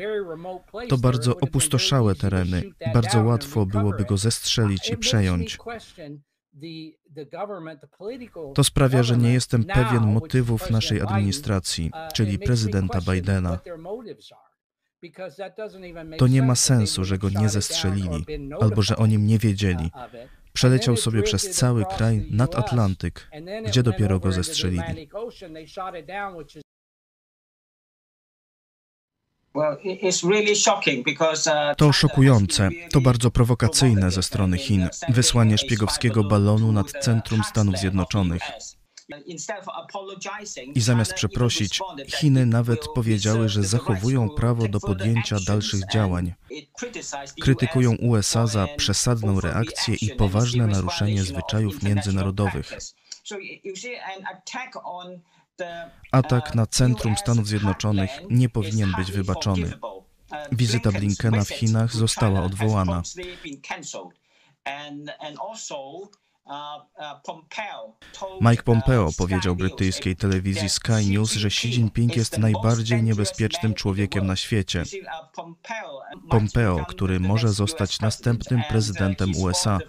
To 0.90 0.98
bardzo 0.98 1.38
opustoszałe 1.38 2.16
tereny, 2.16 2.64
bardzo 2.94 3.24
łatwo 3.24 3.66
byłoby 3.66 4.06
go 4.06 4.18
zestrzelić 4.18 4.90
i 4.90 4.98
przejąć. 4.98 5.58
To 8.56 8.64
sprawia, 8.64 9.04
że 9.04 9.18
nie 9.18 9.34
jestem 9.34 9.64
pewien 9.64 10.14
motywów 10.14 10.70
naszej 10.70 11.02
administracji, 11.02 11.92
czyli 12.14 12.40
prezydenta 12.40 13.00
Bidena. 13.12 13.60
To 16.18 16.28
nie 16.28 16.42
ma 16.42 16.56
sensu, 16.56 17.04
że 17.04 17.18
go 17.18 17.30
nie 17.30 17.50
zestrzelili, 17.50 18.26
albo 18.62 18.82
że 18.82 18.98
o 18.98 19.08
nim 19.08 19.28
nie 19.28 19.40
wiedzieli. 19.40 19.92
Przeleciał 20.54 20.98
sobie 20.98 21.24
przez 21.24 21.50
cały 21.50 21.86
kraj 21.86 22.28
nad 22.32 22.56
Atlantyk, 22.56 23.30
gdzie 23.66 23.84
dopiero 23.84 24.20
go 24.20 24.32
zestrzelili. 24.32 25.10
Uh, 29.54 29.64
to 31.78 31.94
szokujące, 31.94 32.70
to 32.92 33.02
bardzo 33.02 33.32
prowokacyjne 33.32 34.12
ze 34.12 34.24
strony 34.24 34.58
Chin, 34.58 34.90
wysłanie 35.10 35.58
szpiegowskiego 35.58 36.24
balonu 36.24 36.72
nad 36.72 36.92
centrum 36.92 37.44
Stanów 37.44 37.78
Zjednoczonych. 37.78 38.42
I 40.76 40.82
zamiast 40.82 41.14
przeprosić, 41.14 41.80
Chiny 42.08 42.46
nawet 42.46 42.88
powiedziały, 42.96 43.50
że 43.50 43.64
zachowują 43.64 44.30
prawo 44.30 44.68
do 44.68 44.80
podjęcia 44.80 45.38
dalszych 45.48 45.82
działań. 45.94 46.34
Krytykują 47.42 47.96
USA 47.96 48.48
za 48.48 48.68
przesadną 48.78 49.42
reakcję 49.42 49.96
i 50.02 50.10
poważne 50.10 50.68
naruszenie 50.68 51.24
zwyczajów 51.24 51.84
międzynarodowych. 51.84 52.74
Atak 56.12 56.56
na 56.56 56.66
centrum 56.66 57.18
Stanów 57.18 57.48
Zjednoczonych 57.48 58.10
nie 58.30 58.50
powinien 58.50 58.92
być 58.98 59.12
wybaczony. 59.12 59.74
Wizyta 60.52 60.92
Blinkena 60.92 61.44
w 61.44 61.50
Chinach 61.50 61.94
została 61.94 62.42
odwołana. 62.42 63.02
Mike 68.42 68.64
Pompeo 68.64 69.10
powiedział 69.18 69.56
brytyjskiej 69.56 70.16
telewizji 70.16 70.70
Sky 70.70 71.06
News, 71.10 71.34
że 71.34 71.48
Xi 71.48 71.68
Jinping 71.68 72.16
jest 72.16 72.38
najbardziej 72.38 73.04
niebezpiecznym 73.04 73.74
człowiekiem 73.74 74.28
na 74.28 74.36
świecie. 74.36 74.84
Pompeo, 76.30 76.86
który 76.86 77.20
może 77.20 77.48
zostać 77.50 78.00
następnym 78.00 78.62
prezydentem 78.70 79.32
USA, 79.42 79.80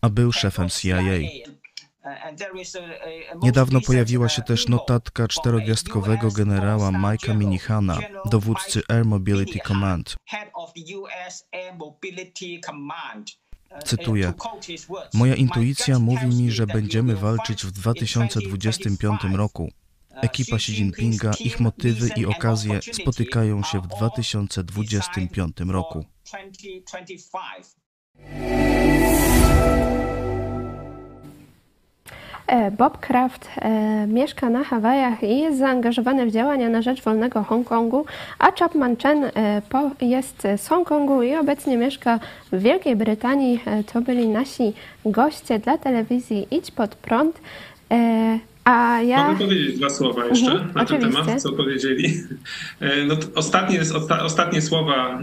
a 0.00 0.08
był 0.08 0.32
szefem 0.32 0.68
CIA. 0.68 1.02
Niedawno 3.42 3.80
pojawiła 3.80 4.28
się 4.28 4.42
też 4.42 4.68
notatka 4.68 5.28
czterogwiazdkowego 5.28 6.30
generała 6.30 6.90
Mike'a 6.90 7.36
Minihana, 7.36 7.98
dowódcy 8.24 8.82
Air 8.88 9.04
Mobility 9.04 9.58
Command. 9.58 10.16
Cytuję: 13.84 14.32
Moja 15.14 15.34
intuicja 15.34 15.98
mówi 15.98 16.26
mi, 16.26 16.50
że 16.50 16.66
będziemy 16.66 17.16
walczyć 17.16 17.66
w 17.66 17.70
2025 17.70 19.20
roku. 19.32 19.70
Ekipa 20.22 20.56
Xi 20.56 20.72
Jinpinga, 20.72 21.30
ich 21.40 21.60
motywy 21.60 22.08
i 22.16 22.26
okazje 22.26 22.80
spotykają 22.92 23.62
się 23.62 23.80
w 23.80 23.86
2025 23.86 25.56
roku. 25.68 26.04
E, 32.48 32.70
Bob 32.70 32.98
Kraft 32.98 33.48
e, 33.56 34.06
mieszka 34.06 34.50
na 34.50 34.64
Hawajach 34.64 35.22
i 35.22 35.38
jest 35.38 35.58
zaangażowany 35.58 36.26
w 36.26 36.32
działania 36.32 36.68
na 36.68 36.82
rzecz 36.82 37.02
wolnego 37.02 37.42
Hongkongu, 37.42 38.04
a 38.38 38.52
Chapman 38.52 38.96
Chen 38.96 39.24
e, 39.24 39.62
jest 40.00 40.42
z 40.56 40.68
Hongkongu 40.68 41.22
i 41.22 41.34
obecnie 41.34 41.76
mieszka 41.76 42.20
w 42.52 42.58
Wielkiej 42.62 42.96
Brytanii. 42.96 43.60
To 43.92 44.00
byli 44.00 44.28
nasi 44.28 44.72
goście 45.04 45.58
dla 45.58 45.78
telewizji 45.78 46.46
Idź 46.50 46.70
Pod 46.70 46.94
Prąd. 46.94 47.40
A 48.64 49.00
ja... 49.02 49.26
Mogę 49.26 49.38
powiedzieć 49.38 49.78
dwa 49.78 49.90
słowa 49.90 50.26
jeszcze 50.26 50.50
Mhm, 50.50 50.68
na 50.74 50.84
ten 50.84 50.96
oczywiście. 50.96 51.24
temat, 51.24 51.42
co 51.42 51.52
powiedzieli. 51.52 52.14
No, 53.06 53.14
ostatnie, 53.34 53.80
osta, 53.80 54.22
ostatnie 54.22 54.62
słowa 54.62 55.22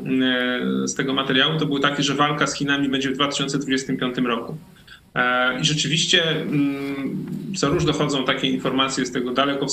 z 0.85 0.95
tego 0.95 1.13
materiału 1.13 1.59
to 1.59 1.65
były 1.65 1.79
takie, 1.79 2.03
że 2.03 2.13
walka 2.13 2.47
z 2.47 2.53
Chinami 2.53 2.89
będzie 2.89 3.09
w 3.09 3.13
2025 3.13 4.17
roku. 4.17 4.57
E, 5.15 5.59
I 5.59 5.65
rzeczywiście 5.65 6.31
mm, 6.31 7.25
co 7.57 7.69
róż 7.69 7.85
dochodzą 7.85 8.25
takie 8.25 8.47
informacje 8.47 9.05
z 9.05 9.11
tego 9.11 9.31
daleko 9.31 9.65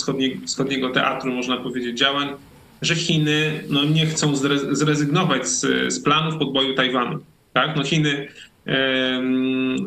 wschodniego, 0.47 0.91
teatru, 0.91 1.33
można 1.33 1.57
powiedzieć, 1.57 1.99
działań, 1.99 2.29
że 2.83 2.95
Chiny 2.95 3.65
no, 3.69 3.85
nie 3.85 4.07
chcą 4.07 4.33
zre- 4.33 4.75
zrezygnować 4.75 5.49
z, 5.49 5.93
z 5.93 6.01
planów 6.01 6.39
podboju 6.39 6.75
Tajwanu. 6.75 7.19
Tak? 7.53 7.77
No 7.77 7.85
Chiny, 7.85 8.29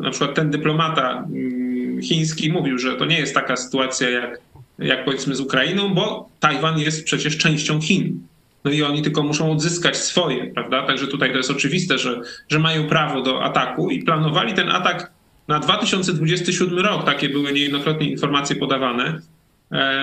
na 0.02 0.10
przykład 0.10 0.34
ten 0.34 0.50
dyplomata 0.50 1.24
mm, 1.32 2.02
chiński 2.02 2.52
mówił, 2.52 2.78
że 2.78 2.96
to 2.96 3.04
nie 3.04 3.18
jest 3.18 3.34
taka 3.34 3.56
sytuacja 3.56 4.10
jak, 4.10 4.40
jak 4.78 5.04
powiedzmy 5.04 5.34
z 5.34 5.40
Ukrainą, 5.40 5.94
bo 5.94 6.28
Tajwan 6.40 6.78
jest 6.78 7.04
przecież 7.04 7.38
częścią 7.38 7.80
Chin. 7.80 8.20
No 8.64 8.70
i 8.70 8.82
oni 8.82 9.02
tylko 9.02 9.22
muszą 9.22 9.52
odzyskać 9.52 9.96
swoje, 9.96 10.46
prawda? 10.46 10.86
Także 10.86 11.06
tutaj 11.06 11.30
to 11.30 11.36
jest 11.36 11.50
oczywiste, 11.50 11.98
że, 11.98 12.20
że 12.48 12.58
mają 12.58 12.88
prawo 12.88 13.22
do 13.22 13.44
ataku 13.44 13.90
i 13.90 14.02
planowali 14.02 14.54
ten 14.54 14.68
atak 14.68 15.15
na 15.48 15.58
2027 15.58 16.78
rok. 16.78 17.04
Takie 17.04 17.28
były 17.28 17.52
niejednokrotnie 17.52 18.10
informacje 18.10 18.56
podawane. 18.56 19.20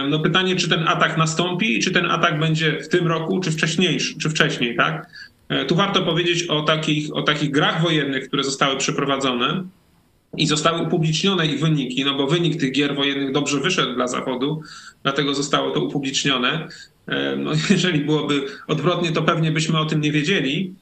No 0.10 0.20
pytanie, 0.20 0.56
czy 0.56 0.70
ten 0.70 0.88
atak 0.88 1.18
nastąpi 1.18 1.78
i 1.78 1.80
czy 1.80 1.92
ten 1.92 2.06
atak 2.06 2.40
będzie 2.40 2.82
w 2.82 2.88
tym 2.88 3.08
roku, 3.08 3.40
czy 3.40 3.52
wcześniejszy, 3.52 4.18
czy 4.18 4.30
wcześniej, 4.30 4.76
tak? 4.78 5.10
E, 5.50 5.66
Tu 5.66 5.76
warto 5.76 6.02
powiedzieć 6.02 6.44
o 6.44 6.62
takich, 6.62 7.16
o 7.16 7.22
takich 7.22 7.52
grach 7.52 7.82
wojennych, 7.82 8.28
które 8.28 8.44
zostały 8.44 8.78
przeprowadzone 8.78 9.64
i 10.38 10.48
zostały 10.48 10.82
upublicznione 10.82 11.48
ich 11.48 11.60
wyniki, 11.60 12.06
no 12.06 12.14
bo 12.16 12.28
wynik 12.28 12.60
tych 12.60 12.72
gier 12.72 12.96
wojennych 12.96 13.32
dobrze 13.32 13.60
wyszedł 13.60 13.94
dla 13.94 14.08
Zachodu, 14.08 14.62
dlatego 15.04 15.34
zostało 15.34 15.72
to 15.72 15.80
upublicznione. 15.84 16.68
E, 17.08 17.36
No, 17.36 17.52
jeżeli 17.70 18.00
byłoby 18.00 18.42
odwrotnie, 18.68 19.12
to 19.12 19.22
pewnie 19.22 19.52
byśmy 19.52 19.80
o 19.80 19.86
tym 19.86 20.02
nie 20.02 20.12
wiedzieli, 20.12 20.74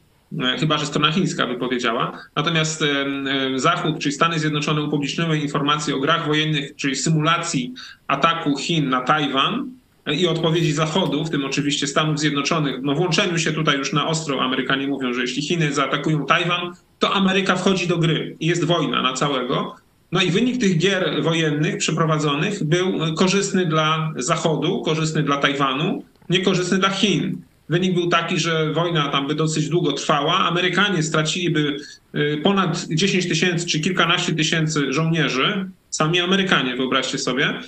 chyba 0.59 0.77
że 0.77 0.85
strona 0.85 1.11
chińska 1.11 1.47
by 1.47 1.55
powiedziała. 1.55 2.19
Natomiast 2.35 2.81
e, 2.81 2.85
e, 2.85 3.59
Zachód, 3.59 3.99
czyli 3.99 4.11
Stany 4.11 4.39
Zjednoczone 4.39 4.81
upubliczniły 4.81 5.37
informacje 5.37 5.95
o 5.95 5.99
grach 5.99 6.27
wojennych, 6.27 6.75
czyli 6.75 6.95
symulacji 6.95 7.73
ataku 8.07 8.57
Chin 8.57 8.89
na 8.89 9.01
Tajwan 9.01 9.71
e, 10.05 10.15
i 10.15 10.27
odpowiedzi 10.27 10.71
Zachodu, 10.71 11.25
w 11.25 11.29
tym 11.29 11.45
oczywiście 11.45 11.87
Stanów 11.87 12.19
Zjednoczonych. 12.19 12.81
No 12.81 12.95
włączeniu 12.95 13.37
się 13.37 13.51
tutaj 13.51 13.77
już 13.77 13.93
na 13.93 14.07
ostro 14.07 14.41
Amerykanie 14.41 14.87
mówią, 14.87 15.13
że 15.13 15.21
jeśli 15.21 15.41
Chiny 15.41 15.73
zaatakują 15.73 16.25
Tajwan, 16.25 16.73
to 16.99 17.13
Ameryka 17.13 17.55
wchodzi 17.55 17.87
do 17.87 17.97
gry 17.97 18.35
i 18.39 18.47
jest 18.47 18.63
wojna 18.63 19.01
na 19.01 19.13
całego. 19.13 19.75
No 20.11 20.21
i 20.21 20.31
wynik 20.31 20.61
tych 20.61 20.77
gier 20.77 21.23
wojennych 21.23 21.77
przeprowadzonych 21.77 22.63
był 22.63 23.15
korzystny 23.15 23.65
dla 23.65 24.13
Zachodu, 24.15 24.81
korzystny 24.81 25.23
dla 25.23 25.37
Tajwanu, 25.37 26.03
niekorzystny 26.29 26.77
dla 26.77 26.89
Chin. 26.89 27.41
Wynik 27.71 27.93
był 27.93 28.07
taki, 28.07 28.39
że 28.39 28.73
wojna 28.73 29.07
tam 29.07 29.27
by 29.27 29.35
dosyć 29.35 29.69
długo 29.69 29.91
trwała. 29.91 30.37
Amerykanie 30.37 31.03
straciliby 31.03 31.77
y, 32.15 32.41
ponad 32.43 32.85
10 32.89 33.27
tysięcy 33.27 33.65
czy 33.65 33.79
kilkanaście 33.79 34.35
tysięcy 34.35 34.93
żołnierzy. 34.93 35.69
Sami 35.89 36.19
Amerykanie, 36.19 36.75
wyobraźcie 36.75 37.17
sobie. 37.17 37.59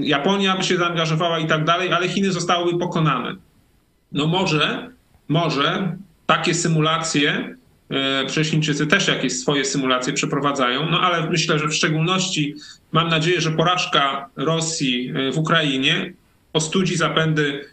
Japonia 0.00 0.56
by 0.56 0.64
się 0.64 0.76
zaangażowała 0.76 1.38
i 1.38 1.46
tak 1.46 1.64
dalej, 1.64 1.92
ale 1.92 2.08
Chiny 2.08 2.32
zostałyby 2.32 2.78
pokonane. 2.78 3.36
No 4.12 4.26
może, 4.26 4.90
może 5.28 5.96
takie 6.26 6.54
symulacje, 6.54 7.56
e, 7.90 8.26
przecież 8.26 8.88
też 8.88 9.08
jakieś 9.08 9.32
swoje 9.32 9.64
symulacje 9.64 10.12
przeprowadzają, 10.12 10.90
no 10.90 11.00
ale 11.00 11.30
myślę, 11.30 11.58
że 11.58 11.68
w 11.68 11.74
szczególności 11.74 12.54
mam 12.92 13.08
nadzieję, 13.08 13.40
że 13.40 13.50
porażka 13.50 14.28
Rosji 14.36 15.12
e, 15.14 15.32
w 15.32 15.38
Ukrainie 15.38 16.12
ostudzi 16.52 16.96
zapędy 16.96 17.64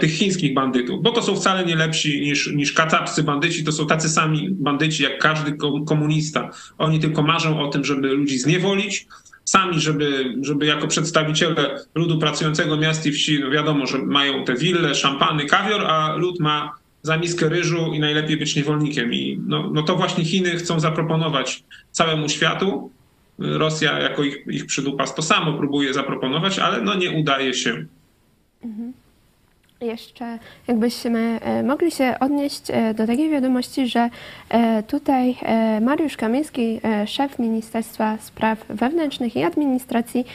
tych 0.00 0.10
chińskich 0.10 0.54
bandytów, 0.54 1.02
bo 1.02 1.10
to 1.10 1.22
są 1.22 1.36
wcale 1.36 1.64
nie 1.64 1.76
lepsi 1.76 2.20
niż, 2.20 2.52
niż 2.52 2.72
kacapscy 2.72 3.22
bandyci, 3.22 3.64
to 3.64 3.72
są 3.72 3.86
tacy 3.86 4.08
sami 4.08 4.48
bandyci 4.50 5.02
jak 5.02 5.18
każdy 5.18 5.52
ko- 5.52 5.80
komunista. 5.80 6.50
Oni 6.78 7.00
tylko 7.00 7.22
marzą 7.22 7.60
o 7.60 7.68
tym, 7.68 7.84
żeby 7.84 8.08
ludzi 8.08 8.38
zniewolić, 8.38 9.06
sami, 9.44 9.80
żeby, 9.80 10.34
żeby 10.42 10.66
jako 10.66 10.86
przedstawiciele 10.86 11.80
ludu 11.94 12.18
pracującego 12.18 12.76
miast 12.76 13.06
i 13.06 13.12
wsi, 13.12 13.40
no 13.40 13.50
wiadomo, 13.50 13.86
że 13.86 13.98
mają 13.98 14.44
te 14.44 14.54
wille, 14.54 14.94
szampany, 14.94 15.46
kawior, 15.46 15.84
a 15.86 16.16
lud 16.16 16.40
ma 16.40 16.72
za 17.02 17.16
miskę 17.16 17.48
ryżu 17.48 17.92
i 17.94 18.00
najlepiej 18.00 18.36
być 18.36 18.56
niewolnikiem. 18.56 19.14
I 19.14 19.40
no, 19.46 19.70
no 19.74 19.82
to 19.82 19.96
właśnie 19.96 20.24
Chiny 20.24 20.50
chcą 20.56 20.80
zaproponować 20.80 21.64
całemu 21.90 22.28
światu. 22.28 22.90
Rosja 23.38 23.98
jako 23.98 24.24
ich, 24.24 24.36
ich 24.50 24.66
przydupas 24.66 25.14
to 25.14 25.22
samo 25.22 25.52
próbuje 25.52 25.94
zaproponować, 25.94 26.58
ale 26.58 26.82
no 26.82 26.94
nie 26.94 27.10
udaje 27.10 27.54
się. 27.54 27.86
Jeszcze 29.80 30.38
jakbyśmy 30.68 31.40
e, 31.42 31.62
mogli 31.62 31.90
się 31.90 32.14
odnieść 32.20 32.62
e, 32.70 32.94
do 32.94 33.06
takiej 33.06 33.30
wiadomości, 33.30 33.86
że 33.86 34.10
e, 34.48 34.82
tutaj 34.82 35.36
Mariusz 35.80 36.16
Kamiński, 36.16 36.80
szef 37.06 37.38
Ministerstwa 37.38 38.16
Spraw 38.20 38.64
Wewnętrznych 38.68 39.36
i 39.36 39.42
Administracji, 39.42 40.26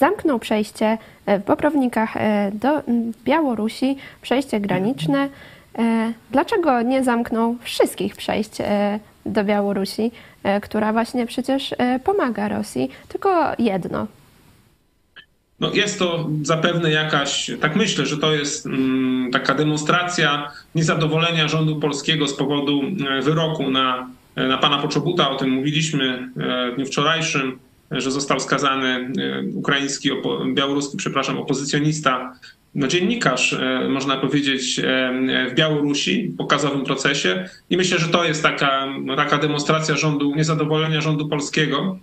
zamknął 0.00 0.38
przejście 0.38 0.98
w 1.26 1.44
Bobrownikach 1.44 2.14
do 2.52 2.82
Białorusi, 3.24 3.96
przejście 4.22 4.60
graniczne. 4.60 5.28
Dlaczego 6.30 6.82
nie 6.82 7.04
zamknął 7.04 7.56
wszystkich 7.60 8.16
przejść 8.16 8.52
do 9.26 9.44
Białorusi, 9.44 10.10
która 10.62 10.92
właśnie 10.92 11.26
przecież 11.26 11.74
pomaga 12.04 12.48
Rosji, 12.48 12.90
tylko 13.08 13.52
jedno? 13.58 14.06
No 15.60 15.72
jest 15.72 15.98
to 15.98 16.28
zapewne 16.42 16.90
jakaś, 16.90 17.50
tak 17.60 17.76
myślę, 17.76 18.06
że 18.06 18.18
to 18.18 18.32
jest 18.32 18.66
mm, 18.66 19.30
taka 19.32 19.54
demonstracja 19.54 20.50
niezadowolenia 20.74 21.48
rządu 21.48 21.80
polskiego 21.80 22.28
z 22.28 22.34
powodu 22.34 22.82
e, 23.08 23.22
wyroku 23.22 23.70
na, 23.70 24.10
na 24.36 24.58
pana 24.58 24.78
Poczobuta. 24.78 25.30
O 25.30 25.36
tym 25.36 25.50
mówiliśmy 25.50 26.30
e, 26.36 26.72
w 26.72 26.76
dniu 26.76 26.86
wczorajszym, 26.86 27.58
e, 27.92 28.00
że 28.00 28.10
został 28.10 28.40
skazany 28.40 28.88
e, 28.88 29.42
ukraiński, 29.54 30.10
białoruski, 30.54 30.96
przepraszam, 30.96 31.38
opozycjonista, 31.38 32.32
no 32.74 32.88
dziennikarz, 32.88 33.52
e, 33.52 33.88
można 33.88 34.16
powiedzieć, 34.16 34.78
e, 34.78 35.46
w 35.50 35.54
Białorusi, 35.54 36.28
w 36.28 36.36
pokazowym 36.36 36.84
procesie. 36.84 37.48
I 37.70 37.76
myślę, 37.76 37.98
że 37.98 38.08
to 38.08 38.24
jest 38.24 38.42
taka, 38.42 38.86
taka 39.16 39.38
demonstracja 39.38 39.96
rządu, 39.96 40.34
niezadowolenia 40.34 41.00
rządu 41.00 41.28
polskiego. 41.28 41.98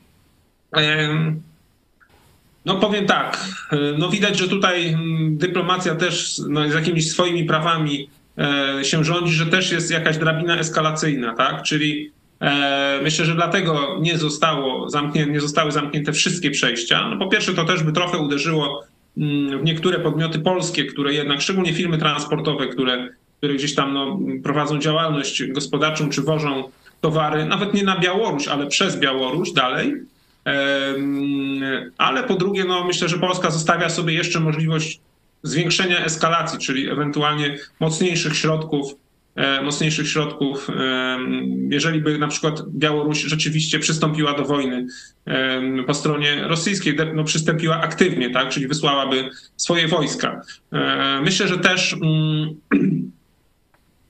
No 2.66 2.76
powiem 2.76 3.06
tak, 3.06 3.46
e, 3.72 3.78
no 3.98 4.10
widać, 4.10 4.40
że 4.40 4.48
tutaj 4.48 4.88
mm, 4.88 5.38
dyplomacja 5.38 5.96
też 5.96 6.42
no, 6.50 6.70
z 6.70 6.74
jakimiś 6.74 7.12
swoimi 7.12 7.46
prawami 7.46 8.10
e, 8.38 8.86
się 8.86 9.04
rządzi, 9.04 9.34
że 9.34 9.46
też 9.46 9.72
jest 9.72 9.92
jakaś 9.92 10.18
drabina 10.18 10.58
eskalacyjna, 10.58 11.34
tak? 11.34 11.64
Czyli 11.64 12.12
e, 12.42 13.00
myślę, 13.04 13.26
że 13.26 13.36
dlatego 13.36 13.98
nie, 14.02 14.18
zostało 14.18 14.90
zamknię, 14.90 15.26
nie 15.26 15.42
zostały 15.42 15.72
zamknięte 15.72 16.14
wszystkie 16.14 16.52
przejścia. 16.52 17.10
No 17.10 17.18
po 17.18 17.28
pierwsze 17.28 17.54
to 17.54 17.66
też 17.66 17.84
by 17.84 17.92
trochę 17.92 18.18
uderzyło 18.18 18.84
mm, 19.18 19.60
w 19.60 19.64
niektóre 19.64 20.00
podmioty 20.00 20.40
polskie, 20.40 20.86
które 20.86 21.14
jednak, 21.14 21.42
szczególnie 21.42 21.74
firmy 21.74 21.98
transportowe, 21.98 22.68
które, 22.68 23.10
które 23.38 23.54
gdzieś 23.54 23.76
tam 23.76 23.94
no, 23.94 24.20
prowadzą 24.44 24.80
działalność 24.80 25.44
gospodarczą 25.48 26.10
czy 26.10 26.22
wożą 26.22 26.64
towary, 27.02 27.46
nawet 27.46 27.74
nie 27.74 27.84
na 27.84 28.00
Białoruś, 28.00 28.48
ale 28.48 28.68
przez 28.68 29.00
Białoruś 29.00 29.52
dalej. 29.52 29.94
Ale 31.98 32.24
po 32.24 32.36
drugie, 32.36 32.66
no 32.66 32.84
myślę, 32.84 33.10
że 33.10 33.20
Polska 33.20 33.52
zostawia 33.52 33.90
sobie 33.90 34.14
jeszcze 34.14 34.40
możliwość 34.40 35.00
zwiększenia 35.44 36.06
eskalacji, 36.06 36.60
czyli 36.60 36.90
ewentualnie 36.90 37.58
mocniejszych 37.80 38.36
środków, 38.36 38.96
e, 39.36 39.62
mocniejszych 39.62 40.10
środków, 40.10 40.68
jeżeli 41.70 42.02
by 42.02 42.18
na 42.18 42.28
przykład 42.28 42.70
Białoruś 42.70 43.22
rzeczywiście 43.22 43.80
przystąpiła 43.80 44.34
do 44.34 44.46
wojny 44.46 44.88
po 45.88 45.94
stronie 45.94 46.48
rosyjskiej, 46.48 46.98
no 47.14 47.24
przystąpiła 47.24 47.82
aktywnie, 47.82 48.30
tak, 48.30 48.50
czyli 48.50 48.68
wysłałaby 48.68 49.30
swoje 49.58 49.88
wojska. 49.88 50.42
E, 50.72 51.22
Myślę, 51.24 51.48
że 51.48 51.58
też 51.58 51.94
mm, 51.94 52.56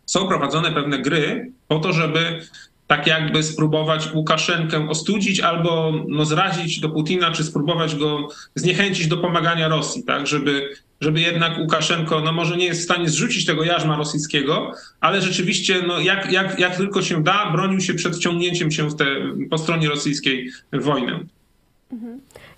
są 0.06 0.28
prowadzone 0.28 0.72
pewne 0.72 1.00
gry 1.00 1.52
po 1.68 1.80
to, 1.80 1.94
żeby 1.94 2.42
tak 2.88 3.08
jakby 3.08 3.44
spróbować 3.44 4.14
Łukaszenkę 4.14 4.90
ostudzić 4.90 5.40
albo 5.40 5.94
no, 6.08 6.26
zrazić 6.26 6.80
do 6.80 6.90
Putina, 6.90 7.32
czy 7.32 7.44
spróbować 7.44 7.96
go 7.96 8.28
zniechęcić 8.56 9.08
do 9.08 9.18
pomagania 9.18 9.68
Rosji, 9.68 10.04
tak, 10.04 10.28
żeby, 10.28 10.70
żeby 11.02 11.22
jednak 11.22 11.58
Łukaszenko, 11.58 12.22
no 12.22 12.32
może 12.32 12.58
nie 12.58 12.66
jest 12.66 12.82
w 12.82 12.84
stanie 12.84 13.10
zrzucić 13.10 13.46
tego 13.46 13.64
jarzma 13.64 13.96
rosyjskiego, 13.96 14.72
ale 15.00 15.22
rzeczywiście, 15.22 15.82
no 15.88 16.00
jak, 16.00 16.32
jak, 16.32 16.60
jak 16.60 16.76
tylko 16.76 17.02
się 17.02 17.24
da, 17.24 17.52
bronił 17.52 17.82
się 17.82 17.94
przed 17.94 18.16
wciągnięciem 18.16 18.72
się 18.72 18.90
w 18.90 18.96
tę 18.96 19.06
po 19.50 19.58
stronie 19.58 19.90
rosyjskiej 19.90 20.52
wojnę. 20.74 21.20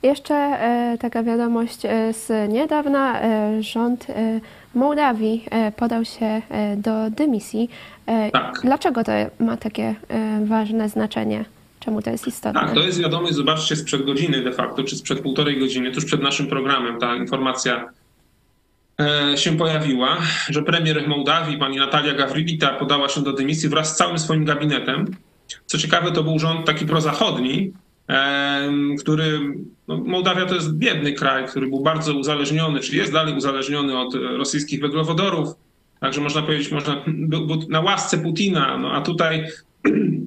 Jeszcze 0.03 0.35
e, 0.35 0.97
taka 0.99 1.23
wiadomość 1.23 1.85
e, 1.85 2.13
z 2.13 2.51
niedawna. 2.51 3.21
E, 3.21 3.63
rząd 3.63 4.07
Mołdawii 4.75 5.45
e, 5.51 5.71
podał 5.71 6.05
się 6.05 6.25
e, 6.25 6.77
do 6.77 7.09
dymisji. 7.09 7.69
E, 8.05 8.31
Tak. 8.31 8.59
Dlaczego 8.63 9.03
to 9.03 9.11
ma 9.39 9.57
takie 9.57 9.95
ważne 10.45 10.89
znaczenie? 10.89 11.45
Czemu 11.79 12.01
to 12.01 12.09
jest 12.09 12.27
istotne? 12.27 12.59
Tak, 12.61 12.73
to 12.73 12.79
jest 12.79 12.99
wiadomość, 13.01 13.33
zobaczcie, 13.33 13.75
sprzed 13.75 14.05
godziny 14.05 14.41
de 14.43 14.51
facto, 14.51 14.83
czy 14.83 14.95
sprzed 14.95 15.19
półtorej 15.19 15.59
godziny, 15.59 15.91
tuż 15.91 16.05
przed 16.05 16.21
naszym 16.21 16.47
programem 16.47 16.99
ta 16.99 17.15
informacja 17.15 17.89
się 19.35 19.57
pojawiła, 19.57 20.17
że 20.49 20.61
premier 20.63 21.07
Mołdawii, 21.07 21.57
pani 21.57 21.77
Natalia 21.77 22.13
Gawrilita, 22.13 22.67
podała 22.67 23.09
się 23.09 23.21
do 23.23 23.33
dymisji 23.33 23.69
wraz 23.69 23.93
z 23.93 23.95
całym 23.95 24.19
swoim 24.19 24.45
gabinetem. 24.45 25.05
Co 25.65 25.77
ciekawe, 25.77 26.11
to 26.11 26.23
był 26.23 26.39
rząd 26.39 26.65
taki 26.65 26.85
prozachodni, 26.85 27.71
który, 28.99 29.39
no, 29.87 29.97
Mołdawia 29.97 30.45
to 30.45 30.55
jest 30.55 30.73
biedny 30.73 31.13
kraj, 31.13 31.47
który 31.47 31.67
był 31.67 31.79
bardzo 31.79 32.13
uzależniony, 32.13 32.79
czy 32.79 32.95
jest 32.95 33.11
dalej 33.11 33.37
uzależniony 33.37 33.99
od 33.99 34.15
rosyjskich 34.15 34.81
węglowodorów. 34.81 35.49
Także 35.99 36.21
można 36.21 36.41
powiedzieć, 36.41 36.71
można, 36.71 37.03
był, 37.07 37.47
był 37.47 37.57
na 37.69 37.81
łasce 37.81 38.17
Putina, 38.17 38.77
no, 38.77 38.93
a 38.93 39.01
tutaj 39.01 39.45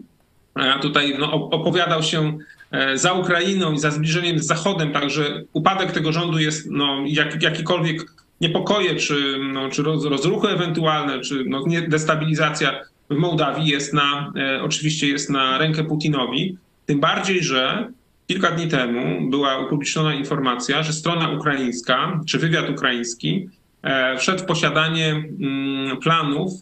a 0.55 0.78
tutaj 0.78 1.16
no, 1.18 1.26
op- 1.26 1.55
opowiadał 1.55 2.03
się 2.03 2.39
e, 2.70 2.99
za 2.99 3.12
Ukrainą 3.12 3.72
i 3.72 3.78
za 3.78 3.91
zbliżeniem 3.91 4.39
z 4.39 4.47
Zachodem, 4.47 4.93
także 4.93 5.43
upadek 5.53 5.93
tego 5.93 6.12
rządu 6.12 6.39
jest 6.39 6.70
no, 6.70 6.97
jak, 7.07 7.43
jakikolwiek 7.43 8.12
niepokoje, 8.41 8.97
czy, 8.97 9.39
no, 9.53 9.68
czy 9.68 9.83
roz, 9.83 10.05
rozruchy 10.05 10.49
ewentualne, 10.49 11.20
czy 11.20 11.45
no, 11.47 11.64
destabilizacja 11.89 12.81
w 13.11 13.14
Mołdawii 13.14 13.66
jest 13.66 13.95
na, 13.95 14.33
e, 14.37 14.62
oczywiście 14.62 15.09
jest 15.09 15.31
na 15.31 15.59
rękę 15.59 15.85
Putinowi. 15.85 16.57
Tym 16.91 17.01
bardziej, 17.01 17.43
że 17.43 17.88
kilka 18.26 18.51
dni 18.51 18.68
temu 18.68 19.30
była 19.30 19.59
upubliczniona 19.59 20.14
informacja, 20.14 20.82
że 20.82 20.93
strona 20.93 21.30
ukraińska, 21.30 22.20
czy 22.26 22.38
wywiad 22.38 22.70
ukraiński 22.70 23.49
e, 23.82 24.16
wszedł 24.18 24.38
w 24.38 24.45
posiadanie 24.45 25.09
mm, 25.41 25.97
planów 25.97 26.53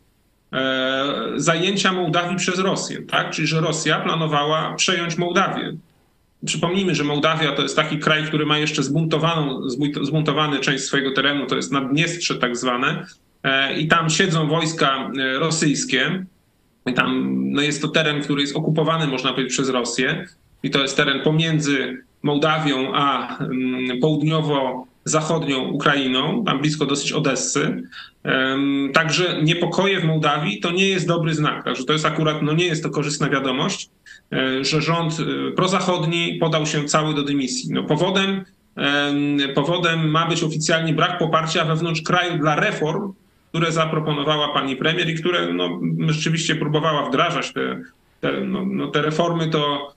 e, 0.53 1.05
zajęcia 1.37 1.93
Mołdawii 1.93 2.37
przez 2.37 2.59
Rosję, 2.59 3.03
tak? 3.03 3.31
Czyli, 3.31 3.49
że 3.49 3.61
Rosja 3.61 4.01
planowała 4.01 4.75
przejąć 4.75 5.19
Mołdawię. 5.19 5.77
Przypomnijmy, 6.47 6.95
że 6.95 7.05
Mołdawia 7.05 7.53
to 7.53 7.63
jest 7.63 7.77
taki 7.77 7.99
kraj, 7.99 8.25
który 8.25 8.47
ma 8.47 8.59
jeszcze 8.59 8.83
zbuntowaną, 8.83 9.61
zbunt- 9.61 10.05
zbuntowany 10.05 10.61
część 10.61 10.85
swojego 10.85 11.13
terenu, 11.13 11.47
to 11.47 11.57
jest 11.57 11.73
Naddniestrze 11.73 12.35
tak 12.35 12.57
zwane, 12.57 13.07
e, 13.43 13.79
i 13.79 13.89
tam 13.89 14.11
siedzą 14.11 14.49
wojska 14.49 15.11
rosyjskie. 15.39 16.25
Tam 16.95 17.37
no 17.51 17.63
jest 17.63 17.83
to 17.83 17.89
teren, 17.89 18.23
który 18.23 18.41
jest 18.41 18.57
okupowany, 18.57 19.07
można 19.07 19.31
powiedzieć, 19.31 19.53
przez 19.53 19.69
Rosję. 19.69 20.27
I 20.63 20.71
to 20.71 20.83
jest 20.83 20.97
teren 20.97 21.21
pomiędzy 21.21 22.03
Mołdawią 22.23 22.95
a 22.95 23.39
mm, 23.39 24.01
południowo-zachodnią 24.01 25.69
Ukrainą, 25.69 26.45
tam 26.45 26.59
blisko 26.59 26.87
dosyć 26.87 27.13
Odessy. 27.13 27.83
Także 28.93 29.43
niepokoje 29.43 30.01
w 30.01 30.05
Mołdawii 30.05 30.61
to 30.61 30.71
nie 30.71 30.89
jest 30.89 31.07
dobry 31.07 31.35
znak. 31.35 31.65
Także 31.65 31.85
to 31.85 31.93
jest 31.93 32.07
akurat, 32.07 32.43
no 32.43 32.53
nie 32.53 32.67
jest 32.67 32.83
to 32.83 32.91
korzystna 32.91 33.29
wiadomość, 33.29 33.91
e, 34.33 34.65
że 34.65 34.83
rząd 34.83 35.13
e, 35.21 35.53
prozachodni 35.53 36.39
podał 36.41 36.67
się 36.67 36.85
cały 36.85 37.15
do 37.15 37.23
dymisji. 37.23 37.73
No 37.73 37.85
powodem, 37.85 38.45
em, 38.77 39.39
powodem 39.55 40.11
ma 40.11 40.29
być 40.29 40.43
oficjalnie 40.43 40.93
brak 40.93 41.19
poparcia 41.19 41.65
wewnątrz 41.65 42.03
kraju 42.03 42.39
dla 42.39 42.57
reform, 42.57 43.13
które 43.49 43.73
zaproponowała 43.73 44.49
pani 44.49 44.77
premier 44.77 45.11
i 45.11 45.15
które 45.15 45.53
no, 45.53 45.81
rzeczywiście 46.09 46.57
próbowała 46.57 47.09
wdrażać 47.09 47.53
te, 47.53 47.81
te, 48.21 48.41
no, 48.41 48.65
no, 48.67 48.87
te 48.87 49.03
reformy, 49.03 49.49
to, 49.49 49.93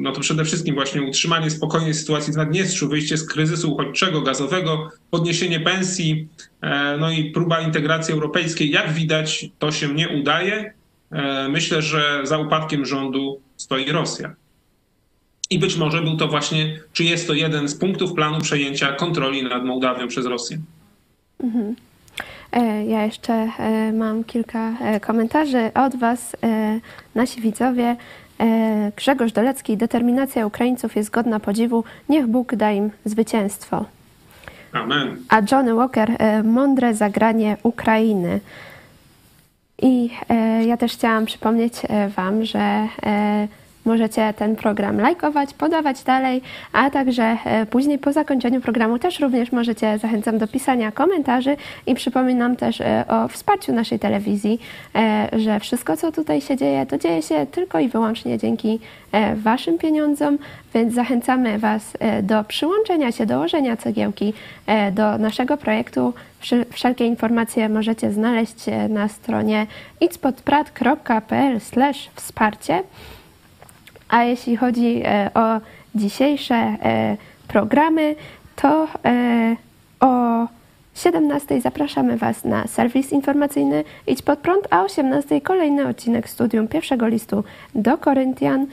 no, 0.00 0.12
to 0.12 0.20
przede 0.20 0.44
wszystkim 0.44 0.74
właśnie 0.74 1.02
utrzymanie 1.02 1.50
spokojnej 1.50 1.94
sytuacji 1.94 2.32
w 2.32 2.36
Naddniestrzu, 2.36 2.88
wyjście 2.88 3.16
z 3.16 3.26
kryzysu 3.26 3.72
uchodźczego, 3.72 4.22
gazowego, 4.22 4.90
podniesienie 5.10 5.60
pensji, 5.60 6.28
e, 6.60 6.96
no 7.00 7.10
i 7.10 7.30
próba 7.30 7.60
integracji 7.60 8.14
europejskiej. 8.14 8.70
Jak 8.70 8.92
widać, 8.92 9.46
to 9.58 9.72
się 9.72 9.94
nie 9.94 10.08
udaje. 10.08 10.72
E, 11.10 11.48
Myślę, 11.48 11.82
że 11.82 12.20
za 12.22 12.38
upadkiem 12.38 12.86
rządu 12.86 13.40
stoi 13.56 13.92
Rosja. 13.92 14.34
I 15.50 15.58
być 15.58 15.76
może 15.76 16.02
był 16.02 16.16
to 16.16 16.28
właśnie, 16.28 16.80
czy 16.92 17.04
jest 17.04 17.26
to 17.26 17.34
jeden 17.34 17.68
z 17.68 17.74
punktów 17.74 18.14
planu 18.14 18.40
przejęcia 18.40 18.92
kontroli 18.92 19.42
nad 19.42 19.64
Mołdawią 19.64 20.08
przez 20.08 20.26
Rosję. 20.26 20.58
E, 21.42 21.85
Ja 22.86 23.04
jeszcze 23.04 23.32
e, 23.32 23.92
mam 23.92 24.24
kilka 24.24 24.72
e, 24.80 25.00
komentarzy 25.00 25.70
od 25.74 25.96
Was, 25.96 26.36
e, 26.42 26.80
nasi 27.14 27.40
widzowie. 27.40 27.96
E, 28.40 28.92
Grzegorz 28.96 29.32
Dolecki, 29.32 29.76
determinacja 29.76 30.46
Ukraińców 30.46 30.96
jest 30.96 31.10
godna 31.10 31.40
podziwu. 31.40 31.84
Niech 32.08 32.26
Bóg 32.26 32.54
da 32.54 32.72
im 32.72 32.90
zwycięstwo. 33.04 33.84
Amen. 34.72 35.16
A 35.28 35.40
Johnny 35.52 35.74
Walker, 35.74 36.10
e, 36.18 36.42
mądre 36.42 36.94
zagranie 36.94 37.56
Ukrainy. 37.62 38.40
I 39.82 40.10
e, 40.28 40.64
ja 40.64 40.76
też 40.76 40.92
chciałam 40.92 41.26
przypomnieć 41.26 41.72
e, 41.88 42.08
Wam, 42.08 42.44
że 42.44 42.58
e, 42.58 43.48
możecie 43.86 44.34
ten 44.36 44.56
program 44.56 45.00
lajkować, 45.00 45.54
podawać 45.54 46.02
dalej, 46.02 46.42
a 46.72 46.90
także 46.90 47.36
e, 47.44 47.66
później 47.66 47.98
po 47.98 48.12
zakończeniu 48.12 48.60
programu 48.60 48.98
też 48.98 49.20
również 49.20 49.52
możecie, 49.52 49.98
zachęcam 49.98 50.38
do 50.38 50.48
pisania 50.48 50.92
komentarzy 50.92 51.56
i 51.86 51.94
przypominam 51.94 52.56
też 52.56 52.80
e, 52.80 53.04
o 53.08 53.28
wsparciu 53.28 53.72
naszej 53.72 53.98
telewizji, 53.98 54.60
e, 54.94 55.28
że 55.32 55.60
wszystko 55.60 55.96
co 55.96 56.12
tutaj 56.12 56.40
się 56.40 56.56
dzieje, 56.56 56.86
to 56.86 56.98
dzieje 56.98 57.22
się 57.22 57.46
tylko 57.46 57.80
i 57.80 57.88
wyłącznie 57.88 58.38
dzięki 58.38 58.80
Waszym 59.36 59.78
pieniądzom, 59.78 60.38
więc 60.74 60.94
zachęcamy 60.94 61.58
Was 61.58 61.96
do 62.22 62.44
przyłączenia 62.44 63.12
się, 63.12 63.26
dołożenia 63.26 63.76
cegiełki 63.76 64.34
do 64.92 65.18
naszego 65.18 65.56
projektu. 65.56 66.14
Wszelkie 66.72 67.06
informacje 67.06 67.68
możecie 67.68 68.12
znaleźć 68.12 68.64
na 68.88 69.08
stronie 69.08 69.66
itspodprat.pl 70.00 71.60
wsparcie. 72.14 72.82
A 74.08 74.24
jeśli 74.24 74.56
chodzi 74.56 75.02
e, 75.04 75.30
o 75.34 75.60
dzisiejsze 75.94 76.54
e, 76.54 77.16
programy, 77.48 78.14
to 78.56 78.88
e, 79.04 79.56
o 80.00 80.46
17 80.94 81.60
zapraszamy 81.60 82.16
Was 82.16 82.44
na 82.44 82.66
serwis 82.66 83.12
informacyjny 83.12 83.84
Idź 84.06 84.22
Pod 84.22 84.38
Prąd, 84.38 84.68
a 84.70 84.82
o 84.82 84.84
18 84.84 85.40
kolejny 85.40 85.88
odcinek 85.88 86.28
studium 86.28 86.68
pierwszego 86.68 87.08
listu 87.08 87.44
do 87.74 87.98
Koryntian. 87.98 88.66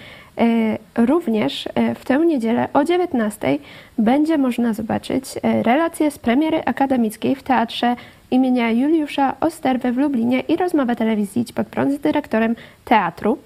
Również 0.98 1.70
w 1.96 2.06
tę 2.06 2.26
niedzielę 2.26 2.68
o 2.74 2.84
19 2.84 3.58
będzie 3.98 4.38
można 4.38 4.74
zobaczyć 4.74 5.26
relacje 5.44 6.12
z 6.12 6.20
premiery 6.20 6.62
akademickiej 6.66 7.36
w 7.36 7.44
Teatrze 7.44 7.96
imienia 8.32 8.72
Juliusza 8.72 9.36
Osterwy 9.40 9.92
w 9.92 9.98
Lublinie 9.98 10.40
i 10.40 10.56
rozmowę 10.56 10.96
telewizji 10.96 11.42
Idź 11.42 11.54
Pod 11.54 11.68
Prąd 11.68 11.94
z 11.94 12.00
dyrektorem 12.00 12.56
teatru. 12.86 13.38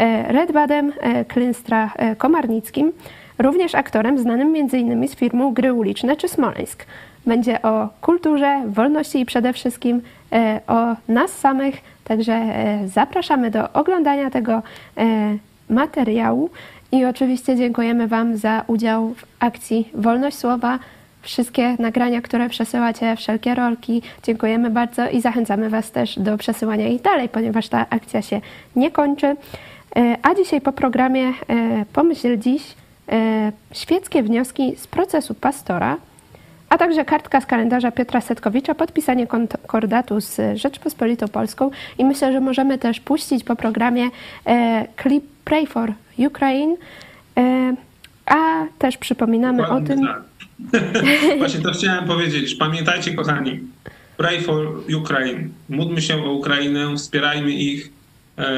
E, 0.00 0.32
Redbadem 0.32 0.92
e, 1.00 1.24
Klynstra 1.24 1.90
e, 1.96 2.16
Komarnickim, 2.16 2.92
również 3.38 3.74
aktorem 3.74 4.18
znanym 4.18 4.54
m.in. 4.56 5.08
z 5.08 5.14
filmu 5.14 5.52
Gry 5.52 5.72
uliczne 5.72 6.16
czy 6.16 6.28
Smoleńsk. 6.28 6.86
Będzie 7.26 7.62
o 7.62 7.88
kulturze, 8.00 8.62
wolności 8.66 9.20
i 9.20 9.26
przede 9.26 9.52
wszystkim 9.52 10.02
o 10.66 10.96
nas 11.08 11.30
samych, 11.30 11.74
także 12.04 12.46
zapraszamy 12.86 13.50
do 13.50 13.72
oglądania 13.72 14.30
tego 14.30 14.62
materiału 15.70 16.50
i 16.92 17.04
oczywiście 17.04 17.56
dziękujemy 17.56 18.08
Wam 18.08 18.36
za 18.36 18.64
udział 18.66 19.14
w 19.14 19.24
akcji 19.40 19.88
Wolność 19.94 20.38
Słowa. 20.38 20.78
Wszystkie 21.22 21.76
nagrania, 21.78 22.22
które 22.22 22.48
przesyłacie, 22.48 23.16
wszelkie 23.16 23.54
rolki, 23.54 24.02
dziękujemy 24.22 24.70
bardzo 24.70 25.08
i 25.08 25.20
zachęcamy 25.20 25.70
Was 25.70 25.90
też 25.90 26.18
do 26.18 26.38
przesyłania 26.38 26.88
ich 26.88 27.02
dalej, 27.02 27.28
ponieważ 27.28 27.68
ta 27.68 27.86
akcja 27.90 28.22
się 28.22 28.40
nie 28.76 28.90
kończy. 28.90 29.36
E, 29.96 30.16
A 30.22 30.34
dzisiaj 30.34 30.60
po 30.60 30.72
programie 30.72 31.26
e, 31.28 31.32
Pomyśl 31.92 32.38
Dziś 32.38 32.62
e, 33.08 33.52
świeckie 33.72 34.22
wnioski 34.22 34.76
z 34.76 34.86
procesu 34.86 35.34
pastora, 35.34 35.96
a 36.68 36.78
także 36.78 37.04
kartka 37.04 37.40
z 37.40 37.46
kalendarza 37.46 37.92
Piotra 37.92 38.20
Setkowicza, 38.20 38.74
podpisanie 38.74 39.26
konkordatu 39.26 40.20
z 40.20 40.40
Rzeczpospolitą 40.54 41.28
Polską 41.28 41.70
i 41.98 42.04
myślę, 42.04 42.32
że 42.32 42.40
możemy 42.40 42.78
też 42.78 43.00
puścić 43.00 43.44
po 43.44 43.56
programie 43.56 44.10
klip 44.96 45.24
Pray 45.44 45.66
for 45.66 45.92
Ukraine, 46.18 46.76
a 48.26 48.66
też 48.78 48.96
przypominamy 48.96 49.68
o 49.68 49.80
tym, 49.80 50.00
tak. 50.00 50.22
Właśnie 51.38 51.60
to 51.60 51.70
chciałem 51.70 52.04
powiedzieć. 52.04 52.54
Pamiętajcie, 52.54 53.14
kochani, 53.14 53.60
pray 54.16 54.40
for 54.40 54.66
Ukraine. 54.96 55.48
Módlmy 55.68 56.02
się 56.02 56.24
o 56.24 56.32
Ukrainę, 56.32 56.96
wspierajmy 56.96 57.50
ich, 57.52 57.90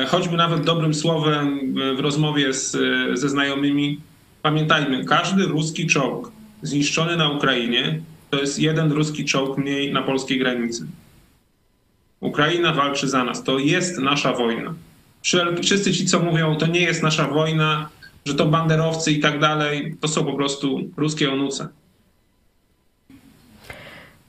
choćby 0.09 0.37
nawet 0.37 0.65
dobrym 0.65 0.95
słowem 0.95 1.75
w- 1.75 1.97
w 1.97 2.01
rozmowie 2.01 2.53
z, 2.53 2.75
e, 2.75 3.17
ze 3.17 3.29
znajomymi. 3.29 4.01
Pamiętajmy, 4.43 5.05
każdy 5.05 5.43
ruski 5.45 5.87
czołg 5.87 6.33
zniszczony 6.63 7.17
na 7.17 7.31
Ukrainie 7.31 8.01
to 8.31 8.41
jest 8.41 8.59
jeden 8.59 8.93
ruski 8.93 9.25
czołg 9.25 9.59
mniej 9.59 9.93
na 9.93 10.03
polskiej 10.03 10.39
granicy. 10.39 10.87
Ukraina 12.21 12.73
walczy 12.75 13.09
za 13.09 13.25
nas. 13.25 13.45
To 13.45 13.59
jest 13.59 13.99
nasza 13.99 14.33
wojna. 14.33 14.75
Wszyscy 15.63 15.93
ci, 15.93 16.07
co 16.07 16.21
mówią, 16.21 16.57
to 16.57 16.67
nie 16.67 16.81
jest 16.81 17.03
nasza 17.03 17.29
wojna, 17.29 17.89
że 18.27 18.35
to 18.35 18.47
banderowcy 18.47 19.13
i 19.13 19.21
tak 19.21 19.39
dalej, 19.41 19.97
to 20.01 20.09
są 20.09 20.25
po 20.25 20.33
prostu 20.33 20.81
ruskie 20.97 21.33
onuce. 21.33 21.69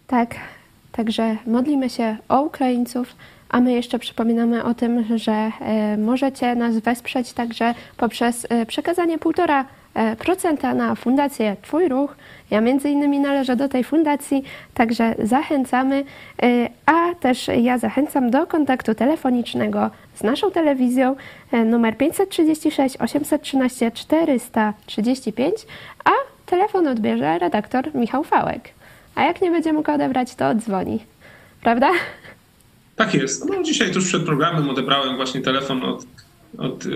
Tak, 0.08 0.36
także 0.92 1.38
modlimy 1.48 1.90
się 1.90 2.18
o 2.30 2.42
Ukraińców, 2.42 3.16
a 3.54 3.60
my 3.60 3.74
jeszcze 3.74 4.00
przypominamy 4.00 4.64
o 4.64 4.74
tym, 4.74 5.18
że 5.18 5.32
e, 5.32 5.98
możecie 5.98 6.56
nas 6.56 6.78
wesprzeć 6.78 7.34
także 7.34 7.74
poprzez 7.98 8.48
e, 8.50 8.66
przekazanie 8.66 9.18
1,5% 9.18 10.76
na 10.76 10.96
Fundację 10.96 11.56
Twój 11.62 11.90
Ruch. 11.90 12.16
Ja 12.52 12.62
między 12.62 12.90
innymi 12.90 13.20
należę 13.20 13.56
do 13.56 13.70
tej 13.70 13.84
fundacji, 13.84 14.44
także 14.74 15.16
zachęcamy, 15.20 16.04
e, 16.44 16.70
a 16.86 17.16
też 17.16 17.50
ja 17.62 17.78
zachęcam 17.78 18.32
do 18.32 18.48
kontaktu 18.48 18.96
telefonicznego 18.96 19.90
z 20.16 20.24
naszą 20.24 20.52
telewizją 20.52 21.16
numer 21.66 21.98
536 21.98 22.98
813 22.98 23.92
435, 23.92 25.56
a 26.06 26.12
telefon 26.46 26.88
odbierze 26.88 27.40
redaktor 27.40 27.96
Michał 27.96 28.24
Fałek. 28.24 28.70
A 29.16 29.24
jak 29.24 29.42
nie 29.42 29.52
będzie 29.52 29.74
mógł 29.74 29.92
odebrać, 29.92 30.36
to 30.36 30.50
odzwoni. 30.50 31.00
Prawda? 31.62 31.90
Tak 32.96 33.14
jest. 33.14 33.46
No, 33.50 33.64
dzisiaj 33.64 33.92
tuż 33.92 34.06
przed 34.06 34.24
programem 34.24 34.70
odebrałem 34.70 35.16
właśnie 35.16 35.42
telefon 35.42 35.84
od, 35.84 36.06
od 36.58 36.86
y, 36.86 36.90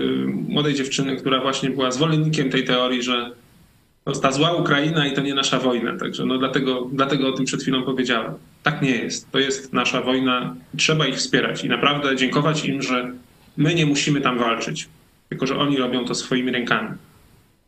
młodej 0.48 0.74
dziewczyny, 0.74 1.16
która 1.16 1.40
właśnie 1.40 1.70
była 1.70 1.90
zwolennikiem 1.90 2.50
tej 2.50 2.64
teorii, 2.64 3.02
że 3.02 3.30
ta 4.22 4.32
zła 4.32 4.52
Ukraina 4.52 5.06
i 5.06 5.12
to 5.12 5.20
nie 5.20 5.34
nasza 5.34 5.58
wojna. 5.58 5.96
Także 5.98 6.26
no 6.26 6.38
dlatego, 6.38 6.88
dlatego 6.92 7.28
o 7.28 7.32
tym 7.32 7.44
przed 7.44 7.62
chwilą 7.62 7.82
powiedziałem. 7.82 8.32
Tak 8.62 8.82
nie 8.82 8.90
jest. 8.90 9.30
To 9.30 9.38
jest 9.38 9.72
nasza 9.72 10.02
wojna. 10.02 10.54
Trzeba 10.76 11.06
ich 11.06 11.16
wspierać 11.16 11.64
i 11.64 11.68
naprawdę 11.68 12.16
dziękować 12.16 12.64
im, 12.64 12.82
że 12.82 13.12
my 13.56 13.74
nie 13.74 13.86
musimy 13.86 14.20
tam 14.20 14.38
walczyć, 14.38 14.88
tylko 15.28 15.46
że 15.46 15.58
oni 15.58 15.76
robią 15.76 16.04
to 16.04 16.14
swoimi 16.14 16.52
rękami. 16.52 16.88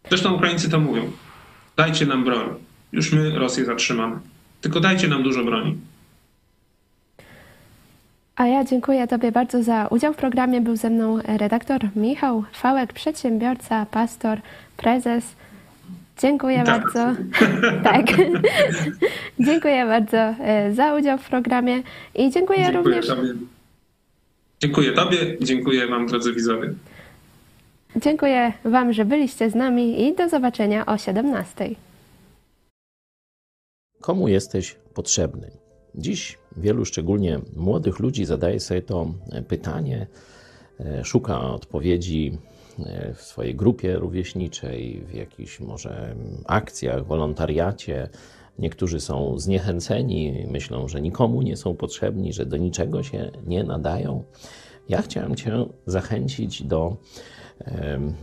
Zresztą 0.09 0.35
Ukraińcy 0.35 0.71
to 0.71 0.81
mówią. 0.81 1.11
Dajcie 1.77 2.07
nam 2.07 2.25
broń. 2.25 2.55
Już 2.93 3.13
my 3.13 3.39
Rosję 3.39 3.65
zatrzymamy. 3.65 4.17
Tylko 4.61 4.81
dajcie 4.81 5.09
nam 5.09 5.23
dużo 5.23 5.45
broni. 5.45 5.77
A 8.41 8.47
ja 8.47 8.65
dziękuję 8.65 9.07
Tobie 9.07 9.33
bardzo 9.33 9.63
za 9.63 9.87
udział 9.87 10.13
w 10.13 10.17
programie. 10.17 10.61
Był 10.61 10.77
ze 10.77 10.91
mną 10.91 11.19
redaktor 11.25 11.81
Michał 11.97 12.45
Fałek, 12.53 12.93
przedsiębiorca, 12.93 13.87
pastor, 13.87 14.41
prezes. 14.77 15.25
Dziękuję 16.19 16.63
Tak. 16.65 16.83
bardzo. 16.83 17.23
tak. 17.91 18.07
dziękuję 19.47 19.87
bardzo 19.87 20.17
e, 20.17 20.75
za 20.75 20.95
udział 20.95 21.19
w 21.19 21.29
programie 21.29 21.83
i 22.15 22.31
dziękuję, 22.31 22.59
Dziękuję 22.59 22.73
również. 22.73 23.07
Tobie. 23.07 23.35
Dziękuję 24.61 24.93
Tobie, 24.93 25.19
dziękuję 25.41 25.87
Wam, 25.87 26.07
drodzy 26.07 26.33
widzowie. 26.33 26.73
Dziękuję 27.97 28.53
Wam, 28.65 28.93
że 28.93 29.05
byliście 29.05 29.51
z 29.51 29.55
nami 29.55 30.07
i 30.07 30.15
do 30.15 30.29
zobaczenia 30.29 30.87
o 30.87 30.99
17. 30.99 31.71
Komu 34.01 34.29
jesteś 34.29 34.77
potrzebny? 34.95 35.51
Dziś 35.95 36.40
wielu, 36.57 36.85
szczególnie 36.85 37.41
młodych 37.57 37.99
ludzi, 37.99 38.25
zadaje 38.25 38.61
sobie 38.61 38.83
to 38.83 39.15
pytanie, 39.49 40.07
e, 40.81 41.05
szuka 41.05 41.41
odpowiedzi 41.41 42.39
e, 42.79 43.15
w 43.15 43.23
swojej 43.23 43.55
grupie 43.55 43.97
rówieśniczej, 43.97 45.05
w 45.09 45.15
jakichś 45.15 45.61
może 45.61 46.15
akcjach, 46.47 47.07
wolontariacie. 47.07 48.09
Niektórzy 48.59 49.01
są 49.01 49.39
zniechęceni, 49.39 50.47
myślą, 50.51 50.89
że 50.89 51.01
nikomu 51.01 51.43
nie 51.43 51.57
są 51.57 51.75
potrzebni, 51.75 52.33
że 52.33 52.47
do 52.47 52.57
niczego 52.57 53.03
się 53.03 53.31
nie 53.47 53.65
nadają. 53.65 54.25
Ja 54.89 55.03
chciałem 55.03 55.37
Cię 55.37 55.67
zachęcić 55.87 56.63
do 56.63 56.97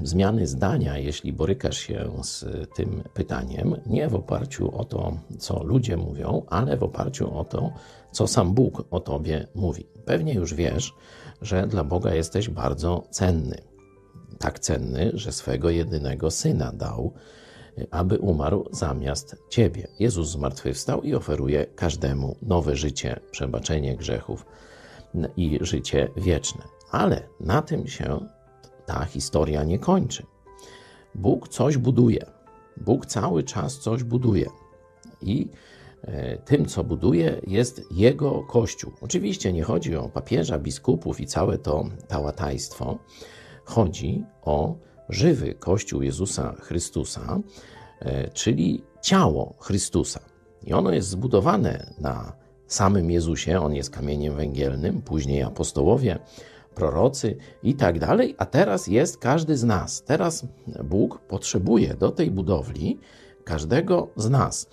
zmiany 0.03 0.47
zdania, 0.47 0.97
jeśli 0.97 1.34
borykasz 1.34 1.78
się 1.78 2.11
z 2.21 2.45
tym 2.75 3.03
pytaniem, 3.13 3.75
nie 3.86 4.07
w 4.07 4.15
oparciu 4.15 4.78
o 4.78 4.86
to, 4.86 5.17
co 5.39 5.63
ludzie 5.63 5.97
mówią, 5.97 6.41
ale 6.47 6.78
w 6.78 6.84
oparciu 6.84 7.38
o 7.38 7.45
to, 7.45 7.71
co 8.18 8.28
sam 8.28 8.53
Bóg 8.53 8.84
o 8.91 8.99
tobie 8.99 9.47
mówi. 9.55 9.86
Pewnie 10.05 10.34
już 10.34 10.53
wiesz, 10.53 10.93
że 11.41 11.68
dla 11.68 11.84
Boga 11.84 12.13
jesteś 12.13 12.49
bardzo 12.49 13.03
cenny. 13.11 13.61
Tak 14.39 14.59
cenny, 14.59 15.11
że 15.13 15.32
swego 15.32 15.70
jedynego 15.70 16.32
syna 16.32 16.72
dał, 16.72 17.13
aby 17.91 18.20
umarł 18.20 18.65
zamiast 18.72 19.36
ciebie. 19.49 19.88
Jezus 19.99 20.30
zmartwychwstał 20.30 21.01
i 21.01 21.15
oferuje 21.15 21.65
każdemu 21.65 22.36
nowe 22.41 22.76
życie, 22.76 23.20
przebaczenie 23.32 23.95
grzechów 23.95 24.45
i 25.38 25.59
życie 25.61 26.07
wieczne. 26.15 26.63
Ale 26.91 27.24
na 27.39 27.61
tym 27.61 27.88
się 27.88 28.20
ta 28.86 29.05
historia 29.05 29.63
nie 29.63 29.80
kończy. 29.80 30.24
Bóg 31.15 31.47
coś 31.47 31.78
buduje. 31.78 32.26
Bóg 32.78 33.05
cały 33.05 33.43
czas 33.43 33.80
coś 33.80 34.03
buduje. 34.03 34.45
I 35.22 35.49
tym, 36.45 36.65
co 36.65 36.83
buduje, 36.83 37.41
jest 37.47 37.81
Jego 37.91 38.43
Kościół. 38.43 38.93
Oczywiście 39.01 39.53
nie 39.53 39.63
chodzi 39.63 39.95
o 39.95 40.09
papieża, 40.09 40.59
biskupów 40.59 41.19
i 41.19 41.25
całe 41.25 41.57
to 41.57 41.89
pałatajstwo. 42.07 42.99
Chodzi 43.65 44.23
o 44.41 44.75
żywy 45.09 45.53
Kościół 45.53 46.01
Jezusa 46.01 46.55
Chrystusa, 46.59 47.39
e, 47.99 48.29
czyli 48.29 48.83
ciało 49.01 49.55
Chrystusa. 49.59 50.19
I 50.63 50.73
ono 50.73 50.91
jest 50.91 51.09
zbudowane 51.09 51.93
na 51.99 52.33
samym 52.67 53.11
Jezusie, 53.11 53.59
on 53.59 53.73
jest 53.73 53.89
kamieniem 53.89 54.35
węgielnym, 54.35 55.01
później 55.01 55.43
apostołowie, 55.43 56.19
prorocy 56.75 57.37
i 57.63 57.75
tak 57.75 57.99
dalej, 57.99 58.35
a 58.37 58.45
teraz 58.45 58.87
jest 58.87 59.17
każdy 59.17 59.57
z 59.57 59.63
nas. 59.63 60.03
Teraz 60.03 60.45
Bóg 60.83 61.19
potrzebuje 61.19 61.93
do 61.93 62.11
tej 62.11 62.31
budowli 62.31 62.99
każdego 63.43 64.07
z 64.15 64.29
nas. 64.29 64.69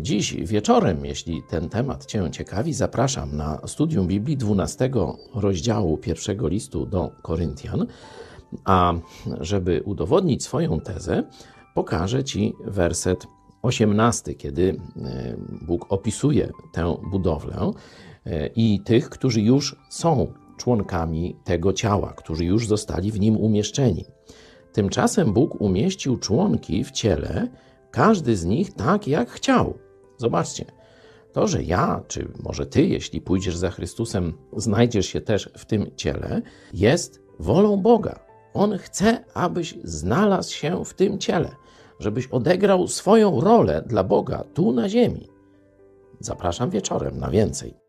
Dziś 0.00 0.34
wieczorem, 0.34 1.04
jeśli 1.04 1.42
ten 1.42 1.68
temat 1.68 2.06
Cię 2.06 2.30
ciekawi, 2.30 2.72
zapraszam 2.72 3.36
na 3.36 3.60
studium 3.66 4.06
Biblii 4.06 4.36
12 4.36 4.90
rozdziału 5.34 5.98
pierwszego 5.98 6.48
listu 6.48 6.86
do 6.86 7.10
Koryntian. 7.22 7.86
A 8.64 8.94
żeby 9.40 9.82
udowodnić 9.84 10.44
swoją 10.44 10.80
tezę, 10.80 11.22
pokażę 11.74 12.24
Ci 12.24 12.52
werset 12.64 13.26
18, 13.62 14.34
kiedy 14.34 14.76
e, 14.96 15.36
Bóg 15.66 15.92
opisuje 15.92 16.50
tę 16.72 16.96
budowlę 17.10 17.70
e, 18.26 18.46
i 18.46 18.80
tych, 18.80 19.10
którzy 19.10 19.40
już 19.40 19.76
są 19.90 20.32
członkami 20.56 21.36
tego 21.44 21.72
ciała, 21.72 22.12
którzy 22.12 22.44
już 22.44 22.66
zostali 22.66 23.12
w 23.12 23.20
nim 23.20 23.36
umieszczeni. 23.36 24.04
Tymczasem 24.72 25.32
Bóg 25.32 25.60
umieścił 25.60 26.16
członki 26.16 26.84
w 26.84 26.90
ciele, 26.90 27.48
każdy 27.94 28.36
z 28.36 28.44
nich 28.44 28.72
tak, 28.72 29.08
jak 29.08 29.30
chciał. 29.30 29.78
Zobaczcie, 30.16 30.64
to, 31.32 31.46
że 31.46 31.62
ja, 31.62 32.02
czy 32.08 32.32
może 32.42 32.66
ty, 32.66 32.86
jeśli 32.86 33.20
pójdziesz 33.20 33.56
za 33.56 33.70
Chrystusem, 33.70 34.32
znajdziesz 34.56 35.06
się 35.06 35.20
też 35.20 35.50
w 35.58 35.64
tym 35.64 35.90
ciele, 35.96 36.42
jest 36.72 37.22
wolą 37.38 37.76
Boga. 37.76 38.18
On 38.54 38.78
chce, 38.78 39.24
abyś 39.34 39.74
znalazł 39.84 40.54
się 40.54 40.84
w 40.84 40.94
tym 40.94 41.18
ciele, 41.18 41.50
żebyś 42.00 42.26
odegrał 42.26 42.88
swoją 42.88 43.40
rolę 43.40 43.82
dla 43.86 44.04
Boga 44.04 44.44
tu 44.54 44.72
na 44.72 44.88
ziemi. 44.88 45.28
Zapraszam 46.20 46.70
wieczorem 46.70 47.18
na 47.18 47.30
więcej. 47.30 47.83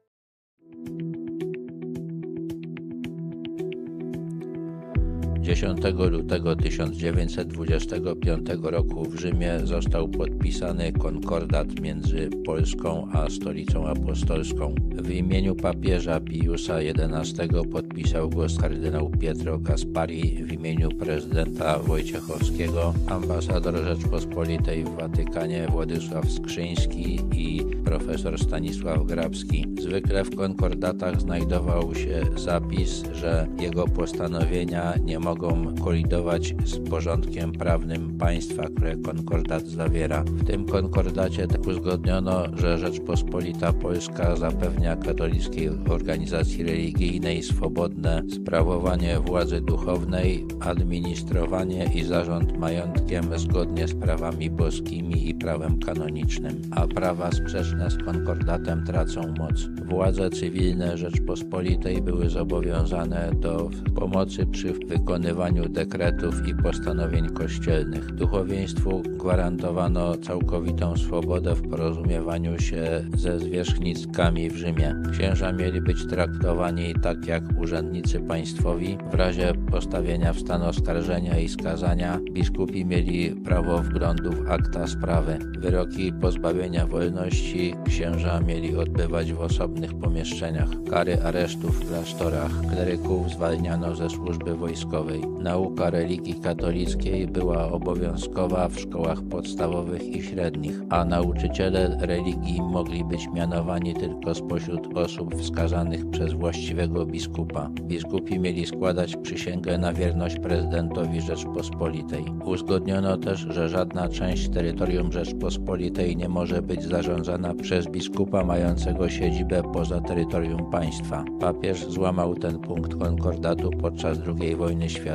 10 5.56 5.80
lutego 6.12 6.56
1925 6.56 8.48
roku 8.64 9.06
w 9.06 9.20
Rzymie 9.20 9.60
został 9.64 10.08
podpisany 10.08 10.92
konkordat 10.92 11.80
między 11.80 12.30
Polską 12.46 13.08
a 13.14 13.30
Stolicą 13.30 13.88
Apostolską. 13.88 14.76
W 14.92 15.10
imieniu 15.10 15.56
papieża 15.56 16.20
Piusa 16.20 16.76
XI 16.80 17.42
podpisał 17.72 18.30
go 18.30 18.46
kardynał 18.62 19.10
Pietro 19.10 19.60
Gaspari, 19.60 20.44
w 20.44 20.52
imieniu 20.52 20.90
prezydenta 20.90 21.80
Wojciechowskiego, 21.80 22.94
ambasador 23.08 23.76
Rzeczpospolitej 23.84 24.84
w 24.84 24.90
Watykanie 24.90 25.68
Władysław 25.72 26.32
Skrzyński 26.32 27.20
i 27.36 27.62
profesor 27.86 28.40
Stanisław 28.40 29.06
Grabski. 29.06 29.66
Zwykle 29.82 30.24
w 30.24 30.36
konkordatach 30.36 31.22
znajdował 31.22 31.96
się 31.96 32.22
zapis, 32.36 33.04
że 33.14 33.48
jego 33.60 33.88
postanowienia 33.88 34.94
nie 35.04 35.20
mogą 35.20 35.45
kolidować 35.84 36.56
z 36.66 36.90
porządkiem 36.90 37.52
prawnym 37.52 38.18
państwa, 38.18 38.64
które 38.64 38.98
konkordat 38.98 39.68
zawiera. 39.68 40.24
W 40.24 40.46
tym 40.46 40.66
konkordacie 40.66 41.48
tak 41.48 41.68
uzgodniono, 41.68 42.44
że 42.58 42.78
Rzeczpospolita 42.78 43.74
Polska 43.74 44.36
zapewnia 44.36 44.96
katolickiej 44.96 45.70
organizacji 45.90 46.64
religijnej 46.64 47.44
swobodne 47.44 48.24
sprawowanie 48.30 49.20
władzy 49.20 49.62
duchownej, 49.62 50.46
administrowanie 50.60 51.90
i 51.96 52.04
zarząd 52.04 52.58
majątkiem 52.58 53.40
zgodnie 53.40 53.88
z 53.88 53.94
prawami 53.94 54.50
boskimi 54.50 55.30
i 55.30 55.36
prawem 55.36 55.80
kanonicznym, 55.80 56.62
a 56.72 56.88
prawa 56.88 57.32
sprzeczne 57.32 57.92
z 57.92 57.98
konkordatem 57.98 58.86
tracą 58.86 59.22
moc. 59.40 59.70
Władze 59.86 60.30
cywilne 60.30 60.98
Rzeczpospolitej 60.98 62.02
były 62.02 62.30
zobowiązane 62.30 63.32
do 63.40 63.70
pomocy 63.96 64.46
przy 64.46 64.74
wykonywaniu 64.74 65.35
dekretów 65.70 66.48
i 66.48 66.56
postanowień 66.56 67.30
kościelnych. 67.30 68.12
Duchowieństwu 68.12 69.02
gwarantowano 69.02 70.18
całkowitą 70.18 70.98
swobodę 70.98 71.56
w 71.56 71.70
porozumiewaniu 71.70 72.60
się 72.60 73.06
ze 73.18 73.40
zwierzchnickami 73.40 74.50
w 74.50 74.56
Rzymie. 74.56 74.96
Księża 75.12 75.52
mieli 75.52 75.82
być 75.82 76.08
traktowani 76.08 76.94
tak 77.04 77.28
jak 77.28 77.44
urzędnicy 77.58 78.20
państwowi. 78.20 78.98
W 79.12 79.14
razie 79.14 79.54
postawienia 79.72 80.34
w 80.34 80.40
stan 80.40 80.62
oskarżenia 80.62 81.40
i 81.40 81.50
skazania 81.50 82.20
biskupi 82.32 82.86
mieli 82.86 83.36
prawo 83.36 83.78
wglądu 83.78 84.32
w 84.32 84.52
akta 84.52 84.88
sprawy. 84.88 85.40
Wyroki 85.60 86.14
pozbawienia 86.14 86.88
wolności 86.88 87.76
księża 87.86 88.40
mieli 88.40 88.76
odbywać 88.76 89.34
w 89.34 89.42
osobnych 89.42 89.94
pomieszczeniach. 89.94 90.70
Kary 90.90 91.22
aresztu 91.24 91.68
w 91.72 91.88
klasztorach 91.88 92.52
kleryków 92.72 93.30
zwalniano 93.30 93.96
ze 93.96 94.10
służby 94.10 94.56
wojskowej. 94.56 95.25
Nauka 95.40 95.90
religii 95.90 96.36
katolickiej 96.36 97.28
była 97.28 97.72
obowiązkowa 97.72 98.68
w 98.68 98.80
szkołach 98.80 99.22
podstawowych 99.22 100.16
i 100.16 100.24
średnich, 100.24 100.82
a 100.90 101.06
nauczyciele 101.06 101.98
religii 102.02 102.62
mogli 102.62 103.04
być 103.04 103.28
mianowani 103.34 103.94
tylko 103.94 104.36
spośród 104.36 104.98
osób 104.98 105.36
wskazanych 105.36 106.10
przez 106.10 106.34
właściwego 106.34 107.06
biskupa. 107.06 107.70
Biskupi 107.82 108.40
mieli 108.40 108.66
składać 108.66 109.16
przysięgę 109.16 109.78
na 109.78 109.94
wierność 109.94 110.40
prezydentowi 110.40 111.22
Rzeczpospolitej. 111.22 112.26
Uzgodniono 112.46 113.18
też, 113.18 113.40
że 113.50 113.70
żadna 113.70 114.10
część 114.10 114.50
terytorium 114.50 115.12
Rzeczpospolitej 115.12 116.18
nie 116.18 116.30
może 116.30 116.62
być 116.62 116.84
zarządzana 116.84 117.54
przez 117.54 117.88
biskupa 117.88 118.44
mającego 118.44 119.10
siedzibę 119.10 119.64
poza 119.74 120.02
terytorium 120.02 120.72
państwa. 120.72 121.26
Papież 121.40 121.86
złamał 121.86 122.36
ten 122.36 122.60
punkt 122.60 122.96
konkordatu 122.96 123.70
podczas 123.70 124.18
II 124.40 124.56
wojny 124.56 124.90
światowej, 124.90 125.15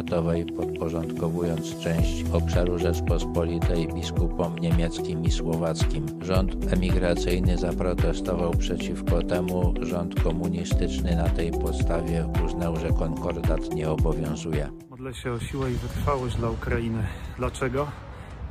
podporządkowując 0.56 1.78
część 1.78 2.24
obszaru 2.32 2.78
Rzeczpospolitej 2.78 3.88
biskupom 3.94 4.58
niemieckim 4.58 5.24
i 5.24 5.30
słowackim. 5.30 6.06
Rząd 6.20 6.72
emigracyjny 6.72 7.58
zaprotestował 7.58 8.50
przeciwko 8.50 9.22
temu, 9.22 9.74
rząd 9.80 10.22
komunistyczny 10.22 11.16
na 11.16 11.28
tej 11.28 11.50
podstawie 11.50 12.26
uznał, 12.46 12.76
że 12.76 12.88
konkordat 12.88 13.74
nie 13.74 13.90
obowiązuje. 13.90 14.70
Modlę 14.90 15.14
się 15.14 15.32
o 15.32 15.40
siłę 15.40 15.70
i 15.70 15.74
wytrwałość 15.74 16.36
dla 16.36 16.50
Ukrainy. 16.50 17.02
Dlaczego? 17.38 17.86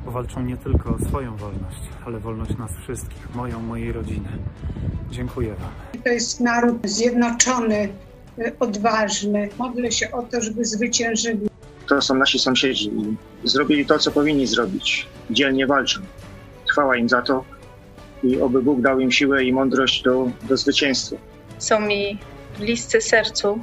Bo 0.04 0.10
walczą 0.10 0.42
nie 0.42 0.56
tylko 0.56 0.94
o 0.94 0.98
swoją 0.98 1.36
wolność, 1.36 1.80
ale 2.06 2.20
wolność 2.20 2.58
nas 2.58 2.72
wszystkich, 2.82 3.34
moją, 3.34 3.60
mojej 3.60 3.92
rodziny. 3.92 4.28
Dziękuję 5.10 5.54
Wam. 5.54 6.02
To 6.02 6.08
jest 6.08 6.40
naród 6.40 6.76
zjednoczony, 6.84 7.88
y, 8.38 8.52
odważny. 8.60 9.48
Modlę 9.58 9.92
się 9.92 10.10
o 10.12 10.22
to, 10.22 10.40
żeby 10.40 10.64
zwyciężyli. 10.64 11.48
To 11.88 12.02
są 12.02 12.14
nasi 12.14 12.38
sąsiedzi 12.38 12.90
i 13.44 13.48
zrobili 13.48 13.86
to, 13.86 13.98
co 13.98 14.10
powinni 14.10 14.46
zrobić. 14.46 15.06
Dzielnie 15.30 15.66
walczą. 15.66 16.00
Chwała 16.70 16.96
im 16.96 17.08
za 17.08 17.22
to 17.22 17.44
i 18.22 18.40
oby 18.40 18.62
Bóg 18.62 18.80
dał 18.80 19.00
im 19.00 19.12
siłę 19.12 19.44
i 19.44 19.52
mądrość 19.52 20.02
do, 20.02 20.30
do 20.42 20.56
zwycięstwa. 20.56 21.16
Są 21.58 21.80
mi 21.80 22.18
bliscy 22.58 23.00
sercu. 23.00 23.58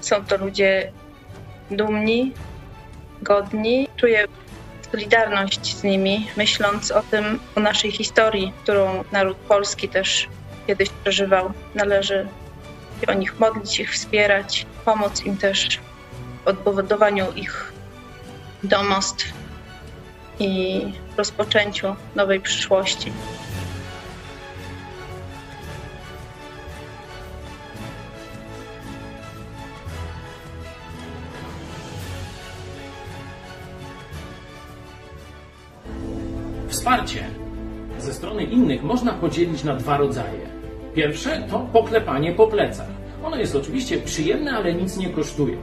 Są 0.00 0.24
to 0.24 0.36
ludzie 0.36 0.92
dumni, 1.70 2.32
godni. 3.22 3.88
Czuję 3.96 4.24
solidarność 4.92 5.76
z 5.76 5.84
nimi, 5.84 6.26
myśląc 6.36 6.90
o 6.90 7.02
tym, 7.02 7.38
o 7.56 7.60
naszej 7.60 7.90
historii, 7.90 8.52
którą 8.62 9.04
naród 9.12 9.36
polski 9.36 9.88
też 9.88 10.28
kiedyś 10.66 10.88
przeżywał. 10.88 11.52
Należy 11.74 12.28
się 13.00 13.06
o 13.06 13.14
nich 13.14 13.40
modlić, 13.40 13.80
ich 13.80 13.92
wspierać, 13.92 14.66
pomóc 14.84 15.24
im 15.24 15.36
też 15.36 15.80
w 16.44 16.48
odbudowaniu 16.48 17.32
ich 17.36 17.72
domostw 18.62 19.32
i 20.38 20.82
rozpoczęciu 21.16 21.96
nowej 22.14 22.40
przyszłości. 22.40 23.12
Wsparcie 36.68 37.30
ze 37.98 38.14
strony 38.14 38.44
innych 38.44 38.82
można 38.82 39.12
podzielić 39.12 39.64
na 39.64 39.74
dwa 39.76 39.96
rodzaje. 39.96 40.59
Pierwsze 40.94 41.42
to 41.50 41.58
poklepanie 41.72 42.32
po 42.32 42.46
plecach. 42.46 42.86
Ono 43.24 43.36
jest 43.36 43.56
oczywiście 43.56 43.98
przyjemne, 43.98 44.52
ale 44.52 44.74
nic 44.74 44.96
nie 44.96 45.10
kosztuje. 45.10 45.56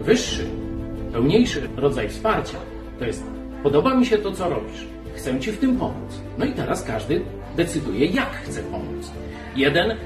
Wyższy, 0.00 0.46
pełniejszy 1.12 1.68
rodzaj 1.76 2.08
wsparcia 2.08 2.58
to 2.98 3.04
jest 3.04 3.24
podoba 3.62 3.94
mi 3.94 4.06
się 4.06 4.18
to, 4.18 4.32
co 4.32 4.48
robisz. 4.48 4.86
Chcę 5.14 5.40
Ci 5.40 5.52
w 5.52 5.58
tym 5.58 5.76
pomóc. 5.76 6.20
No 6.38 6.44
i 6.44 6.52
teraz 6.52 6.82
każdy 6.82 7.22
decyduje, 7.56 8.06
jak 8.06 8.30
chce 8.30 8.62
pomóc. 8.62 9.10
Jeden 9.56 9.96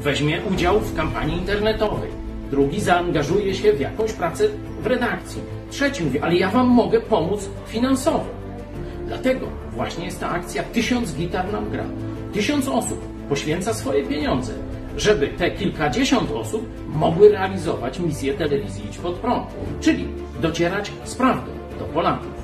weźmie 0.00 0.40
udział 0.50 0.80
w 0.80 0.96
kampanii 0.96 1.38
internetowej, 1.38 2.10
drugi 2.50 2.80
zaangażuje 2.80 3.54
się 3.54 3.72
w 3.72 3.80
jakąś 3.80 4.12
pracę 4.12 4.44
w 4.82 4.86
redakcji, 4.86 5.42
trzeci 5.70 6.04
mówi, 6.04 6.20
ale 6.20 6.34
ja 6.34 6.50
Wam 6.50 6.66
mogę 6.66 7.00
pomóc 7.00 7.50
finansowo. 7.66 8.26
Dlatego 9.06 9.46
właśnie 9.72 10.04
jest 10.04 10.20
ta 10.20 10.30
akcja 10.30 10.62
Tysiąc 10.62 11.14
gitar 11.14 11.52
nam 11.52 11.70
gra. 11.70 11.84
Tysiąc 12.32 12.68
osób 12.68 13.09
poświęca 13.30 13.74
swoje 13.74 14.02
pieniądze, 14.02 14.52
żeby 14.96 15.28
te 15.28 15.50
kilkadziesiąt 15.50 16.30
osób 16.30 16.66
mogły 16.86 17.28
realizować 17.28 17.98
misję 17.98 18.34
telewizji 18.34 18.86
Idź 18.86 18.98
Pod 18.98 19.14
Prąd, 19.14 19.46
czyli 19.80 20.08
docierać 20.40 20.92
z 21.04 21.14
prawdą 21.14 21.50
do 21.78 21.84
Polaków. 21.84 22.39